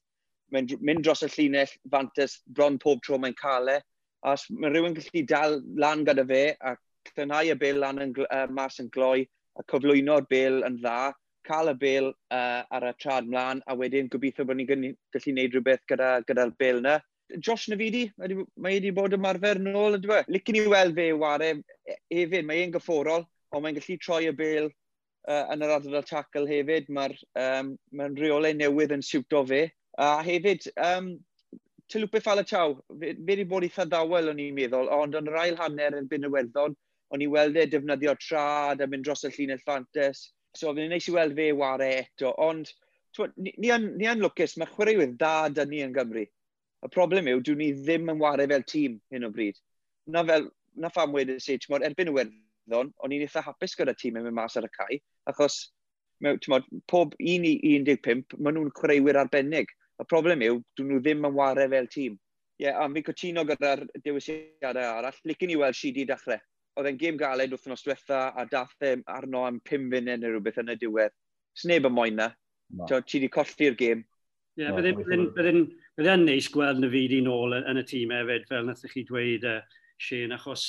mae'n 0.52 0.68
mynd 0.85 1.06
dros 1.06 1.24
y 1.26 1.30
llinell 1.32 1.72
fantas 1.92 2.40
bron 2.46 2.78
pob 2.82 3.02
tro 3.06 3.18
mae'n 3.22 3.38
cael 3.38 3.72
e, 3.72 3.78
a 4.22 4.35
os 4.37 4.46
mae 4.54 4.70
rhywun 4.70 4.96
gallu 4.98 5.22
dal 5.30 5.61
lan 5.85 6.04
gyda 6.06 6.24
fe 6.28 6.42
a 6.61 6.74
llynhau 7.12 7.50
y 7.54 7.56
bil 7.62 7.80
lan 7.82 8.02
yn, 8.04 8.12
uh, 8.26 8.46
mas 8.50 8.78
yn 8.82 8.90
gloi 8.94 9.24
a 9.58 9.64
cyflwyno'r 9.70 10.28
bil 10.30 10.61
yn 10.66 10.78
dda, 10.82 11.12
cael 11.48 11.72
y 11.72 11.74
bil 11.78 12.11
uh, 12.11 12.62
ar 12.76 12.87
y 12.90 12.92
trad 13.02 13.30
mlaen 13.30 13.62
a 13.66 13.76
wedyn 13.78 14.11
gobeithio 14.12 14.46
bod 14.48 14.61
ni'n 14.61 14.68
gallu 14.70 14.92
gwneud 15.26 15.56
rhywbeth 15.56 15.82
gyda'r 15.90 16.22
gyda, 16.28 16.44
gyda 16.46 16.46
bil 16.62 16.82
yna. 16.82 17.00
Josh 17.38 17.68
Navidi, 17.70 18.06
mae 18.18 18.36
wedi 18.56 18.92
bod 18.94 19.14
ymarfer 19.16 19.60
yn 19.60 19.76
ôl, 19.78 19.96
ydw 19.98 20.14
e? 20.18 20.20
Licen 20.34 20.58
i 20.58 20.62
weld 20.68 20.96
fe 20.98 21.08
ware 21.16 21.50
e- 21.54 21.98
hefyd, 22.12 22.46
mae 22.48 22.64
e'n 22.64 22.74
gyfforol, 22.74 23.26
ond 23.52 23.64
mae'n 23.64 23.78
gallu 23.78 23.98
troi 24.02 24.22
y 24.28 24.34
bel 24.36 24.68
uh, 24.68 25.44
yn 25.54 25.64
yr 25.64 25.74
adrodd 25.78 26.08
tackle 26.08 26.46
hefyd. 26.50 26.90
Mae'r 26.92 27.16
um, 27.44 27.74
mae 27.96 28.14
reolau 28.18 28.56
newydd 28.58 28.96
yn 28.98 29.04
siwto 29.06 29.44
fe. 29.48 29.66
A 30.00 30.14
hefyd, 30.26 30.68
um, 30.82 31.14
Tilupe 31.92 32.22
Falataw, 32.24 32.78
fe 33.00 33.14
wedi 33.28 33.48
bod 33.48 33.66
eitha 33.66 33.84
ddawel 33.88 34.32
o'n 34.32 34.40
i'n 34.40 34.54
meddwl, 34.56 34.92
ond 34.92 35.18
yn 35.18 35.28
yr 35.28 35.40
ail 35.42 35.58
hanner 35.60 35.98
yn 35.98 36.08
byn 36.08 36.28
y 36.28 36.32
werddon, 36.32 36.76
o'n 37.12 37.24
i 37.24 37.28
weld 37.28 37.58
e 37.60 37.66
defnyddio 37.68 38.14
trad 38.20 38.80
a 38.80 38.88
mynd 38.88 39.04
dros 39.04 39.26
y 39.28 39.32
llun 39.34 39.58
ffantes. 39.60 40.30
So, 40.56 40.72
fe'n 40.72 40.92
neis 40.92 41.08
i 41.08 41.16
weld 41.16 41.36
fe 41.36 41.50
ware 41.56 41.88
eto, 41.98 42.32
ond 42.40 42.72
ni, 43.36 43.52
ni, 43.58 43.70
an, 43.72 43.90
ni 43.96 44.08
yn 44.08 44.22
lwcus, 44.24 44.56
mae 44.56 44.70
chwaraewydd 44.72 45.18
da 45.20 45.48
dyn 45.52 45.70
ni 45.72 45.82
yn 45.84 45.92
Gymru. 45.96 46.24
Y 46.82 46.90
problem 46.90 47.28
yw, 47.30 47.42
dwi'n 47.46 47.60
ni 47.62 47.68
ddim 47.78 48.10
yn 48.10 48.22
wario 48.22 48.48
fel 48.50 48.64
tîm 48.66 48.96
hyn 49.14 49.28
o 49.28 49.30
bryd. 49.34 49.60
Na 50.10 50.24
fel, 50.26 50.48
na 50.74 50.90
pham 50.90 51.14
wedi 51.14 51.38
si, 51.40 51.58
ti'n 51.58 51.86
erbyn 51.86 52.10
y 52.10 52.16
werddon, 52.16 52.90
o'n 52.98 53.14
i'n 53.14 53.22
eitha 53.26 53.44
hapus 53.46 53.76
gyda 53.78 53.94
tîm 53.98 54.18
yn 54.18 54.26
mynd 54.26 54.38
mas 54.40 54.58
ar 54.58 54.66
y 54.66 54.72
cae, 54.74 54.98
achos, 55.30 55.60
ti'n 56.22 56.66
pob 56.90 57.14
1 57.18 57.46
i 57.48 57.54
15, 57.62 58.36
maen 58.38 58.58
nhw'n 58.58 58.74
creuwyr 58.78 59.20
arbennig. 59.22 59.70
Y 60.00 60.06
problem 60.10 60.42
yw, 60.42 60.60
dwi'n 60.78 60.90
nhw 60.90 61.02
ddim 61.02 61.26
yn 61.28 61.36
wario 61.38 61.68
fel 61.70 61.88
tîm. 61.92 62.18
Ie, 62.60 62.66
yeah, 62.68 62.78
a 62.78 62.88
fi'n 62.90 63.06
cytuno 63.06 63.42
gyda'r 63.46 63.84
dewisiadau 64.04 64.98
arall. 64.98 65.18
Licen 65.26 65.50
i 65.50 65.58
weld 65.58 65.78
si 65.78 65.90
di 65.94 66.04
dechrau. 66.06 66.38
Oedd 66.78 66.88
e'n 66.88 66.98
gêm 67.00 67.18
galed 67.20 67.52
wythnos 67.52 67.82
diwetha 67.84 68.20
a 68.38 68.44
dath 68.48 68.86
e 68.86 68.94
arno 69.10 69.42
am 69.48 69.58
5 69.68 69.88
funud 69.92 70.22
neu 70.22 70.34
rhywbeth 70.34 70.60
yn 70.62 70.72
y 70.72 70.76
diwedd. 70.80 71.14
Sneb 71.58 71.88
yn 71.88 71.94
moyn 71.96 72.18
na. 72.20 72.28
No. 72.72 72.86
Ti 72.88 73.18
wedi 73.18 73.30
colli'r 73.32 73.76
gêm. 73.80 74.04
Ie, 74.52 74.66
yeah, 74.66 74.74
byddai'n 74.76 74.98
e- 75.00 75.28
byddai'n 75.32 75.62
byddai'n 75.96 76.24
neis 76.28 76.48
gweld 76.52 76.80
na 76.82 76.88
fyd 76.92 77.12
i'n 77.16 77.28
ôl 77.32 77.54
yn 77.56 77.80
y 77.80 77.84
tîm 77.88 78.10
hefyd, 78.12 78.48
fel 78.50 78.66
nath 78.68 78.82
chi 78.92 79.04
dweud 79.08 79.46
uh, 79.48 79.60
Shane, 79.96 80.36
achos 80.36 80.66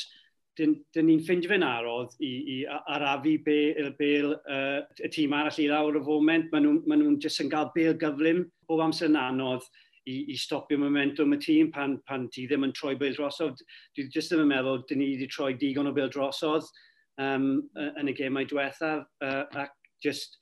dyn, 0.55 0.75
dyn 0.95 1.09
ni'n 1.09 1.23
ffeindio 1.25 1.51
fe'n 1.51 1.65
arodd 1.67 2.13
i, 2.23 2.31
i 2.53 2.57
arafu 2.95 3.33
bel, 3.43 3.89
bel 3.97 4.35
uh, 4.37 4.83
y 5.03 5.09
tîm 5.11 5.35
arall 5.35 5.59
i 5.59 5.67
lawr 5.71 5.99
y 5.99 6.03
foment. 6.05 6.47
Maen 6.53 6.67
nhw'n 6.67 6.79
ma 6.87 6.99
nhw 6.99 7.17
jyst 7.25 7.43
yn 7.43 7.51
cael 7.51 7.73
bel 7.75 7.97
gyflym 7.99 8.45
bob 8.69 8.85
amser 8.85 9.11
yn 9.11 9.19
anodd 9.19 9.67
i, 10.07 10.15
i 10.31 10.37
stopio 10.39 10.79
momentum 10.79 11.35
y 11.35 11.41
tîm 11.43 11.73
pan, 11.75 11.97
pan 12.07 12.29
ti 12.31 12.45
ddim 12.47 12.67
yn 12.69 12.75
troi 12.77 12.95
bel 12.99 13.17
drosodd. 13.17 13.59
Dwi 13.97 14.07
jyst 14.13 14.31
ddim 14.31 14.45
yn 14.45 14.51
meddwl 14.53 14.85
dyn 14.87 15.03
ni 15.03 15.11
wedi 15.11 15.27
troi 15.31 15.51
digon 15.59 15.91
o 15.91 15.95
bel 15.95 16.11
drosodd 16.13 16.71
um, 17.19 17.51
yn 17.91 18.11
y 18.11 18.15
gemau 18.15 18.47
diwethaf 18.47 19.03
uh, 19.27 19.43
ac 19.65 19.75
jyst 20.07 20.39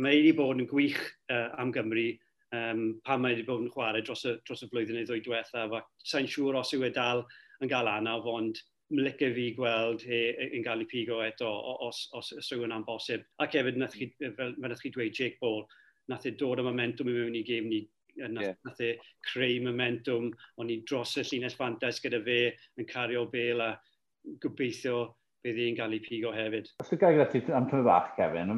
mae 0.00 0.16
wedi 0.16 0.32
bod 0.36 0.56
yn 0.56 0.68
gwych 0.70 1.00
uh, 1.28 1.50
am 1.60 1.76
Gymru 1.76 2.08
um, 2.56 2.82
pan 3.06 3.22
mae 3.22 3.34
wedi 3.34 3.46
bod 3.46 3.64
yn 3.64 3.70
chwarae 3.72 4.02
dros 4.04 4.24
y, 4.28 4.34
dros 4.46 4.64
y 4.64 4.68
flwyddyn 4.70 4.98
neu 4.98 5.08
ddwy 5.08 5.22
diwethaf. 5.24 5.76
Sa'n 6.12 6.28
siŵr 6.30 6.58
os 6.60 6.74
yw 6.76 6.86
e 6.88 6.92
dal 6.96 7.24
yn 7.60 7.70
gael 7.70 7.90
anaf, 7.90 8.26
ond 8.30 8.60
mlyca 8.90 9.30
fi 9.36 9.46
gweld 9.54 10.02
e, 10.10 10.20
yn 10.50 10.64
cael 10.66 10.82
ei 10.82 10.90
pigo 10.90 11.20
eto 11.22 11.50
os, 11.86 12.02
os, 12.18 12.32
os 12.40 12.50
yw 12.56 12.66
yn 12.66 12.74
amposib. 12.74 13.22
Ac 13.42 13.54
hefyd, 13.58 13.78
nath 13.78 13.94
chi, 13.98 14.10
e, 14.18 14.32
fel 14.36 14.56
nath 14.58 14.82
chi 14.82 14.92
dweud, 14.94 15.14
Jake 15.14 15.38
Ball, 15.42 15.62
nath 16.10 16.26
e 16.26 16.34
dod 16.38 16.62
o 16.62 16.66
momentum 16.66 17.10
i 17.10 17.14
mewn 17.14 17.38
i 17.38 17.44
gêm 17.46 17.70
ni, 17.70 17.84
e, 18.16 18.26
nath, 18.26 18.48
yeah. 18.48 18.58
nath 18.66 18.82
e 18.82 18.90
creu 19.30 19.60
momentum, 19.66 20.32
o'n 20.58 20.74
i 20.74 20.80
dros 20.88 21.14
y 21.20 21.26
llinell 21.28 21.56
fantas 21.58 22.02
gyda 22.02 22.22
fe 22.26 22.40
yn 22.80 22.90
cario 22.90 23.26
bel 23.30 23.62
a 23.68 23.70
gobeithio 24.42 25.04
bydd 25.44 25.62
i'n 25.68 25.78
cael 25.78 25.94
ei 25.96 26.02
pigo 26.04 26.34
hefyd. 26.34 26.74
Os 26.82 26.90
y 26.92 26.98
gael 27.00 27.16
gyda 27.16 27.30
ti 27.30 27.44
am 27.54 27.70
tyfu 27.70 27.86
bach, 27.86 28.10
Kevin, 28.18 28.50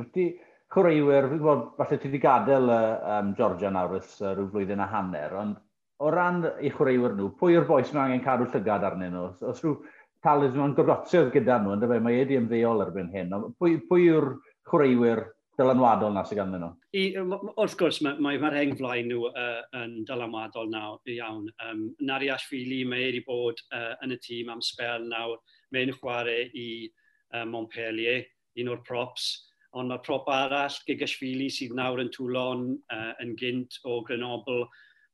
cwreiwyr, 0.72 1.28
fi'n 1.28 1.42
gwybod, 1.42 1.66
falle 1.76 1.98
ti 2.00 2.08
wedi 2.08 2.22
gadael 2.22 2.70
uh, 2.72 3.18
um, 3.18 3.34
Georgia 3.36 3.70
nawr 3.72 3.98
ys 3.98 4.14
uh, 4.22 4.32
rhyw 4.32 4.48
flwyddyn 4.54 4.80
a 4.80 4.88
hanner, 4.88 5.34
ond 5.42 5.58
o 6.02 6.10
ran 6.10 6.42
i 6.64 6.70
chwaraewyr 6.72 7.14
nhw, 7.18 7.28
pwy 7.38 7.56
yw'r 7.56 7.68
boes 7.68 7.92
mae 7.94 8.08
angen 8.08 8.24
cadw 8.24 8.48
llygad 8.48 8.86
arnyn 8.88 9.12
nhw? 9.14 9.28
Os, 9.28 9.44
os 9.52 9.60
rhyw 9.62 9.76
talus 10.24 10.56
nhw'n 10.56 10.74
gorgotiodd 10.78 11.30
gyda 11.34 11.60
nhw, 11.60 11.76
ynddo 11.76 11.90
fe, 11.90 12.00
mae 12.02 12.18
wedi 12.18 12.38
ymddeol 12.40 12.82
erbyn 12.86 13.12
hyn. 13.12 13.30
Ond 13.36 13.54
pwy, 13.60 13.76
pwy 13.90 14.08
yw'r 14.08 14.28
chwaraewyr 14.70 15.22
dylanwadol 15.60 16.14
na 16.14 16.24
sydd 16.26 16.40
ganddyn 16.40 16.64
nhw? 16.64 16.72
I, 16.98 17.04
wrth 17.20 17.76
gwrs, 17.78 18.00
mae'r 18.04 18.24
mae, 18.24 18.40
mae 18.42 18.56
heng 18.56 18.74
flaen 18.78 19.10
nhw 19.12 19.28
uh, 19.30 19.60
yn 19.82 19.94
dylanwadol 20.08 20.72
naw, 20.72 20.96
iawn. 21.12 21.46
Um, 21.68 21.84
Nari 22.08 22.32
Ashfili, 22.34 22.82
mae 22.88 23.10
wedi 23.10 23.22
bod 23.26 23.62
uh, 23.70 23.92
yn 24.02 24.16
y 24.16 24.18
tîm 24.24 24.50
am 24.52 24.62
spel 24.64 25.06
nawr. 25.10 25.38
Mae'n 25.74 25.94
chwarae 26.00 26.48
i 26.50 26.68
uh, 26.88 27.44
Montpellier, 27.48 28.24
un 28.62 28.74
o'r 28.74 28.82
props 28.88 29.30
ond 29.78 29.92
mae 29.92 30.02
prop 30.04 30.28
arall, 30.32 30.78
Gigashvili, 30.86 31.48
sydd 31.52 31.74
nawr 31.76 32.02
yn 32.02 32.10
Toulon, 32.14 32.72
uh, 32.92 33.12
yn 33.22 33.36
gynt 33.40 33.78
o 33.88 34.00
Grenoble, 34.06 34.66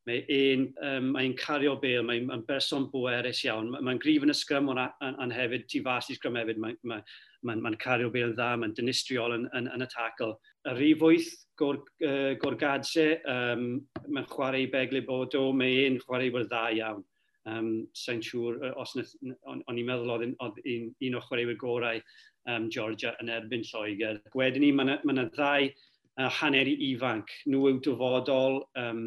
mae 0.08 0.22
un, 0.32 0.64
um, 0.84 1.10
mae'n 1.14 1.34
cario 1.38 1.74
bel, 1.80 2.04
mae'n 2.06 2.28
mae 2.30 2.44
berson 2.48 2.88
bwerus 2.92 3.42
iawn. 3.44 3.68
Mae'n 3.72 3.84
mae 3.86 4.00
grif 4.02 4.24
yn 4.24 4.32
y 4.32 4.36
sgrym 4.36 4.70
ond 4.72 4.80
an, 4.80 5.34
hefyd, 5.34 5.66
tu 5.68 5.82
fas 5.84 6.08
i 6.08 6.16
sgrym 6.16 6.38
hefyd, 6.40 6.60
mae'n 6.62 6.78
mae, 6.88 7.04
mae, 7.44 7.60
mae 7.64 7.78
cario 7.82 8.08
bel 8.14 8.32
dda, 8.36 8.54
mae'n 8.60 8.74
dynistriol 8.78 9.36
yn, 9.36 9.46
yn, 9.58 9.68
yn 9.74 9.84
y 9.84 9.90
tacl. 9.92 10.34
Y 10.68 10.74
rif 10.78 11.04
wyth, 11.04 11.30
gor, 11.60 11.82
uh, 12.06 12.32
gorgadse, 12.40 13.06
um, 13.28 13.68
mae'n 14.08 14.32
chwarae 14.32 14.66
begle 14.72 15.04
bod 15.06 15.36
o, 15.38 15.50
mae 15.52 15.86
un 15.90 16.00
chwarae 16.02 16.32
bod 16.34 16.48
dda 16.48 16.64
iawn. 16.80 17.04
Um, 17.48 17.68
Sa'n 17.96 18.18
siŵr, 18.24 18.58
os 18.76 18.96
o'n 18.98 19.62
i'n 19.78 19.86
meddwl 19.88 20.10
oedd 20.12 20.26
un, 20.28 20.88
un 21.08 21.16
o 21.16 21.22
chwaraewyr 21.24 21.56
gorau 21.60 22.00
um, 22.48 22.68
Georgia 22.72 23.14
yn 23.22 23.30
erbyn 23.32 23.64
Lloegr. 23.68 24.20
Wedyn 24.38 24.64
ni, 24.64 24.72
mae 24.72 24.88
yna 24.88 24.98
ma 25.06 25.26
ddau 25.30 25.68
uh, 25.68 26.28
haneri 26.40 26.76
ifanc. 26.90 27.32
Nhw 27.46 27.72
yw 27.72 27.80
dyfodol 27.84 28.62
um, 28.80 29.02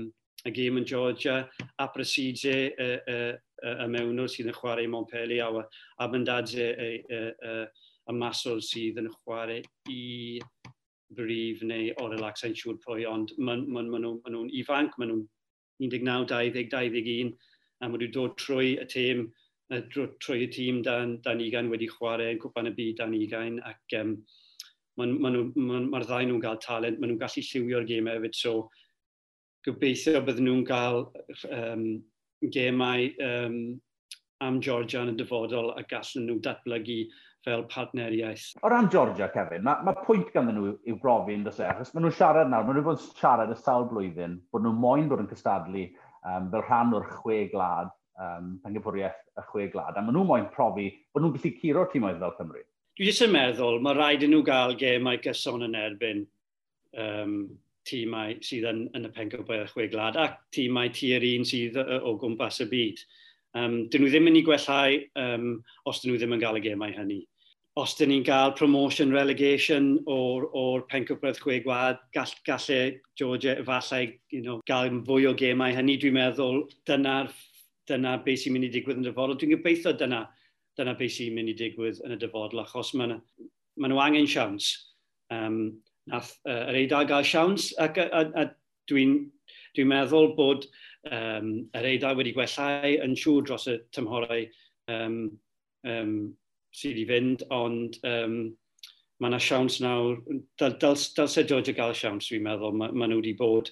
y 0.46 0.54
gêm 0.56 0.80
yn 0.82 0.88
Georgia 0.90 1.44
a 1.78 1.88
Brasidze 1.94 2.56
y, 2.72 2.90
y, 2.98 3.18
y, 3.62 3.74
y 3.86 3.88
mewnwr 3.94 4.30
sydd 4.32 4.50
yn 4.50 4.58
chwarae 4.58 4.90
Montpellier 4.90 5.60
a, 5.62 5.66
a 6.02 6.10
Bandadze 6.10 6.72
y, 6.72 6.92
y, 7.06 7.22
y, 7.52 7.58
y 8.10 8.18
masol 8.18 8.64
sydd 8.66 9.02
yn 9.02 9.12
chwarae 9.20 9.62
i 9.92 10.40
brif 11.16 11.62
neu 11.68 11.92
o 12.00 12.08
relax, 12.10 12.46
a'n 12.48 12.56
siŵr 12.58 12.80
pwy, 12.86 13.06
ond 13.10 13.34
maen 13.38 13.68
ma, 13.68 13.84
ma 13.84 14.00
nhw'n 14.00 14.22
ma 14.24 14.34
nhw 14.34 14.48
ifanc, 14.62 14.96
maen 14.98 15.12
nhw'n 15.12 15.24
19, 15.84 16.26
20, 16.32 16.70
21, 16.72 17.34
a 17.82 17.90
maen 17.90 18.00
nhw'n 18.00 18.16
dod 18.16 18.38
trwy 18.40 18.76
y 18.80 18.88
tîm 18.90 19.28
trwy 19.72 20.46
y 20.46 20.52
tîm 20.52 20.84
dan, 20.84 21.18
dan 21.24 21.42
ugain 21.44 21.72
wedi 21.72 21.88
chwarae 21.92 22.36
yn 22.36 22.42
cwpan 22.44 22.70
y 22.72 22.76
byd 22.76 22.98
dan 23.00 23.16
ugain 23.16 23.60
ac 23.68 23.98
um, 24.02 24.16
mae'r 25.00 25.14
ma 25.24 25.32
ma, 25.32 25.80
ma 25.88 26.02
ddau 26.04 26.28
nhw'n 26.28 26.44
cael 26.44 26.60
talent, 26.64 27.00
maen 27.00 27.14
nhw'n 27.14 27.22
gallu 27.22 27.44
lliwio'r 27.48 27.88
gemau 27.88 28.18
hefyd, 28.20 28.36
so 28.36 28.56
gobeithio 29.66 30.22
bydden 30.28 30.50
nhw'n 30.50 30.66
cael 30.68 31.06
um, 31.56 31.86
gemau 32.54 33.08
um, 33.28 33.58
am 34.42 34.60
Georgia 34.62 35.06
yn 35.06 35.14
y 35.14 35.18
dyfodol 35.22 35.72
a 35.78 35.86
gallen 35.88 36.28
nhw 36.28 36.40
datblygu 36.44 37.02
fel 37.46 37.64
partneriaeth. 37.72 38.52
O 38.62 38.70
ran 38.70 38.90
Georgia, 38.94 39.30
Kevin, 39.34 39.64
mae, 39.66 39.82
mae 39.86 40.04
pwynt 40.06 40.30
ganddyn 40.34 40.60
nhw 40.60 40.76
i'w 40.90 41.00
brofi 41.02 41.38
yn 41.38 41.48
dysau, 41.48 41.66
e? 41.66 41.72
achos 41.72 41.96
maen 41.96 42.06
nhw'n 42.06 42.18
siarad 42.20 42.52
nawr, 42.52 42.68
maen 42.68 42.78
nhw'n 42.78 42.90
bod 42.92 43.02
siarad 43.08 43.54
y 43.54 43.58
sawl 43.62 43.88
blwyddyn 43.90 44.38
bod 44.52 44.66
nhw'n 44.66 44.84
moyn 44.84 45.10
bod 45.10 45.24
yn 45.24 45.32
cystadlu 45.32 45.88
um, 45.88 46.52
fel 46.52 46.66
rhan 46.68 46.96
o'r 46.98 47.08
chwe 47.16 47.46
glad 47.54 47.96
um, 48.22 48.52
pengyfwriaeth 48.66 49.24
y 49.40 49.46
chwe 49.50 49.70
glad, 49.74 49.98
a 49.98 50.04
maen 50.04 50.16
nhw'n 50.18 50.30
moyn 50.30 50.52
profi 50.54 50.90
bod 51.14 51.26
nhw'n 51.26 51.34
gallu 51.38 51.56
curo'r 51.62 51.90
tîmoedd 51.94 52.22
fel 52.22 52.38
Cymru. 52.38 52.64
Dwi 53.00 53.08
jyst 53.08 53.26
yn 53.26 53.34
meddwl, 53.34 53.82
mae 53.84 53.98
rhaid 53.98 54.26
i 54.26 54.30
nhw 54.30 54.44
gael 54.46 54.78
gemau 54.80 55.20
gyson 55.24 55.66
yn 55.68 55.78
erbyn 55.80 56.24
um, 57.02 57.36
tîmau 57.88 58.38
sydd 58.46 58.68
yn, 58.70 58.86
yn 58.98 59.08
y 59.08 59.12
pengyfwriaeth 59.16 59.74
chwe 59.74 59.88
glad, 59.92 60.20
ac 60.20 60.38
tîmau 60.56 60.92
tir 60.94 61.26
un 61.32 61.48
sydd 61.48 61.80
o 61.82 62.16
gwmpas 62.22 62.62
y 62.66 62.70
byd. 62.72 63.04
Um, 63.58 63.82
dyn 63.92 64.06
nhw 64.06 64.12
ddim 64.14 64.30
yn 64.32 64.40
ei 64.40 64.48
gwellhau 64.48 64.98
um, 65.20 65.48
os 65.90 66.02
dyn 66.02 66.14
nhw 66.14 66.22
ddim 66.22 66.36
yn 66.38 66.44
gael 66.44 66.60
y 66.60 66.66
gemau 66.68 66.94
hynny. 66.96 67.22
Os 67.80 67.96
dyn 67.96 68.12
ni'n 68.12 68.26
cael 68.28 68.52
promotion 68.56 69.14
relegation 69.16 69.94
o'r, 70.12 70.50
or 70.52 70.84
pencampwraeth 70.92 71.40
chwe 71.40 71.62
gwad, 71.64 72.02
gall, 72.16 72.34
gallai 72.48 73.00
Georgia 73.16 73.56
efallai 73.62 74.04
you 74.30 74.42
know, 74.44 74.60
gael 74.68 74.92
fwy 75.08 75.30
o 75.30 75.34
gemau 75.40 75.72
hynny. 75.76 75.96
Dwi'n 76.00 76.18
meddwl 76.20 76.66
dyna'r 76.88 77.32
dyna 77.92 78.18
beth 78.26 78.44
sy'n 78.44 78.56
mynd 78.56 78.70
i 78.70 78.72
digwydd 78.74 79.02
yn 79.02 79.08
dyfodol. 79.10 79.38
Dwi'n 79.40 79.56
gobeithio 79.58 79.94
dyna, 80.00 80.24
dyna 80.80 80.96
beth 80.98 81.18
sy'n 81.18 81.36
mynd 81.36 81.54
i 81.54 81.58
digwydd 81.60 82.02
yn 82.08 82.16
y 82.16 82.20
dyfodol, 82.22 82.64
achos 82.64 82.94
mae 82.98 83.14
ma 83.16 83.92
nhw 83.92 84.02
angen 84.04 84.30
siawns. 84.30 84.72
Um, 85.32 85.62
nath 86.12 86.34
uh, 86.50 86.66
yr 86.72 86.82
eidar 86.82 87.08
gael 87.10 87.28
siawns, 87.28 87.72
ac 87.80 88.00
a, 88.02 88.08
a, 88.10 88.24
a 88.42 88.48
dwi'n 88.90 89.18
dwi 89.76 89.86
meddwl 89.88 90.34
bod 90.38 90.66
um, 91.08 91.54
yr 91.78 91.88
eidar 91.94 92.18
wedi 92.20 92.34
gwellau 92.36 92.98
yn 93.06 93.16
siŵr 93.18 93.48
dros 93.48 93.68
y 93.72 93.78
tymhorau 93.96 94.44
um, 94.92 95.22
um, 95.88 96.16
sydd 96.76 97.00
i 97.02 97.08
fynd, 97.08 97.46
ond 97.54 98.00
um, 98.08 98.38
mae 99.22 99.32
yna 99.32 99.40
siawns 99.44 99.80
nawr, 99.84 100.20
dal, 100.60 100.78
dal, 100.82 100.98
dal 101.18 101.32
se 101.32 101.46
gael 101.46 101.96
siawns, 101.98 102.30
dwi'n 102.32 102.48
meddwl, 102.48 102.76
mae 102.78 102.96
ma 102.96 103.10
nhw 103.10 103.22
wedi 103.22 103.36
bod 103.38 103.72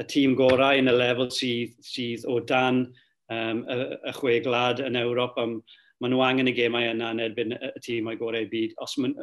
y 0.00 0.06
tîm 0.10 0.34
gorau 0.38 0.78
yn 0.80 0.90
y 0.90 0.94
lefel 0.94 1.30
sydd, 1.34 1.74
sydd 1.84 2.26
o 2.30 2.40
dan 2.46 2.86
um, 3.32 3.64
y, 3.70 3.78
y 4.10 4.14
chwe 4.18 4.40
glad 4.44 4.82
yn 4.84 4.98
Ewrop 5.00 5.38
am 5.40 5.58
maen 6.02 6.12
nhw 6.12 6.24
angen 6.26 6.50
y 6.50 6.54
gemau 6.56 6.84
yna 6.90 7.12
yn 7.14 7.22
erbyn 7.24 7.54
y 7.56 7.70
tîm 7.84 8.10
o'i 8.10 8.18
gorau 8.20 8.48
byd. 8.50 8.74
Os 8.82 8.96
maen, 9.00 9.14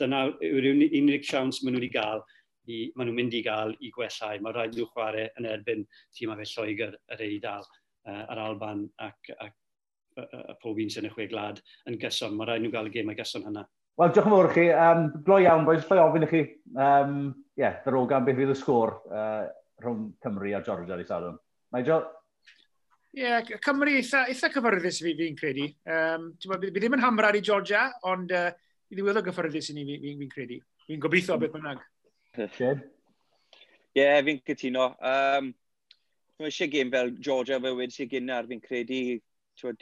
dyna 0.00 0.26
yw'r 0.44 0.68
unig 0.72 1.24
siawns 1.26 1.62
maen 1.62 1.76
nhw 1.76 1.84
wedi 1.84 1.92
cael, 1.94 2.24
i, 2.68 2.80
maen 2.94 3.08
nhw'n 3.08 3.18
mynd 3.18 3.36
i 3.38 3.42
gael 3.46 3.74
i 3.80 3.92
gwellau. 3.94 4.42
Mae 4.42 4.56
rhaid 4.56 4.76
nhw 4.76 4.88
chwarae 4.92 5.28
yn 5.40 5.48
erbyn 5.50 5.86
tîmau 6.16 6.38
fel 6.40 6.52
Lloegr, 6.54 6.96
yr 7.14 7.24
Eidal, 7.26 7.66
uh, 8.08 8.22
yr 8.26 8.42
Alban 8.44 8.86
ac, 9.06 9.32
ac 9.38 9.56
y 10.20 10.56
pob 10.60 10.80
un 10.82 10.90
sy'n 10.92 11.06
y 11.08 11.12
chwe 11.14 11.28
glad 11.30 11.60
yn 11.88 11.98
gyson. 12.00 12.34
Mae 12.36 12.50
rhaid 12.50 12.64
nhw 12.64 12.74
gael 12.74 12.90
y 12.90 12.94
gemau 12.98 13.18
gyson 13.18 13.46
hynna. 13.46 13.64
Wel, 14.00 14.12
diolch 14.14 14.28
yn 14.28 14.34
fawr 14.34 14.52
chi. 14.54 14.66
Um, 14.72 15.06
Gloi 15.26 15.42
iawn, 15.44 15.66
boes, 15.66 15.84
llai 15.88 16.02
ofyn 16.02 16.24
i 16.24 16.30
chi. 16.30 16.44
Um, 16.76 17.16
yeah, 17.60 17.80
ddarogan 17.84 18.24
beth 18.26 18.38
fydd 18.38 18.54
y 18.54 18.56
sgôr 18.56 18.94
uh, 19.12 19.44
rhwng 19.82 20.06
Cymru 20.24 20.54
a 20.56 20.62
Georgia 20.64 20.98
i 21.00 21.06
Sadwn. 21.08 21.36
Nigel? 21.76 22.06
Ie, 23.10 23.24
yeah, 23.24 23.42
Cymru 23.64 23.90
eitha, 23.90 24.26
eitha 24.30 24.52
cyfyrddus 24.54 25.00
fi 25.02 25.16
fi'n 25.18 25.38
credu. 25.38 25.66
Um, 25.90 26.28
fi 26.38 26.70
ddim 26.76 26.94
yn 26.94 27.02
hamrar 27.02 27.34
i 27.34 27.42
Georgia, 27.42 27.88
ond 28.06 28.30
uh, 28.30 28.52
i 28.90 28.94
ddiweddol 28.94 29.24
gyfforddus 29.26 29.72
i 29.72 29.74
ni 29.74 29.86
fi'n 29.88 30.04
fi, 30.04 30.12
fi 30.20 30.28
credu. 30.30 30.58
Fi'n 30.86 31.02
gobeithio 31.02 31.38
beth 31.42 31.56
bynnag. 31.56 31.82
Ie, 33.96 34.04
yeah, 34.04 34.20
fi'n 34.26 34.38
cytuno. 34.46 34.92
Um, 35.02 35.50
Mae 36.40 36.48
eisiau 36.48 36.70
gym 36.72 36.88
fel 36.88 37.10
Georgia 37.20 37.58
fe 37.60 37.74
wedi 37.76 37.92
sy'n 37.92 38.08
gynnar 38.08 38.46
fi'n 38.48 38.62
credu. 38.64 39.00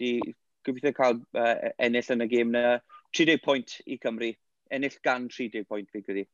Di, 0.00 0.08
gobeithio 0.66 0.94
cael 0.96 1.20
uh, 1.38 1.68
ennill 1.84 2.14
yn 2.16 2.24
y 2.24 2.28
gym 2.32 2.56
na. 2.56 2.78
30 3.14 3.44
pwynt 3.44 3.76
i 3.86 4.00
Cymru. 4.02 4.32
Ennill 4.74 4.96
gan 5.04 5.28
30 5.30 5.68
pwynt 5.68 5.92
fi'n 5.92 6.06
credu. 6.06 6.24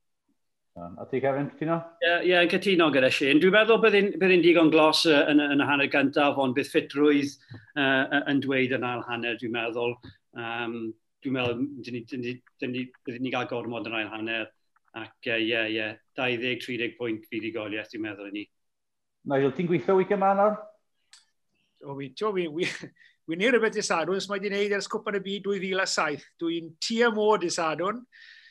A 0.75 1.07
ti, 1.07 1.21
Kevin, 1.21 1.53
cytuno? 1.53 1.77
Ie, 2.03 2.09
yeah, 2.09 2.23
yeah, 2.27 2.47
cytuno 2.51 2.89
gyda 2.91 3.07
Shane. 3.07 3.39
Dwi'n 3.39 3.53
meddwl 3.55 3.79
bydd 3.85 4.25
un 4.27 4.41
digon 4.43 4.73
glos 4.73 5.05
uh, 5.07 5.21
yn, 5.31 5.39
yn 5.39 5.63
y 5.63 5.69
hanner 5.69 5.87
gyntaf, 5.93 6.41
ond 6.43 6.57
bydd 6.57 6.67
ffitrwydd 6.67 7.31
uh, 7.79 8.19
yn 8.33 8.41
dweud 8.43 8.75
yn 8.75 8.87
ail 8.89 9.05
hanner, 9.07 9.39
dwi'n 9.39 9.55
meddwl. 9.55 9.95
Um, 10.35 10.75
dwi'n 11.23 11.39
meddwl, 11.39 11.63
bydd 12.59 13.23
ni 13.23 13.31
gael 13.31 13.47
gormod 13.53 13.87
yn 13.87 13.97
ail 14.01 14.11
hanner. 14.17 14.51
Ac 14.99 15.31
ie, 15.31 15.37
uh, 15.37 15.39
yeah, 15.47 15.71
yeah, 15.71 15.95
20-30 16.19 16.99
pwynt 16.99 17.31
fydd 17.31 17.47
i 17.47 17.55
goliaeth, 17.55 17.95
dwi'n 17.95 18.07
meddwl 18.09 18.33
i 18.33 18.37
ni. 18.41 18.45
Nigel, 19.31 19.55
ti'n 19.55 19.71
gweithio 19.71 20.01
week 20.03 20.11
yma 20.19 20.35
nawr? 20.35 20.59
O, 21.87 21.95
fi, 21.95 22.11
ti'n 22.19 22.35
fi, 22.35 22.51
wi, 22.51 22.67
wi 23.31 23.39
neud 23.45 23.55
rhywbeth 23.55 23.79
i 23.79 23.87
Sadwn, 23.87 24.27
mae 24.27 24.43
di 24.43 24.51
gwneud 24.51 24.75
ers 24.75 24.91
cwpan 24.91 25.23
y 25.23 25.23
byd 25.23 25.53
2007. 25.55 26.31
Dwi'n 26.43 26.75
tia 26.83 27.15
môd 27.15 27.47
i 27.47 27.55
Sadwn. 27.63 28.03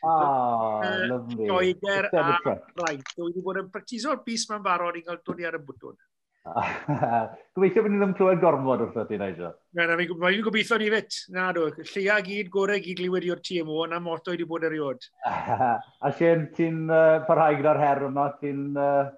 Ah, 0.04 0.82
uh, 0.84 1.06
lovely. 1.08 1.48
Lloegr 1.48 2.10
a 2.12 2.24
rhaid. 2.44 3.04
Dwi 3.16 3.30
wedi 3.30 3.44
bod 3.46 3.62
yn 3.62 3.70
practiso'r 3.72 4.20
bus 4.26 4.50
ma'n 4.50 4.66
barod 4.66 5.00
i 5.00 5.04
gael 5.06 5.22
dod 5.24 5.40
ar 5.48 5.60
y 5.60 5.62
bwtwn. 5.64 5.96
Gobeithio 7.56 7.84
bod 7.86 7.94
ni 7.94 8.00
ddim 8.02 8.16
clywed 8.18 8.42
gormod 8.42 8.82
wrth 8.84 8.98
ti, 9.08 9.20
Nigel. 9.20 9.54
Na, 9.78 9.86
na, 9.88 9.96
mae'n 9.96 10.44
gobeithio 10.44 10.80
ni 10.82 10.90
fit. 10.92 11.20
Na, 11.32 11.46
do. 11.56 11.70
Lleia 11.94 12.18
gyd, 12.26 12.50
gorau 12.52 12.82
gyd 12.84 13.00
glywed 13.00 13.28
i'r 13.30 13.44
TMO, 13.48 13.86
na 13.88 14.02
moto 14.04 14.34
wedi 14.36 14.48
bod 14.50 14.68
eriod. 14.68 15.08
a 16.06 16.12
Sien, 16.18 16.50
ti'n 16.58 16.84
uh, 16.90 17.22
parhau 17.30 17.60
gyda'r 17.62 17.80
her 17.86 18.08
yma, 18.10 18.28
ti'n... 18.42 18.66
Ie, 18.76 18.90
uh, 18.90 19.14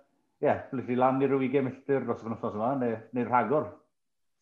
yeah, 0.46 0.62
lan 1.02 1.24
i'r 1.24 1.34
20 1.34 1.66
milltir 1.66 2.06
dros 2.06 2.22
y 2.22 2.28
fynwthnos 2.28 2.60
yma, 2.60 2.76
neu'r 2.84 3.02
neu 3.18 3.26
rhagor. 3.32 3.72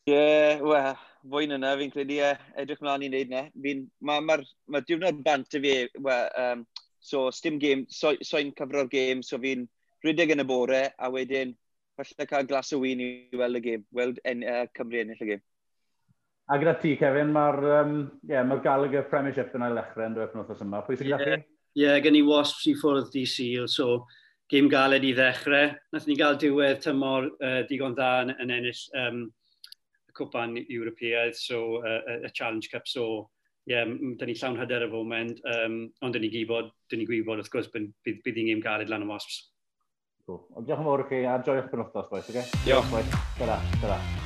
Ie, 0.04 0.12
yeah, 0.12 0.60
wel, 0.60 0.98
fwy 1.32 1.46
yna, 1.48 1.70
fi'n 1.80 1.92
credu 1.94 2.18
uh, 2.20 2.34
edrych 2.60 2.82
mlaen 2.84 3.06
i 3.06 3.08
wneud 3.08 3.30
na. 3.32 3.44
Mae 3.56 4.24
ma, 4.28 4.36
ma 4.68 4.82
diwrnod 4.84 5.22
bant 5.24 5.56
y 5.56 5.62
fi, 5.64 5.76
well, 6.04 6.26
um, 6.36 6.66
so 7.00 7.30
stym 7.32 7.56
game, 7.56 7.86
soi'n 7.88 8.18
so, 8.20 8.28
so 8.28 8.42
cyfro'r 8.58 8.90
game, 8.92 9.22
so 9.24 9.38
fi'n 9.40 9.62
rhedeg 10.04 10.34
yn 10.36 10.44
y 10.44 10.46
bore, 10.50 10.82
a 11.00 11.10
wedyn, 11.14 11.54
falle 11.96 12.26
cael 12.28 12.50
glas 12.50 12.74
o 12.76 12.82
wyn 12.82 13.00
i 13.00 13.08
weld 13.40 13.62
y 13.62 13.62
game, 13.64 13.86
weld 13.96 14.18
en, 14.28 14.42
uh, 14.44 14.66
Cymru 14.76 15.00
ennill 15.00 15.22
y 15.24 15.28
game. 15.30 15.44
A 16.52 16.58
gyda 16.60 16.74
ti, 16.82 16.92
Kevin, 17.00 17.32
mae'r 17.32 17.60
um, 17.78 17.94
yeah, 18.28 18.44
ma 18.44 18.58
Gallagher 18.66 19.06
Premiership 19.08 19.56
yn 19.56 19.64
ail 19.64 19.78
lechrau 19.78 20.10
yn 20.10 20.18
dweud 20.18 20.34
penwthos 20.34 20.66
yma. 20.66 20.82
Pwy 20.84 20.98
sy'n 21.00 21.14
yeah. 21.14 21.22
gallu? 21.22 21.38
Ie, 21.78 21.86
yeah, 21.86 22.02
gen 22.04 22.18
i 22.20 22.26
Wasps 22.28 22.66
i 22.68 22.74
ffwrdd 22.76 23.08
di 23.14 23.24
Seal, 23.24 23.72
so 23.72 24.04
gêm 24.52 24.68
galed 24.68 25.08
i 25.08 25.14
ddechrau. 25.16 25.72
Nath 25.96 26.10
ni 26.12 26.20
gael 26.20 26.36
diwedd 26.44 26.84
tymor 26.84 27.30
uh, 27.40 27.62
digon 27.72 27.96
dda 27.96 28.12
yn, 28.26 28.36
yn 28.44 28.54
ennill 28.58 28.84
um, 29.00 29.24
Cwpan 30.18 30.58
Ewropeaidd, 30.64 31.38
so 31.38 31.80
uh, 31.82 32.20
y 32.22 32.32
Challenge 32.34 32.70
Cup, 32.72 32.88
so 32.90 33.30
ie, 33.66 33.74
yeah, 33.74 33.88
da 34.20 34.28
ni 34.28 34.36
llawn 34.36 34.60
hyder 34.60 34.88
y 34.88 34.92
foment, 34.92 35.40
um, 35.48 35.78
ond 36.04 36.18
dyn 36.18 36.26
ni 36.26 36.32
gwybod, 36.34 36.74
dyn 36.92 37.04
ni 37.04 37.08
gwybod 37.08 37.40
wrth 37.40 37.54
gwrs 37.54 37.72
bydd, 37.74 37.94
bydd 38.06 38.42
i'n 38.42 38.52
gym 38.52 38.66
galed 38.66 38.92
lan 38.92 39.08
y 39.08 39.10
wasps. 39.14 39.40
Cool. 40.28 40.44
Diolch 40.60 40.84
yn 40.84 40.90
fawr 40.90 41.06
i 41.06 41.08
chi, 41.10 41.24
a 41.28 41.40
joio'ch 41.48 41.72
penwthnos, 41.72 42.12
boys, 42.12 42.28
oce? 42.28 42.36
Okay? 42.36 42.68
Diolch. 42.68 42.92
Diolch, 42.92 42.94
boys. 42.98 43.18
Ta-ra, 43.40 43.58
ta-ra. 43.80 44.23